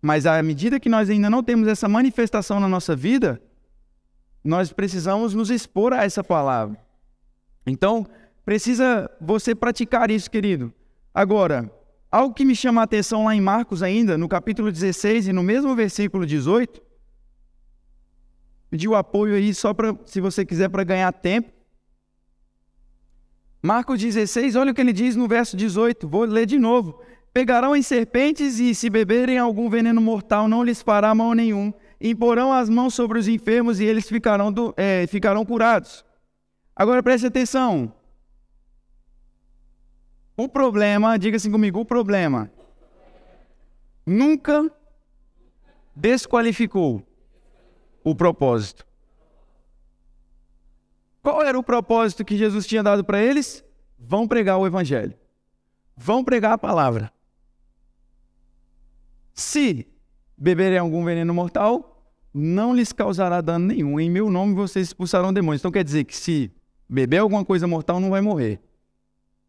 Mas 0.00 0.24
à 0.24 0.42
medida 0.42 0.80
que 0.80 0.88
nós 0.88 1.10
ainda 1.10 1.28
não 1.28 1.42
temos 1.42 1.68
essa 1.68 1.88
manifestação 1.88 2.58
na 2.58 2.68
nossa 2.68 2.96
vida, 2.96 3.40
nós 4.42 4.72
precisamos 4.72 5.34
nos 5.34 5.50
expor 5.50 5.92
a 5.92 6.04
essa 6.04 6.24
palavra. 6.24 6.78
Então, 7.66 8.06
precisa 8.44 9.10
você 9.20 9.54
praticar 9.54 10.10
isso, 10.10 10.30
querido. 10.30 10.72
Agora, 11.14 11.70
algo 12.10 12.34
que 12.34 12.44
me 12.44 12.56
chama 12.56 12.80
a 12.80 12.84
atenção 12.84 13.24
lá 13.24 13.34
em 13.34 13.40
Marcos 13.40 13.82
ainda, 13.82 14.16
no 14.16 14.28
capítulo 14.28 14.72
16 14.72 15.28
e 15.28 15.32
no 15.32 15.42
mesmo 15.42 15.74
versículo 15.76 16.24
18, 16.24 16.80
pedir 18.70 18.88
o 18.88 18.94
apoio 18.94 19.34
aí 19.34 19.52
só 19.52 19.74
para, 19.74 19.94
se 20.06 20.20
você 20.20 20.44
quiser, 20.44 20.68
para 20.68 20.84
ganhar 20.84 21.12
tempo. 21.12 21.52
Marcos 23.62 24.00
16, 24.00 24.56
olha 24.56 24.72
o 24.72 24.74
que 24.74 24.80
ele 24.80 24.92
diz 24.92 25.16
no 25.16 25.28
verso 25.28 25.56
18, 25.56 26.08
vou 26.08 26.24
ler 26.24 26.46
de 26.46 26.58
novo. 26.58 27.02
Pegarão 27.32 27.76
em 27.76 27.82
serpentes 27.82 28.58
e, 28.58 28.74
se 28.74 28.88
beberem 28.88 29.38
algum 29.38 29.68
veneno 29.68 30.00
mortal, 30.00 30.48
não 30.48 30.64
lhes 30.64 30.80
fará 30.80 31.14
mal 31.14 31.34
nenhum. 31.34 31.72
Imporão 32.00 32.52
as 32.52 32.68
mãos 32.68 32.94
sobre 32.94 33.18
os 33.18 33.28
enfermos 33.28 33.78
e 33.78 33.84
eles 33.84 34.08
ficarão, 34.08 34.50
do, 34.50 34.72
é, 34.76 35.06
ficarão 35.06 35.44
curados. 35.44 36.04
Agora 36.74 37.02
preste 37.02 37.26
atenção. 37.26 37.92
O 40.36 40.48
problema, 40.48 41.18
diga 41.18 41.36
assim 41.36 41.50
comigo, 41.50 41.80
o 41.80 41.84
problema 41.84 42.50
nunca 44.06 44.70
desqualificou 45.94 47.06
o 48.02 48.14
propósito. 48.14 48.86
Qual 51.22 51.42
era 51.42 51.58
o 51.58 51.62
propósito 51.62 52.24
que 52.24 52.36
Jesus 52.36 52.66
tinha 52.66 52.82
dado 52.82 53.04
para 53.04 53.20
eles? 53.20 53.62
Vão 53.98 54.26
pregar 54.26 54.56
o 54.56 54.66
evangelho. 54.66 55.14
Vão 55.94 56.24
pregar 56.24 56.52
a 56.52 56.58
palavra. 56.58 57.12
Se 59.34 59.86
beberem 60.36 60.78
algum 60.78 61.04
veneno 61.04 61.34
mortal, 61.34 61.89
não 62.32 62.74
lhes 62.74 62.92
causará 62.92 63.40
dano 63.40 63.66
nenhum. 63.66 63.98
Em 63.98 64.10
meu 64.10 64.30
nome 64.30 64.54
vocês 64.54 64.88
expulsarão 64.88 65.32
demônios. 65.32 65.60
Então 65.60 65.70
quer 65.70 65.84
dizer 65.84 66.04
que 66.04 66.16
se 66.16 66.50
beber 66.88 67.18
alguma 67.18 67.44
coisa 67.44 67.66
mortal, 67.66 68.00
não 68.00 68.10
vai 68.10 68.20
morrer. 68.20 68.60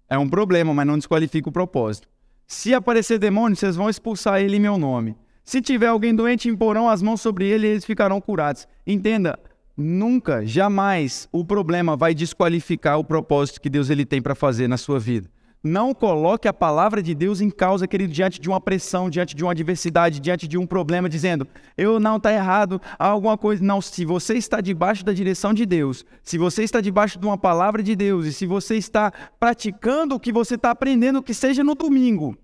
É 0.09 0.17
um 0.17 0.29
problema, 0.29 0.73
mas 0.73 0.85
não 0.85 0.97
desqualifica 0.97 1.49
o 1.49 1.51
propósito. 1.51 2.07
Se 2.45 2.73
aparecer 2.73 3.17
demônio, 3.17 3.55
vocês 3.55 3.75
vão 3.75 3.89
expulsar 3.89 4.41
ele 4.41 4.57
em 4.57 4.59
meu 4.59 4.77
nome. 4.77 5.15
Se 5.43 5.61
tiver 5.61 5.87
alguém 5.87 6.13
doente, 6.13 6.49
imporão 6.49 6.89
as 6.89 7.01
mãos 7.01 7.21
sobre 7.21 7.45
ele 7.45 7.65
e 7.65 7.69
eles 7.71 7.85
ficarão 7.85 8.19
curados. 8.19 8.67
Entenda, 8.85 9.39
nunca, 9.75 10.45
jamais 10.45 11.27
o 11.31 11.45
problema 11.45 11.95
vai 11.95 12.13
desqualificar 12.13 12.99
o 12.99 13.03
propósito 13.03 13.61
que 13.61 13.69
Deus 13.69 13.89
ele 13.89 14.05
tem 14.05 14.21
para 14.21 14.35
fazer 14.35 14.67
na 14.67 14.77
sua 14.77 14.99
vida. 14.99 15.29
Não 15.63 15.93
coloque 15.93 16.47
a 16.47 16.53
palavra 16.53 17.03
de 17.03 17.13
Deus 17.13 17.39
em 17.39 17.49
causa, 17.51 17.87
querido, 17.87 18.11
diante 18.11 18.41
de 18.41 18.49
uma 18.49 18.59
pressão, 18.59 19.11
diante 19.11 19.35
de 19.35 19.43
uma 19.43 19.51
adversidade, 19.51 20.19
diante 20.19 20.47
de 20.47 20.57
um 20.57 20.65
problema, 20.65 21.07
dizendo, 21.07 21.47
eu 21.77 21.99
não 21.99 22.17
está 22.17 22.33
errado, 22.33 22.81
alguma 22.97 23.37
coisa. 23.37 23.63
Não, 23.63 23.79
se 23.79 24.03
você 24.03 24.33
está 24.33 24.59
debaixo 24.59 25.05
da 25.05 25.13
direção 25.13 25.53
de 25.53 25.63
Deus, 25.63 26.03
se 26.23 26.35
você 26.39 26.63
está 26.63 26.81
debaixo 26.81 27.19
de 27.19 27.25
uma 27.27 27.37
palavra 27.37 27.83
de 27.83 27.95
Deus, 27.95 28.25
e 28.25 28.33
se 28.33 28.47
você 28.47 28.75
está 28.75 29.11
praticando 29.39 30.15
o 30.15 30.19
que 30.19 30.31
você 30.31 30.55
está 30.55 30.71
aprendendo, 30.71 31.21
que 31.21 31.33
seja 31.33 31.63
no 31.63 31.75
domingo, 31.75 32.35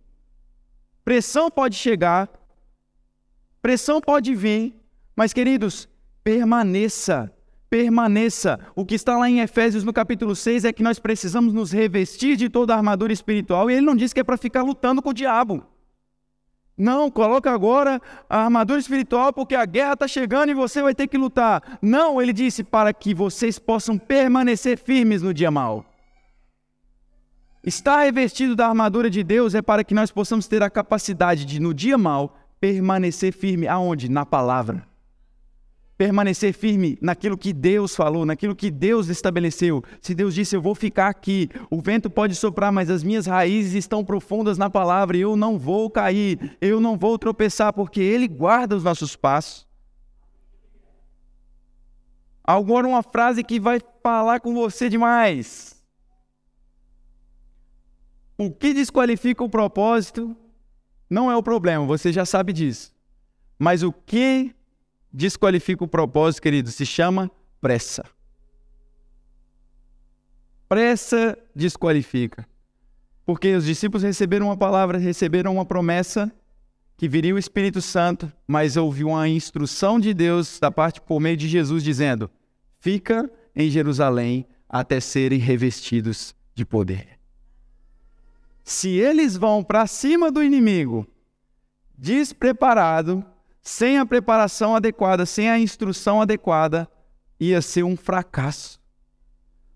pressão 1.04 1.50
pode 1.50 1.76
chegar, 1.76 2.30
pressão 3.64 4.00
pode 4.00 4.36
vir, 4.36 4.76
mas, 5.16 5.34
queridos, 5.34 5.90
permaneça 6.24 7.34
permaneça. 7.70 8.60
O 8.76 8.86
que 8.86 8.96
está 8.96 9.18
lá 9.18 9.30
em 9.30 9.40
Efésios 9.40 9.84
no 9.84 9.94
capítulo 9.94 10.36
6 10.36 10.66
é 10.66 10.74
que 10.74 10.84
nós 10.84 11.00
precisamos 11.00 11.54
nos 11.54 11.72
revestir 11.72 12.36
de 12.36 12.50
toda 12.50 12.74
a 12.74 12.78
armadura 12.78 13.14
espiritual, 13.14 13.70
e 13.70 13.74
ele 13.74 13.86
não 13.86 13.96
diz 13.96 14.14
que 14.14 14.20
é 14.20 14.24
para 14.24 14.38
ficar 14.38 14.64
lutando 14.64 15.02
com 15.02 15.10
o 15.10 15.14
diabo. 15.14 15.64
Não, 16.78 17.10
coloca 17.10 17.52
agora 17.52 18.00
a 18.30 18.44
armadura 18.44 18.80
espiritual 18.80 19.34
porque 19.34 19.56
a 19.56 19.66
guerra 19.66 19.94
está 19.94 20.08
chegando 20.08 20.52
e 20.52 20.54
você 20.54 20.80
vai 20.80 20.94
ter 20.94 21.08
que 21.08 21.18
lutar. 21.18 21.80
Não, 21.82 22.22
ele 22.22 22.32
disse 22.32 22.64
para 22.64 22.94
que 22.94 23.16
vocês 23.16 23.58
possam 23.58 23.98
permanecer 23.98 24.78
firmes 24.78 25.24
no 25.24 25.34
dia 25.34 25.50
mal. 25.50 25.84
Estar 27.64 28.04
revestido 28.04 28.56
da 28.56 28.68
armadura 28.68 29.10
de 29.10 29.24
Deus 29.24 29.56
é 29.56 29.62
para 29.62 29.84
que 29.84 29.96
nós 29.96 30.12
possamos 30.12 30.48
ter 30.48 30.62
a 30.62 30.70
capacidade 30.70 31.46
de, 31.46 31.60
no 31.60 31.74
dia 31.74 31.98
mal, 31.98 32.38
permanecer 32.60 33.34
firme. 33.34 33.68
Aonde? 33.68 34.08
Na 34.08 34.24
palavra 34.24 34.88
permanecer 35.98 36.54
firme 36.54 36.98
naquilo 37.02 37.38
que 37.38 37.52
Deus 37.52 37.96
falou, 37.96 38.26
naquilo 38.26 38.56
que 38.56 38.70
Deus 38.70 39.08
estabeleceu. 39.08 39.84
Se 40.00 40.14
Deus 40.14 40.36
disse, 40.36 40.56
eu 40.56 40.62
vou 40.62 40.76
ficar 40.76 41.08
aqui, 41.08 41.50
o 41.72 41.82
vento 41.82 42.10
pode 42.10 42.36
soprar, 42.36 42.72
mas 42.72 42.90
as 42.90 43.04
minhas 43.04 43.26
raízes 43.26 43.74
estão 43.74 44.06
profundas 44.06 44.58
na 44.58 44.70
palavra 44.70 45.18
e 45.18 45.22
eu 45.22 45.36
não 45.36 45.58
vou 45.58 45.90
cair, 45.90 46.56
eu 46.62 46.80
não 46.80 46.98
vou 46.98 47.18
tropeçar, 47.18 47.74
porque 47.74 48.00
Ele 48.00 48.28
guarda 48.28 48.76
os 48.76 48.84
nossos 48.84 49.16
passos. 49.16 49.66
Agora, 52.44 52.88
uma 52.88 53.04
frase 53.04 53.44
que 53.44 53.60
vai 53.60 53.82
falar 54.02 54.40
com 54.40 54.54
você 54.54 54.88
demais. 54.88 55.76
O 58.38 58.52
que 58.52 58.74
desqualifica 58.74 59.44
o 59.44 59.50
propósito 59.50 60.38
não 61.10 61.32
é 61.32 61.36
o 61.36 61.42
problema, 61.42 61.86
você 61.86 62.14
já 62.14 62.24
sabe 62.24 62.54
disso. 62.54 62.96
Mas 63.58 63.82
o 63.82 63.92
que 63.92 64.54
desqualifica 65.12 65.84
o 65.84 65.88
propósito, 65.88 66.42
querido, 66.42 66.72
se 66.72 66.86
chama 66.86 67.32
pressa. 67.62 68.04
Pressa 70.68 71.38
desqualifica. 71.56 72.48
Porque 73.26 73.54
os 73.56 73.66
discípulos 73.66 74.04
receberam 74.04 74.48
uma 74.48 74.58
palavra, 74.58 74.98
receberam 74.98 75.54
uma 75.54 75.66
promessa 75.66 76.32
que 76.96 77.08
viria 77.08 77.36
o 77.36 77.38
Espírito 77.38 77.82
Santo, 77.82 78.32
mas 78.48 78.76
houve 78.76 79.04
uma 79.04 79.28
instrução 79.28 80.00
de 80.00 80.14
Deus 80.14 80.60
da 80.60 80.72
parte 80.72 81.00
por 81.00 81.20
meio 81.20 81.38
de 81.38 81.48
Jesus 81.48 81.84
dizendo: 81.84 82.30
"Fica 82.80 83.30
em 83.56 83.70
Jerusalém 83.70 84.46
até 84.68 85.00
serem 85.00 85.40
revestidos 85.40 86.34
de 86.56 86.66
poder". 86.66 87.20
Se 88.64 88.90
eles 88.90 89.38
vão 89.38 89.64
para 89.64 89.88
cima 89.88 90.32
do 90.32 90.44
inimigo 90.44 91.08
despreparado, 91.98 93.26
sem 93.62 93.98
a 93.98 94.06
preparação 94.06 94.76
adequada, 94.76 95.26
sem 95.26 95.50
a 95.50 95.60
instrução 95.60 96.22
adequada, 96.22 96.88
ia 97.40 97.62
ser 97.62 97.84
um 97.84 97.96
fracasso. 97.96 98.80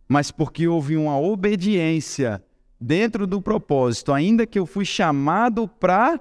Mas 0.07 0.31
porque 0.31 0.67
houve 0.67 0.97
uma 0.97 1.19
obediência 1.19 2.43
dentro 2.79 3.27
do 3.27 3.41
propósito, 3.41 4.11
ainda 4.11 4.47
que 4.47 4.57
eu 4.57 4.65
fui 4.65 4.83
chamado 4.83 5.67
para 5.67 6.19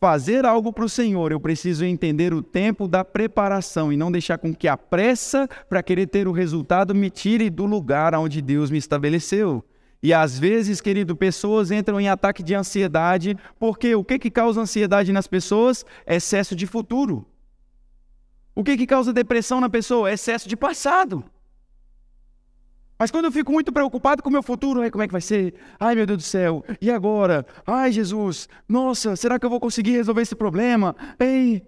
fazer 0.00 0.44
algo 0.44 0.72
para 0.72 0.84
o 0.84 0.88
Senhor, 0.88 1.32
eu 1.32 1.40
preciso 1.40 1.84
entender 1.84 2.32
o 2.32 2.42
tempo 2.42 2.86
da 2.86 3.04
preparação 3.04 3.92
e 3.92 3.96
não 3.96 4.12
deixar 4.12 4.38
com 4.38 4.54
que 4.54 4.68
a 4.68 4.76
pressa 4.76 5.48
para 5.68 5.82
querer 5.82 6.06
ter 6.06 6.28
o 6.28 6.32
resultado 6.32 6.94
me 6.94 7.10
tire 7.10 7.50
do 7.50 7.64
lugar 7.64 8.14
onde 8.14 8.40
Deus 8.40 8.70
me 8.70 8.78
estabeleceu. 8.78 9.64
E 10.02 10.12
às 10.12 10.38
vezes, 10.38 10.80
querido, 10.80 11.16
pessoas 11.16 11.70
entram 11.70 12.00
em 12.00 12.08
ataque 12.08 12.42
de 12.42 12.54
ansiedade, 12.54 13.36
porque 13.58 13.94
o 13.94 14.04
que, 14.04 14.18
que 14.18 14.30
causa 14.30 14.60
ansiedade 14.60 15.12
nas 15.12 15.26
pessoas? 15.26 15.84
Excesso 16.06 16.54
de 16.54 16.66
futuro. 16.66 17.26
O 18.54 18.62
que, 18.62 18.76
que 18.76 18.86
causa 18.86 19.12
depressão 19.12 19.60
na 19.60 19.68
pessoa? 19.68 20.12
Excesso 20.12 20.48
de 20.48 20.56
passado. 20.56 21.24
Mas 22.98 23.10
quando 23.10 23.26
eu 23.26 23.32
fico 23.32 23.52
muito 23.52 23.72
preocupado 23.72 24.22
com 24.22 24.28
o 24.28 24.32
meu 24.32 24.42
futuro, 24.42 24.90
como 24.90 25.02
é 25.02 25.06
que 25.06 25.12
vai 25.12 25.20
ser? 25.20 25.54
Ai, 25.78 25.94
meu 25.94 26.06
Deus 26.06 26.18
do 26.18 26.22
céu, 26.22 26.64
e 26.80 26.90
agora? 26.90 27.46
Ai, 27.66 27.92
Jesus, 27.92 28.48
nossa, 28.66 29.14
será 29.16 29.38
que 29.38 29.44
eu 29.44 29.50
vou 29.50 29.60
conseguir 29.60 29.92
resolver 29.92 30.22
esse 30.22 30.34
problema? 30.34 30.96
Ei! 31.18 31.62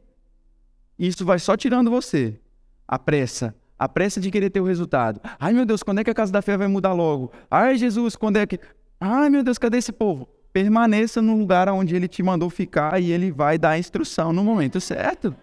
Isso 0.98 1.24
vai 1.24 1.38
só 1.38 1.56
tirando 1.56 1.90
você 1.90 2.40
a 2.86 2.98
pressa, 2.98 3.54
a 3.78 3.88
pressa 3.88 4.20
de 4.20 4.30
querer 4.30 4.50
ter 4.50 4.60
o 4.60 4.64
resultado. 4.64 5.20
Ai, 5.38 5.52
meu 5.52 5.64
Deus, 5.64 5.82
quando 5.82 6.00
é 6.00 6.04
que 6.04 6.10
a 6.10 6.14
casa 6.14 6.32
da 6.32 6.42
fé 6.42 6.56
vai 6.56 6.66
mudar 6.66 6.92
logo? 6.92 7.32
Ai, 7.50 7.76
Jesus, 7.76 8.16
quando 8.16 8.38
é 8.38 8.46
que. 8.46 8.58
Ai, 9.00 9.30
meu 9.30 9.44
Deus, 9.44 9.58
cadê 9.58 9.78
esse 9.78 9.92
povo? 9.92 10.28
Permaneça 10.52 11.22
no 11.22 11.36
lugar 11.36 11.68
onde 11.68 11.94
ele 11.94 12.08
te 12.08 12.22
mandou 12.22 12.50
ficar 12.50 13.00
e 13.00 13.12
ele 13.12 13.30
vai 13.30 13.56
dar 13.58 13.70
a 13.70 13.78
instrução 13.78 14.32
no 14.32 14.42
momento 14.42 14.80
certo. 14.80 15.34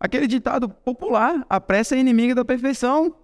Aquele 0.00 0.26
ditado 0.26 0.68
popular: 0.68 1.44
a 1.48 1.60
pressa 1.60 1.94
é 1.94 1.98
inimiga 1.98 2.34
da 2.34 2.44
perfeição. 2.44 3.14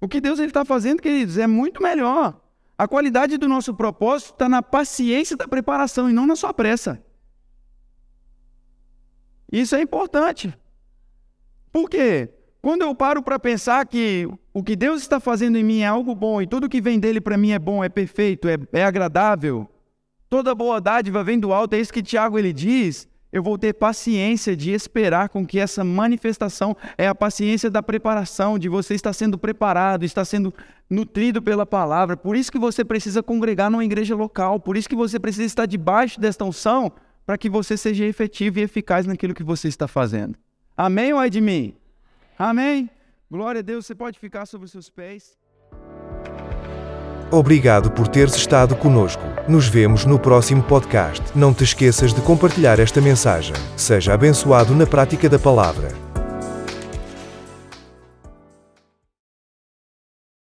O 0.00 0.06
que 0.06 0.20
Deus 0.20 0.38
está 0.38 0.64
fazendo, 0.64 1.00
queridos, 1.00 1.38
é 1.38 1.46
muito 1.46 1.82
melhor. 1.82 2.40
A 2.76 2.86
qualidade 2.86 3.36
do 3.36 3.48
nosso 3.48 3.74
propósito 3.74 4.34
está 4.34 4.48
na 4.48 4.62
paciência 4.62 5.36
da 5.36 5.48
preparação 5.48 6.08
e 6.08 6.12
não 6.12 6.26
na 6.26 6.36
sua 6.36 6.54
pressa. 6.54 7.02
Isso 9.50 9.74
é 9.74 9.82
importante. 9.82 10.52
Por 11.72 11.88
quê? 11.88 12.30
Quando 12.60 12.82
eu 12.82 12.94
paro 12.94 13.22
para 13.22 13.38
pensar 13.38 13.86
que 13.86 14.28
o 14.52 14.62
que 14.62 14.74
Deus 14.74 15.00
está 15.00 15.20
fazendo 15.20 15.56
em 15.56 15.64
mim 15.64 15.80
é 15.80 15.86
algo 15.86 16.14
bom 16.14 16.42
e 16.42 16.46
tudo 16.46 16.68
que 16.68 16.80
vem 16.80 16.98
dele 16.98 17.20
para 17.20 17.38
mim 17.38 17.52
é 17.52 17.58
bom, 17.58 17.84
é 17.84 17.88
perfeito, 17.88 18.48
é, 18.48 18.58
é 18.72 18.84
agradável, 18.84 19.68
toda 20.28 20.54
boa 20.54 20.80
dádiva 20.80 21.22
vem 21.22 21.38
do 21.38 21.52
alto, 21.52 21.74
é 21.74 21.80
isso 21.80 21.92
que 21.92 22.02
Tiago 22.02 22.38
ele 22.38 22.52
diz. 22.52 23.08
Eu 23.30 23.42
vou 23.42 23.58
ter 23.58 23.74
paciência 23.74 24.56
de 24.56 24.72
esperar 24.72 25.28
com 25.28 25.46
que 25.46 25.58
essa 25.58 25.84
manifestação 25.84 26.74
é 26.96 27.06
a 27.06 27.14
paciência 27.14 27.70
da 27.70 27.82
preparação, 27.82 28.58
de 28.58 28.70
você 28.70 28.94
estar 28.94 29.12
sendo 29.12 29.36
preparado, 29.36 30.02
estar 30.02 30.24
sendo 30.24 30.52
nutrido 30.88 31.42
pela 31.42 31.66
palavra. 31.66 32.16
Por 32.16 32.34
isso 32.34 32.50
que 32.50 32.58
você 32.58 32.82
precisa 32.82 33.22
congregar 33.22 33.70
numa 33.70 33.84
igreja 33.84 34.16
local, 34.16 34.58
por 34.58 34.78
isso 34.78 34.88
que 34.88 34.96
você 34.96 35.18
precisa 35.18 35.44
estar 35.44 35.66
debaixo 35.66 36.18
desta 36.18 36.42
unção 36.42 36.90
para 37.28 37.36
que 37.36 37.50
você 37.50 37.76
seja 37.76 38.06
efetivo 38.06 38.58
e 38.58 38.62
eficaz 38.62 39.04
naquilo 39.04 39.34
que 39.34 39.42
você 39.42 39.68
está 39.68 39.86
fazendo. 39.86 40.34
Amém 40.74 41.12
ou 41.12 41.20
é 41.20 41.28
de 41.28 41.42
mim? 41.42 41.74
Amém? 42.38 42.88
Glória 43.30 43.58
a 43.58 43.62
Deus, 43.62 43.84
você 43.84 43.94
pode 43.94 44.18
ficar 44.18 44.46
sobre 44.46 44.64
os 44.64 44.70
seus 44.70 44.88
pés. 44.88 45.36
Obrigado 47.30 47.90
por 47.90 48.08
teres 48.08 48.34
estado 48.34 48.74
conosco. 48.74 49.22
Nos 49.46 49.68
vemos 49.68 50.06
no 50.06 50.18
próximo 50.18 50.62
podcast. 50.62 51.22
Não 51.36 51.52
te 51.52 51.64
esqueças 51.64 52.14
de 52.14 52.22
compartilhar 52.22 52.80
esta 52.80 52.98
mensagem. 52.98 53.54
Seja 53.76 54.14
abençoado 54.14 54.74
na 54.74 54.86
prática 54.86 55.28
da 55.28 55.38
palavra. 55.38 56.07